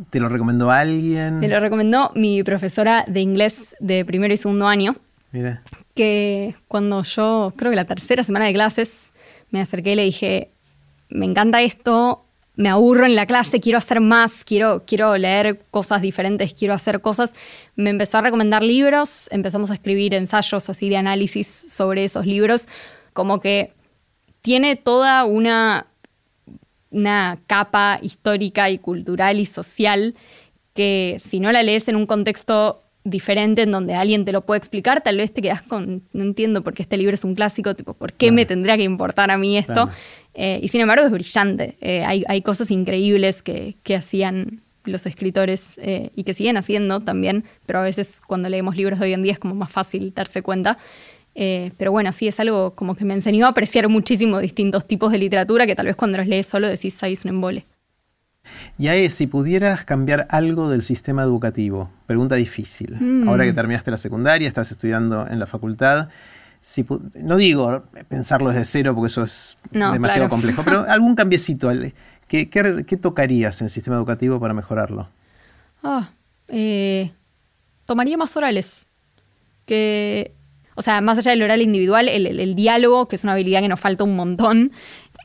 ¿te 0.10 0.20
lo 0.20 0.28
recomendó 0.28 0.72
alguien? 0.72 1.40
Me 1.40 1.48
lo 1.48 1.60
recomendó 1.60 2.12
mi 2.16 2.42
profesora 2.44 3.06
de 3.08 3.22
inglés 3.22 3.76
de 3.80 4.04
primero 4.06 4.34
y 4.34 4.38
segundo 4.38 4.68
año. 4.68 4.96
Mira. 5.32 5.62
Que 5.94 6.56
cuando 6.68 7.04
yo, 7.04 7.54
creo 7.56 7.70
que 7.72 7.76
la 7.76 7.86
tercera 7.86 8.24
semana 8.24 8.46
de 8.46 8.54
clases, 8.54 9.14
me 9.52 9.62
acerqué 9.62 9.94
y 9.94 9.96
le 9.96 10.04
dije, 10.06 10.50
me 11.10 11.26
encanta 11.26 11.62
esto, 11.62 12.26
me 12.60 12.68
aburro 12.68 13.06
en 13.06 13.16
la 13.16 13.26
clase, 13.26 13.62
quiero 13.62 13.78
hacer 13.78 14.02
más, 14.02 14.44
quiero, 14.44 14.84
quiero 14.86 15.18
leer 15.18 15.62
cosas 15.72 16.02
diferentes, 16.02 16.54
quiero 16.54 16.74
hacer 16.74 17.00
cosas. 17.00 17.34
Me 17.78 17.90
empezó 17.90 18.18
a 18.18 18.22
recomendar 18.22 18.64
libros, 18.64 19.30
empezamos 19.32 19.72
a 19.72 19.76
escribir 19.76 20.14
ensayos 20.14 20.70
así 20.70 20.90
de 20.90 20.98
análisis 20.98 21.48
sobre 21.48 22.04
esos 22.04 22.26
libros, 22.26 22.68
como 23.14 23.40
que 23.40 23.72
tiene 24.42 24.76
toda 24.76 25.24
una, 25.24 25.88
una 26.90 27.40
capa 27.48 27.98
histórica 28.02 28.70
y 28.70 28.78
cultural 28.78 29.40
y 29.40 29.46
social 29.46 30.16
que 30.74 31.16
si 31.24 31.40
no 31.40 31.54
la 31.54 31.64
lees 31.64 31.88
en 31.88 31.96
un 31.96 32.06
contexto 32.06 32.84
diferente 33.06 33.62
en 33.62 33.72
donde 33.72 33.96
alguien 33.96 34.26
te 34.26 34.34
lo 34.34 34.46
puede 34.46 34.58
explicar, 34.58 35.02
tal 35.02 35.16
vez 35.16 35.34
te 35.34 35.42
quedas 35.42 35.62
con, 35.62 36.04
no 36.12 36.24
entiendo 36.24 36.62
por 36.62 36.74
qué 36.74 36.82
este 36.82 36.98
libro 36.98 37.14
es 37.14 37.24
un 37.24 37.36
clásico, 37.36 37.74
tipo, 37.74 37.94
¿por 37.94 38.12
qué 38.12 38.34
me 38.34 38.46
tendría 38.46 38.76
que 38.76 38.84
importar 38.84 39.32
a 39.32 39.38
mí 39.38 39.58
esto? 39.58 39.90
Eh, 40.42 40.62
y 40.64 40.70
sin 40.70 40.80
embargo 40.80 41.06
es 41.06 41.12
brillante. 41.12 41.76
Eh, 41.82 42.02
hay, 42.06 42.42
cosas 42.42 42.72
increíbles 42.72 43.42
que, 43.44 43.76
hacían 43.94 44.62
los 44.86 45.06
escritores 45.06 45.78
eh, 45.84 46.12
y 46.16 46.24
que 46.24 46.34
siguen 46.34 46.56
haciendo 46.56 47.02
también, 47.02 47.44
pero 47.66 47.80
a 47.80 47.82
veces 47.82 48.22
cuando 48.26 48.48
leemos 48.48 48.78
libros 48.78 49.00
de 49.00 49.08
hoy 49.08 49.14
en 49.14 49.22
día 49.22 49.34
es 49.34 49.40
como 49.40 49.54
más 49.54 49.70
fácil 49.70 50.14
darse 50.16 50.42
cuenta. 50.42 50.78
pero 51.36 51.92
bueno, 51.92 52.14
sí, 52.14 52.30
es 52.30 52.40
algo 52.40 52.74
como 52.74 52.96
que 52.96 53.04
me 53.04 53.14
enseñó 53.14 53.48
a 53.48 53.50
apreciar 53.50 53.90
muchísimo 53.90 54.40
distintos 54.40 54.88
tipos 54.88 55.12
de 55.12 55.18
literatura 55.18 55.68
que 55.68 55.76
tal 55.76 55.88
vez 55.88 55.98
cuando 55.98 56.18
los 56.18 56.28
lees 56.28 56.48
solo 56.48 56.70
decís, 56.70 57.04
ahí 57.04 57.14
es 57.14 57.26
un 57.26 57.32
embole. 57.32 57.66
Y 58.78 58.88
ahí, 58.88 59.10
si 59.10 59.28
pudieras 59.28 59.84
cambiar 59.84 60.26
algo 60.30 60.70
del 60.70 60.84
sistema 60.84 61.22
educativo, 61.24 61.90
pregunta 62.08 62.36
difícil. 62.36 62.96
Mm. 62.98 63.28
Ahora 63.28 63.44
que 63.44 63.52
terminaste 63.52 63.92
la 63.92 63.98
secundaria, 63.98 64.48
estás 64.48 64.72
estudiando 64.72 65.28
en 65.28 65.38
la 65.38 65.48
facultad, 65.48 66.08
no 67.22 67.38
digo 67.38 67.84
pensarlo 68.08 68.50
desde 68.50 68.66
cero 68.66 68.94
porque 68.94 69.08
eso 69.08 69.24
es 69.24 69.58
demasiado 69.72 70.30
complejo, 70.30 70.64
pero 70.64 70.86
algún 70.90 71.16
cambiecito, 71.16 71.72
¿qué, 72.28 72.50
qué, 72.50 72.98
tocarías 72.98 73.62
en 73.62 73.66
el 73.66 73.72
sistema 73.72 73.96
educativo 73.96 74.40
para 74.40 74.54
mejorarlo? 74.54 75.08
Ah, 75.84 76.10
eh, 76.50 77.12
tomaría 77.86 78.18
más 78.18 78.36
orales. 78.36 78.88
Que, 79.66 80.34
o 80.76 80.82
sea, 80.82 81.02
más 81.02 81.18
allá 81.18 81.32
del 81.32 81.44
oral 81.44 81.62
individual, 81.62 82.08
el, 82.08 82.56
diálogo, 82.56 83.08
que 83.08 83.16
es 83.16 83.24
una 83.24 83.34
habilidad 83.34 83.62
que 83.62 83.68
nos 83.70 83.80
falta 83.80 84.04
un 84.04 84.16
montón, 84.16 84.72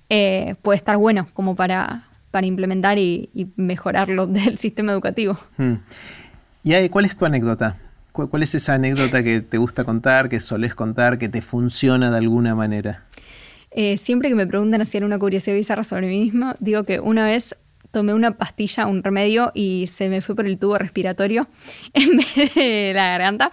eh, 0.08 0.54
puede 0.62 0.76
estar 0.76 0.96
bueno 0.96 1.26
como 1.32 1.56
para, 1.56 2.08
para 2.30 2.46
implementar 2.46 2.98
y, 2.98 3.30
mejorarlo 3.56 4.26
del 4.28 4.58
sistema 4.58 4.92
educativo. 4.92 5.38
Hmm. 5.56 5.74
¿Y 6.62 6.88
cuál 6.88 7.04
es 7.04 7.16
tu 7.16 7.26
anécdota? 7.26 7.76
¿Cuál 8.14 8.44
es 8.44 8.54
esa 8.54 8.74
anécdota 8.74 9.24
que 9.24 9.40
te 9.40 9.58
gusta 9.58 9.82
contar, 9.82 10.28
que 10.28 10.38
solés 10.38 10.72
contar, 10.76 11.18
que 11.18 11.28
te 11.28 11.42
funciona 11.42 12.12
de 12.12 12.18
alguna 12.18 12.54
manera? 12.54 13.02
Eh, 13.72 13.96
siempre 13.96 14.28
que 14.28 14.36
me 14.36 14.46
preguntan 14.46 14.80
hacer 14.80 15.02
una 15.02 15.18
curiosidad 15.18 15.56
bizarra 15.56 15.82
sobre 15.82 16.06
mí 16.06 16.20
mismo, 16.20 16.54
digo 16.60 16.84
que 16.84 17.00
una 17.00 17.26
vez 17.26 17.56
tomé 17.90 18.14
una 18.14 18.36
pastilla, 18.36 18.86
un 18.86 19.02
remedio, 19.02 19.50
y 19.52 19.90
se 19.92 20.08
me 20.08 20.20
fue 20.20 20.36
por 20.36 20.46
el 20.46 20.58
tubo 20.58 20.78
respiratorio 20.78 21.48
en 21.92 22.18
vez 22.18 22.54
de 22.54 22.92
la 22.94 23.08
garganta. 23.08 23.50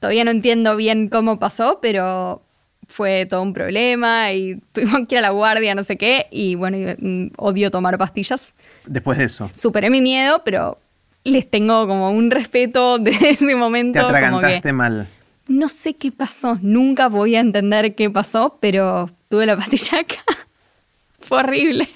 Todavía 0.00 0.24
no 0.24 0.32
entiendo 0.32 0.74
bien 0.74 1.08
cómo 1.08 1.38
pasó, 1.38 1.78
pero 1.80 2.42
fue 2.88 3.26
todo 3.26 3.40
un 3.42 3.52
problema 3.52 4.32
y 4.32 4.60
tuvimos 4.72 5.06
que 5.06 5.14
ir 5.14 5.18
a 5.20 5.22
la 5.22 5.30
guardia, 5.30 5.76
no 5.76 5.84
sé 5.84 5.96
qué, 5.96 6.26
y 6.32 6.56
bueno, 6.56 6.76
mm, 6.98 7.34
odio 7.36 7.70
tomar 7.70 7.96
pastillas. 7.98 8.56
Después 8.84 9.16
de 9.18 9.24
eso. 9.26 9.48
Superé 9.54 9.90
mi 9.90 10.00
miedo, 10.00 10.42
pero 10.44 10.81
les 11.24 11.48
tengo 11.48 11.86
como 11.86 12.10
un 12.10 12.30
respeto 12.30 12.98
de 12.98 13.10
ese 13.30 13.54
momento. 13.54 14.00
Te 14.00 14.04
atragantaste 14.04 14.72
mal. 14.72 15.08
No 15.48 15.68
sé 15.68 15.94
qué 15.94 16.12
pasó, 16.12 16.58
nunca 16.62 17.08
voy 17.08 17.36
a 17.36 17.40
entender 17.40 17.94
qué 17.94 18.08
pasó, 18.08 18.58
pero 18.60 19.10
tuve 19.28 19.46
la 19.46 19.56
pastilla 19.56 20.00
acá. 20.00 20.22
Fue 21.20 21.38
horrible. 21.38 21.88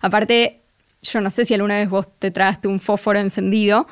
Aparte, 0.00 0.60
yo 1.02 1.20
no 1.20 1.30
sé 1.30 1.44
si 1.44 1.54
alguna 1.54 1.76
vez 1.76 1.88
vos 1.88 2.06
te 2.18 2.30
tragaste 2.30 2.68
un 2.68 2.80
fósforo 2.80 3.18
encendido, 3.18 3.86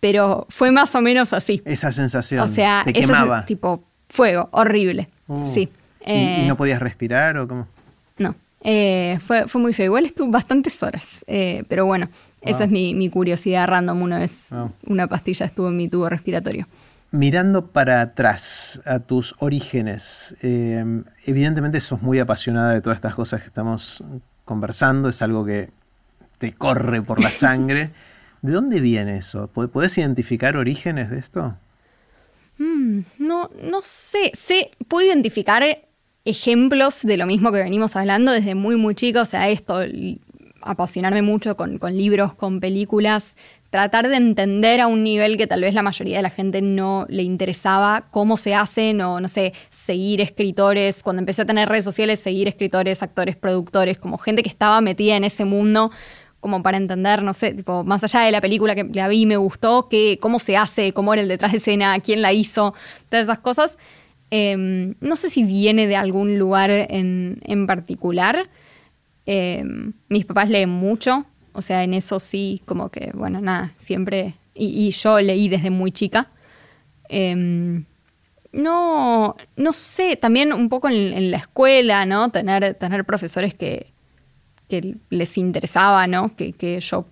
pero 0.00 0.46
fue 0.48 0.70
más 0.70 0.94
o 0.94 1.00
menos 1.00 1.32
así. 1.32 1.62
Esa 1.64 1.92
sensación. 1.92 2.40
O 2.40 2.46
sea, 2.46 2.82
te 2.84 2.92
quemaba. 2.92 3.44
tipo 3.44 3.82
fuego, 4.08 4.48
horrible. 4.52 5.08
Uh. 5.26 5.52
sí. 5.52 5.68
¿Y, 6.06 6.46
no 6.46 6.54
eh, 6.54 6.56
podías 6.56 6.80
respirar 6.80 7.36
o 7.36 7.46
cómo? 7.46 7.68
No. 8.16 8.34
Eh, 8.62 9.18
fue, 9.24 9.46
fue 9.46 9.60
muy 9.60 9.72
feo. 9.72 9.86
Igual 9.86 10.06
estuve 10.06 10.30
bastantes 10.30 10.82
horas, 10.82 11.24
eh, 11.28 11.64
pero 11.68 11.84
bueno, 11.86 12.08
esa 12.42 12.64
es 12.64 12.70
mi, 12.70 13.08
curiosidad 13.10 13.66
random. 13.66 14.02
Una 14.02 14.18
vez 14.18 14.50
una 14.86 15.06
pastilla 15.06 15.46
estuvo 15.46 15.68
en 15.68 15.76
mi 15.76 15.88
tubo 15.88 16.08
respiratorio. 16.08 16.66
Mirando 17.10 17.66
para 17.66 18.02
atrás 18.02 18.82
a 18.84 18.98
tus 18.98 19.34
orígenes, 19.38 20.36
eh, 20.42 20.84
evidentemente 21.24 21.80
sos 21.80 22.02
muy 22.02 22.18
apasionada 22.18 22.74
de 22.74 22.82
todas 22.82 22.98
estas 22.98 23.14
cosas 23.14 23.40
que 23.40 23.48
estamos 23.48 24.02
conversando, 24.44 25.08
es 25.08 25.22
algo 25.22 25.44
que 25.44 25.70
te 26.38 26.52
corre 26.52 27.02
por 27.02 27.22
la 27.22 27.30
sangre. 27.30 27.90
¿De 28.42 28.52
dónde 28.52 28.80
viene 28.80 29.16
eso? 29.16 29.48
¿Puedes 29.48 29.96
identificar 29.98 30.56
orígenes 30.56 31.10
de 31.10 31.18
esto? 31.18 31.54
Mm, 32.58 33.00
no, 33.18 33.50
no 33.62 33.80
sé. 33.82 34.30
sé. 34.34 34.70
Puedo 34.86 35.06
identificar 35.06 35.64
ejemplos 36.24 37.02
de 37.02 37.16
lo 37.16 37.26
mismo 37.26 37.50
que 37.52 37.62
venimos 37.62 37.96
hablando 37.96 38.32
desde 38.32 38.54
muy, 38.54 38.76
muy 38.76 38.94
chico. 38.94 39.20
O 39.20 39.24
sea, 39.24 39.48
esto, 39.48 39.80
apasionarme 40.70 41.22
mucho 41.22 41.56
con, 41.56 41.78
libros, 41.92 42.34
con 42.34 42.60
películas, 42.60 43.36
tratar 43.70 44.08
de 44.08 44.16
entender 44.16 44.80
a 44.80 44.86
un 44.86 45.02
nivel 45.02 45.36
que 45.36 45.46
tal 45.46 45.60
vez 45.60 45.74
la 45.74 45.82
mayoría 45.82 46.16
de 46.16 46.22
la 46.22 46.30
gente 46.30 46.62
no 46.62 47.06
le 47.08 47.22
interesaba 47.22 48.06
cómo 48.10 48.36
se 48.36 48.54
hacen 48.54 49.00
o, 49.00 49.20
no 49.20 49.28
sé, 49.28 49.52
seguir 49.70 50.20
escritores. 50.20 51.02
Cuando 51.02 51.20
empecé 51.20 51.42
a 51.42 51.46
tener 51.46 51.68
redes 51.68 51.84
sociales, 51.84 52.20
seguir 52.20 52.48
escritores, 52.48 53.02
actores, 53.02 53.36
productores, 53.36 53.98
como 53.98 54.18
gente 54.18 54.42
que 54.42 54.48
estaba 54.48 54.80
metida 54.80 55.16
en 55.16 55.24
ese 55.24 55.44
mundo 55.44 55.90
como 56.40 56.62
para 56.62 56.76
entender, 56.76 57.22
no 57.22 57.34
sé, 57.34 57.52
tipo, 57.54 57.82
más 57.82 58.04
allá 58.04 58.20
de 58.20 58.30
la 58.30 58.40
película 58.40 58.74
que 58.74 58.84
la 58.84 59.08
vi 59.08 59.22
y 59.22 59.26
me 59.26 59.36
gustó, 59.36 59.88
que, 59.88 60.18
cómo 60.20 60.38
se 60.38 60.56
hace, 60.56 60.92
cómo 60.92 61.12
era 61.12 61.22
el 61.22 61.28
detrás 61.28 61.52
de 61.52 61.58
escena, 61.58 61.98
quién 62.00 62.22
la 62.22 62.32
hizo, 62.32 62.74
todas 63.08 63.24
esas 63.24 63.40
cosas. 63.40 63.76
Em, 64.30 64.94
no 65.00 65.16
sé 65.16 65.30
si 65.30 65.42
viene 65.42 65.86
de 65.86 65.96
algún 65.96 66.38
lugar 66.38 66.70
en, 66.70 67.66
particular. 67.66 68.48
Em, 69.30 69.92
mis 70.08 70.24
papás 70.24 70.48
leen 70.48 70.70
mucho, 70.70 71.26
o 71.52 71.60
sea, 71.60 71.84
en 71.84 71.92
eso 71.92 72.18
sí, 72.18 72.62
como 72.64 72.88
que, 72.88 73.10
bueno, 73.12 73.42
nada, 73.42 73.74
siempre. 73.76 74.32
Y, 74.54 74.90
yo 74.90 75.20
leí 75.20 75.50
desde 75.50 75.68
muy 75.68 75.92
chica. 75.92 76.28
Em, 77.10 77.84
no, 78.52 79.36
no 79.54 79.72
sé, 79.74 80.16
también 80.16 80.54
un 80.54 80.70
poco 80.70 80.88
en, 80.88 81.30
la 81.30 81.36
escuela, 81.36 82.06
¿no? 82.06 82.30
Tener, 82.30 82.72
tener 82.76 83.04
profesores 83.04 83.52
que, 83.52 83.92
que 84.66 84.96
les 85.10 85.36
interesaba, 85.36 86.06
¿no? 86.06 86.34
Que, 86.34 86.54
que 86.54 86.80
yo 86.80 87.04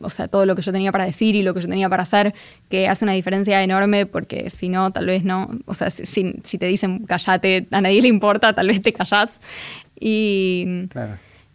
o 0.00 0.08
sea, 0.08 0.28
todo 0.28 0.46
lo 0.46 0.56
que 0.56 0.62
yo 0.62 0.72
tenía 0.72 0.90
para 0.90 1.04
decir 1.04 1.34
y 1.36 1.42
lo 1.42 1.52
que 1.52 1.60
yo 1.60 1.68
tenía 1.68 1.90
para 1.90 2.04
hacer, 2.04 2.34
que 2.70 2.88
hace 2.88 3.04
una 3.04 3.12
diferencia 3.12 3.62
enorme 3.62 4.06
porque 4.06 4.48
si 4.48 4.70
no, 4.70 4.90
tal 4.90 5.04
vez 5.04 5.22
no, 5.22 5.50
o 5.66 5.74
sea, 5.74 5.90
si, 5.90 6.32
te 6.32 6.66
dicen 6.66 7.04
callate, 7.04 7.68
a 7.70 7.82
nadie 7.82 8.00
le 8.00 8.08
importa, 8.08 8.54
tal 8.54 8.68
vez 8.68 8.80
te 8.80 8.94
callás. 8.94 9.40
Y 10.00 10.88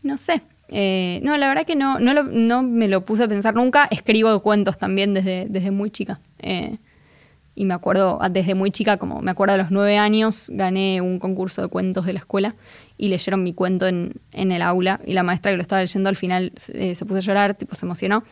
no 0.04 0.18
sé. 0.18 0.42
Eh, 0.70 1.22
no, 1.24 1.38
la 1.38 1.48
verdad 1.48 1.66
que 1.66 1.76
no, 1.76 2.00
no, 2.00 2.64
me 2.64 2.88
lo 2.88 3.06
puse 3.06 3.24
a 3.24 3.28
pensar 3.28 3.56
nunca. 3.56 3.88
Escribo 3.92 4.42
cuentos 4.42 4.78
también 4.78 5.14
desde, 5.14 5.48
desde 5.50 5.72
muy 5.72 5.92
chica. 5.92 6.20
Eh, 6.40 6.78
y 7.56 7.66
me 7.66 7.74
acuerdo, 7.74 8.20
desde 8.30 8.54
muy 8.54 8.70
chica, 8.70 8.98
como 8.98 9.22
me 9.22 9.32
acuerdo 9.32 9.56
a 9.56 9.58
los 9.58 9.72
nueve 9.72 9.98
años, 9.98 10.52
gané 10.54 11.02
un 11.02 11.18
concurso 11.18 11.64
de 11.64 11.68
cuentos 11.70 12.06
de 12.06 12.14
la 12.14 12.20
escuela 12.20 12.56
y 13.00 13.08
leyeron 13.08 13.42
mi 13.42 13.54
cuento 13.54 13.88
en, 13.88 14.14
el 14.32 14.62
aula 14.62 15.00
y 15.06 15.14
la 15.14 15.24
maestra 15.24 15.52
que 15.52 15.58
lo 15.58 15.64
estaba 15.64 15.82
leyendo 15.82 16.08
al 16.08 16.16
final 16.16 16.54
eh, 16.74 16.94
se 16.94 17.06
puso 17.06 17.18
a 17.18 17.22
llorar, 17.22 17.56
tipo 17.56 17.74
se 17.74 17.88
emocionó 17.88 18.24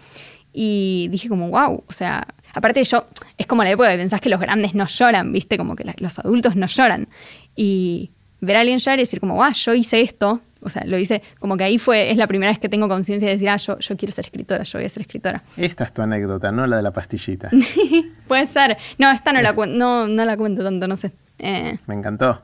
y 0.54 1.08
dije 1.10 1.28
como, 1.28 1.50
wow, 1.50 1.84
o 1.88 1.92
sea, 1.92 2.28
aparte 2.54 2.84
yo, 2.84 3.08
es 3.38 3.48
como 3.48 3.64
la 3.64 3.72
época 3.72 3.90
que 3.90 3.98
pensás 3.98 4.22
que 4.22 4.30
los 4.30 4.40
grandes 4.40 4.76
no 4.76 4.86
lloran, 4.86 5.32
viste, 5.34 5.58
como 5.58 5.76
que 5.76 5.92
los 5.98 6.20
adultos 6.20 6.56
no 6.56 6.68
lloran 6.68 7.10
y 7.56 8.12
ver 8.42 8.58
a 8.58 8.60
alguien 8.62 8.78
llorar 8.78 9.00
y 9.00 9.02
decir 9.02 9.20
como, 9.20 9.34
wow, 9.36 9.52
yo 9.54 9.74
hice 9.74 10.02
esto, 10.02 10.40
o 10.66 10.70
sea, 10.70 10.84
lo 10.86 10.98
hice, 10.98 11.22
como 11.40 11.58
que 11.58 11.64
ahí 11.64 11.78
fue, 11.78 12.10
es 12.10 12.18
la 12.18 12.26
primera 12.26 12.52
vez 12.52 12.60
que 12.60 12.70
tengo 12.70 12.88
conciencia 12.88 13.28
de 13.28 13.36
decir, 13.36 13.50
ah, 13.50 13.58
yo, 13.58 13.78
yo 13.78 13.96
quiero 13.96 14.12
ser 14.12 14.26
escritora, 14.26 14.64
yo 14.64 14.80
voy 14.80 14.86
a 14.86 14.90
ser 14.90 15.02
escritora. 15.02 15.44
Esta 15.58 15.84
es 15.84 15.94
tu 15.94 16.02
anécdota, 16.02 16.52
no 16.52 16.66
la 16.66 16.78
de 16.78 16.82
la 16.82 16.92
pastillita. 16.92 17.52
Puede 18.28 18.48
ser. 18.48 18.78
No, 18.98 19.12
esta 19.12 19.32
no 19.32 19.42
la, 19.44 19.54
no, 19.54 20.08
no 20.08 20.26
la 20.26 20.36
cuento 20.36 20.64
tanto, 20.64 20.88
no 20.88 20.98
sé. 20.98 21.12
Eh, 21.38 21.78
Me 21.86 21.94
encantó. 21.94 22.42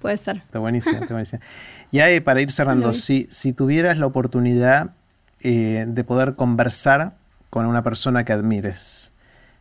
Puede 0.00 0.16
ser. 0.16 0.36
Está 0.36 0.60
buenísimo, 0.60 0.98
está 0.98 1.14
buenísimo. 1.14 1.42
Ya 1.90 2.08
eh, 2.08 2.20
para 2.20 2.40
ir 2.40 2.52
cerrando, 2.52 2.92
si, 2.92 3.26
si 3.30 3.52
tuvieras 3.52 3.98
la 3.98 4.06
oportunidad 4.06 4.90
eh, 5.42 5.84
de 5.88 6.04
poder 6.04 6.34
conversar 6.34 7.12
con 7.50 7.66
una 7.66 7.82
persona 7.82 8.22
que 8.24 8.32
admires, 8.32 9.10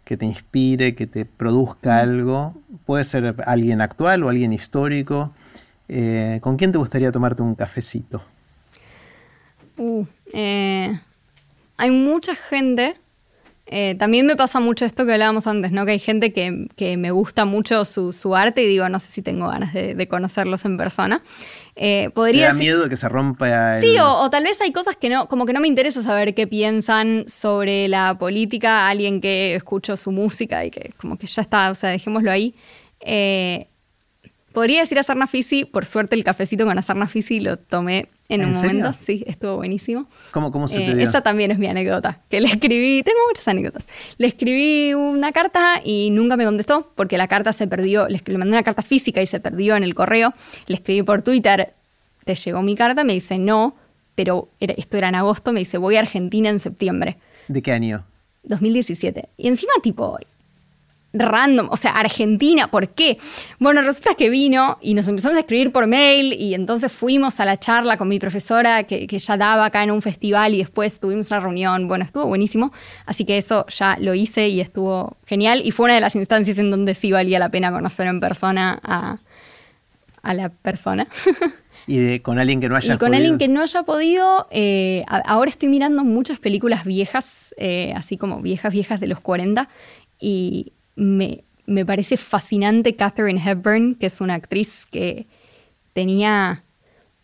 que 0.03 0.18
te 0.18 0.26
inspire, 0.26 0.93
que 0.93 1.08
te 1.08 1.26
produzca 1.26 1.99
algo, 1.99 2.53
puede 2.86 3.03
ser 3.03 3.36
alguien 3.47 3.82
actual 3.82 4.24
o 4.24 4.30
alguien 4.30 4.53
histórico, 4.53 5.32
eh, 5.88 6.39
¿con 6.41 6.57
quién 6.57 6.71
te 6.71 6.77
gustaría 6.77 7.11
tomarte 7.11 7.41
un 7.41 7.55
cafecito? 7.55 8.21
Uh, 9.77 10.05
hay 11.77 11.91
mucha 11.91 12.36
gente 12.36 12.95
eh, 13.67 13.95
también 13.95 14.27
me 14.27 14.36
pasa 14.36 14.59
mucho 14.59 14.86
esto 14.86 15.05
que 15.05 15.13
hablábamos 15.13 15.47
antes, 15.47 15.71
¿no? 15.71 15.86
Que 15.86 15.93
hay 15.93 15.99
gente 15.99 16.31
que, 16.31 16.97
me 16.97 17.11
gusta 17.11 17.45
mucho 17.45 17.83
su, 17.83 18.36
arte 18.36 18.61
y 18.63 18.67
digo, 18.67 18.88
no 18.89 18.99
sé 18.99 19.11
si 19.11 19.21
tengo 19.21 19.47
ganas 19.47 19.73
de, 19.73 20.07
conocerlos 20.07 20.65
en 20.65 20.77
persona. 20.77 21.21
Eh, 21.75 22.09
podría 22.13 22.49
da 22.49 22.53
miedo 22.53 22.83
de 22.83 22.89
que 22.89 22.95
se 22.95 23.09
rompa 23.09 23.77
el... 23.77 23.83
Sí, 23.83 23.97
o, 23.99 24.29
tal 24.29 24.43
vez 24.43 24.61
hay 24.61 24.71
cosas 24.71 24.95
que 24.95 25.09
no, 25.09 25.27
como 25.27 25.45
que 25.45 25.53
no 25.53 25.59
me 25.59 25.67
interesa 25.67 26.03
saber 26.03 26.36
qué 26.36 26.47
piensan 26.47 27.25
sobre 27.27 27.88
la 27.88 28.17
política, 28.17 28.88
alguien 28.88 29.19
que 29.19 29.55
escucho 29.55 29.97
su 29.97 30.11
música 30.11 30.63
y 30.63 30.71
que 30.71 30.93
como 30.97 31.17
que 31.17 31.27
ya 31.27 31.41
está, 31.41 31.71
o 31.71 31.75
sea, 31.75 31.89
dejémoslo 31.89 32.31
ahí. 32.31 32.53
Eh, 33.01 33.67
podría 34.56 34.80
decir 34.80 34.97
a 34.97 35.03
Sarna 35.03 35.28
Fisi, 35.28 35.66
por 35.66 35.86
suerte 35.86 36.16
el 36.16 36.24
cafecito 36.24 36.66
con 36.66 36.82
Sarna 36.82 37.08
Fisi 37.08 37.39
lo 37.39 37.58
tomé 37.58 38.10
en, 38.30 38.43
un 38.43 38.53
momento, 38.53 38.91
sí, 38.93 39.24
estuvo 39.28 39.58
buenísimo. 39.58 40.08
¿Cómo, 40.32 40.51
cómo 40.51 40.68
se 40.68 40.78
te 40.78 40.91
eh, 40.91 40.95
dio? 40.95 41.08
Esa 41.08 41.22
también 41.22 41.51
es 41.51 41.60
mi 41.60 41.68
anécdota, 41.68 42.22
que 42.28 42.41
le 42.41 42.47
escribí, 42.47 43.03
tengo 43.03 43.20
muchas 43.30 43.47
anécdotas. 43.47 43.86
Le 44.18 44.26
escribí 44.26 44.95
una 44.95 45.32
carta 45.32 45.80
y 45.84 46.10
nunca 46.10 46.36
me 46.36 46.45
contestó 46.45 46.91
porque 46.95 47.20
la 47.20 47.28
carta 47.28 47.53
se 47.53 47.68
perdió, 47.68 48.08
le, 48.08 48.20
mandé 48.38 48.53
una 48.53 48.64
carta 48.64 48.82
física 48.82 49.22
y 49.22 49.28
se 49.28 49.39
perdió 49.39 49.76
en 49.76 49.84
el 49.84 49.93
correo. 49.93 50.34
Le 50.66 50.76
escribí 50.76 51.03
por 51.03 51.22
Twitter, 51.22 51.74
¿te 52.24 52.34
llegó 52.34 52.64
mi 52.64 52.74
carta? 52.76 53.03
Me 53.03 53.14
dice, 53.14 53.38
no, 53.38 53.76
pero 54.16 54.49
esto 54.60 54.97
era 54.97 55.10
en 55.10 55.16
agosto, 55.16 55.53
me 55.53 55.60
dice, 55.60 55.78
voy 55.78 55.97
a 55.97 55.99
Argentina 55.99 56.49
en 56.49 56.60
septiembre. 56.60 57.18
¿De 57.47 57.62
qué 57.62 57.74
año? 57.74 58.06
2017. 58.43 59.30
Y 59.38 59.47
encima 59.47 59.74
tipo, 59.84 60.18
random, 61.16 61.70
o 61.72 61.78
sea, 61.78 61.91
Argentina, 61.91 62.68
¿por 62.68 62.89
qué? 62.89 63.18
Bueno, 63.59 63.82
resulta 63.82 64.16
que 64.16 64.30
vino 64.30 64.78
y 64.82 64.93
nos 64.93 65.07
empezamos 65.07 65.38
a 65.38 65.39
escribir 65.39 65.72
por 65.72 65.88
mail 65.88 66.34
y 66.34 66.53
entonces 66.53 66.91
fuimos 66.91 67.39
a 67.39 67.45
la 67.45 67.59
charla 67.59 67.97
con 67.97 68.07
mi 68.07 68.20
profesora 68.20 68.84
que, 68.84 69.07
ya 69.16 69.38
daba 69.38 69.66
acá 69.66 69.84
en 69.84 69.91
un 69.91 70.01
festival 70.01 70.53
y 70.53 70.59
después 70.59 70.99
tuvimos 70.99 71.32
una 71.32 71.39
reunión, 71.39 71.88
bueno, 71.88 72.03
estuvo 72.03 72.26
buenísimo, 72.28 72.74
así 73.05 73.24
que 73.26 73.38
eso 73.38 73.66
ya 73.68 73.97
lo 73.99 74.13
hice 74.13 74.49
y 74.49 74.59
estuvo 74.59 75.18
genial 75.26 75.61
y 75.63 75.72
fue 75.72 75.86
una 75.86 75.95
de 75.95 76.01
las 76.01 76.16
instancias 76.16 76.57
en 76.57 76.70
donde 76.70 76.93
sí 76.93 77.11
valía 77.11 77.39
la 77.39 77.49
pena 77.49 77.72
conocer 77.72 78.07
en 78.07 78.20
persona 78.20 78.80
a, 78.84 79.18
la 80.34 80.49
persona. 80.49 81.07
y 81.88 82.20
con 82.20 82.39
alguien 82.39 82.59
que 82.59 82.68
no 82.68 82.76
haya 82.76 82.95
y 82.95 82.97
con 82.97 83.13
alguien 83.13 83.38
que 83.38 83.47
no 83.47 83.61
haya 83.61 83.84
podido. 83.84 84.47
Eh, 84.49 85.05
ahora 85.07 85.49
estoy 85.49 85.70
mirando 85.70 86.03
muchas 86.03 86.39
películas 86.39 86.84
viejas, 86.84 87.53
eh, 87.57 87.93
así 87.95 88.18
como 88.18 88.41
viejas, 88.41 88.74
viejas 88.74 88.99
de 88.99 89.07
los 89.07 89.20
40, 89.20 89.70
y 90.20 90.74
me, 90.95 91.43
parece 91.85 92.17
fascinante 92.17 92.95
Catherine 92.95 93.41
Hepburn, 93.43 93.95
que 93.95 94.07
es 94.07 94.21
una 94.21 94.35
actriz 94.35 94.85
que 94.89 95.27
tenía, 95.93 96.63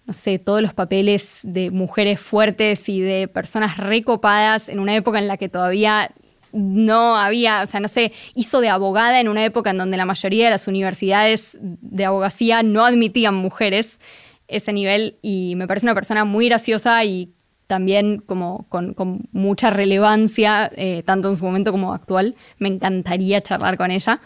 no 0.06 0.14
sé, 0.14 0.40
todos 0.40 0.62
los 0.62 0.74
papeles 0.74 1.42
de 1.44 1.72
mujeres 1.72 2.20
fuertes 2.20 2.88
y 2.90 3.02
de 3.02 3.28
personas 3.28 3.78
recopadas 3.78 4.70
en 4.70 4.80
una 4.80 4.96
época 4.96 5.20
en 5.20 5.28
la 5.28 5.38
que 5.38 5.50
todavía 5.50 6.12
no 6.54 7.16
había, 7.16 7.62
o 7.64 7.66
sea, 7.66 7.80
no 7.80 7.88
sé, 7.88 8.12
hizo 8.36 8.60
de 8.60 8.70
abogada 8.70 9.22
en 9.22 9.30
una 9.30 9.46
época 9.46 9.70
en 9.70 9.78
donde 9.78 9.98
la 9.98 10.06
mayoría 10.06 10.46
de 10.46 10.52
las 10.52 10.68
universidades 10.68 11.58
de 11.62 12.06
abogacía 12.06 12.62
no 12.62 12.84
admitían 12.84 13.36
mujeres 13.36 14.00
ese 14.48 14.74
nivel 14.74 15.18
y 15.22 15.56
me 15.56 15.66
parece 15.68 15.86
una 15.86 15.96
persona 15.96 16.26
muy 16.26 16.50
graciosa 16.50 17.04
y 17.06 17.34
también 17.72 18.18
como 18.18 18.66
con, 18.68 19.30
mucha 19.32 19.70
relevancia, 19.70 20.70
eh, 20.76 21.04
tanto 21.06 21.30
en 21.30 21.38
su 21.38 21.46
momento 21.46 21.72
como 21.72 21.94
actual. 21.94 22.36
Me 22.60 22.68
encantaría 22.68 23.40
charlar 23.40 23.78
con 23.78 23.92
ella. 23.92 24.20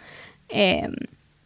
Eh, 0.49 0.89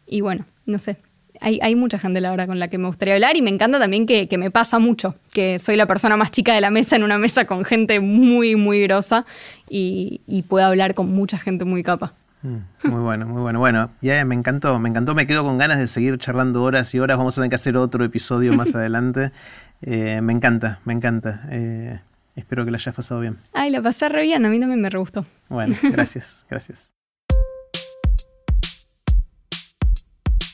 y 0.06 0.22
bueno, 0.22 0.46
no 0.64 0.78
sé. 0.78 0.96
Hay, 1.42 1.74
mucha 1.74 1.98
gente, 1.98 2.22
la 2.22 2.30
verdad, 2.30 2.46
con 2.46 2.58
la 2.58 2.68
que 2.68 2.78
me 2.78 2.86
gustaría 2.86 3.14
hablar 3.14 3.36
y 3.36 3.42
me 3.42 3.50
encanta 3.50 3.78
también 3.78 4.06
que, 4.06 4.28
me 4.38 4.50
pasa 4.50 4.78
mucho, 4.78 5.14
que 5.34 5.58
soy 5.58 5.76
la 5.76 5.84
persona 5.84 6.16
más 6.16 6.30
chica 6.30 6.54
de 6.54 6.62
la 6.62 6.70
mesa 6.70 6.96
en 6.96 7.02
una 7.02 7.18
mesa 7.18 7.44
con 7.44 7.66
gente 7.66 8.00
muy, 8.00 8.56
muy 8.56 8.82
grosa 8.82 9.26
y, 9.68 10.22
puedo 10.48 10.64
hablar 10.64 10.94
con 10.94 11.10
mucha 11.12 11.36
gente 11.36 11.66
muy 11.66 11.82
capa. 11.82 12.14
Mm, 12.42 12.88
muy 12.88 13.00
bueno, 13.02 13.26
muy 13.26 13.42
bueno. 13.42 13.58
Bueno, 13.58 13.90
ya 14.00 14.24
me 14.24 14.34
encantó, 14.34 14.78
me 14.78 14.88
encantó, 14.88 15.14
me 15.14 15.26
quedo 15.26 15.44
con 15.44 15.58
ganas 15.58 15.78
de 15.78 15.86
seguir 15.86 16.16
charlando 16.18 16.62
horas 16.62 16.94
y 16.94 16.98
horas. 16.98 17.18
Vamos 17.18 17.36
a 17.36 17.42
tener 17.42 17.50
que 17.50 17.56
hacer 17.56 17.76
otro 17.76 18.04
episodio 18.04 18.54
más 18.54 18.74
adelante. 18.74 19.32
Eh, 19.82 20.20
me 20.20 20.32
encanta, 20.32 20.80
me 20.84 20.92
encanta. 20.92 21.42
Eh, 21.50 21.98
espero 22.36 22.64
que 22.64 22.70
la 22.70 22.78
hayas 22.78 22.94
pasado 22.94 23.20
bien. 23.20 23.38
Ay, 23.52 23.70
la 23.70 23.82
pasé 23.82 24.08
re 24.08 24.22
bien, 24.22 24.44
a 24.44 24.48
mí 24.48 24.60
también 24.60 24.80
me 24.80 24.90
re 24.90 24.98
gustó. 24.98 25.24
Bueno, 25.48 25.74
gracias, 25.82 26.44
gracias. 26.48 26.92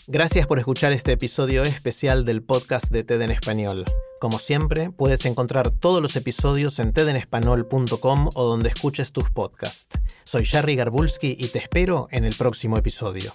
Gracias 0.09 0.47
por 0.47 0.61
escuchar 0.61 0.93
este 0.93 1.11
episodio 1.11 1.65
especial 1.65 2.25
del 2.25 2.41
podcast 2.41 2.93
de 2.93 3.03
TED 3.03 3.23
en 3.23 3.33
Español. 3.33 3.85
Como 4.21 4.39
siempre, 4.39 4.91
puedes 4.91 5.25
encontrar 5.27 5.71
todos 5.71 6.01
los 6.01 6.15
episodios 6.15 6.79
en 6.79 6.93
tedenespanol.com 6.93 8.31
o 8.33 8.45
donde 8.45 8.69
escuches 8.69 9.11
tus 9.11 9.31
podcasts. 9.31 9.99
Soy 10.23 10.45
Jerry 10.45 10.77
Garbulski 10.77 11.37
y 11.37 11.49
te 11.49 11.59
espero 11.59 12.07
en 12.13 12.25
el 12.25 12.35
próximo 12.37 12.79
episodio. 12.79 13.35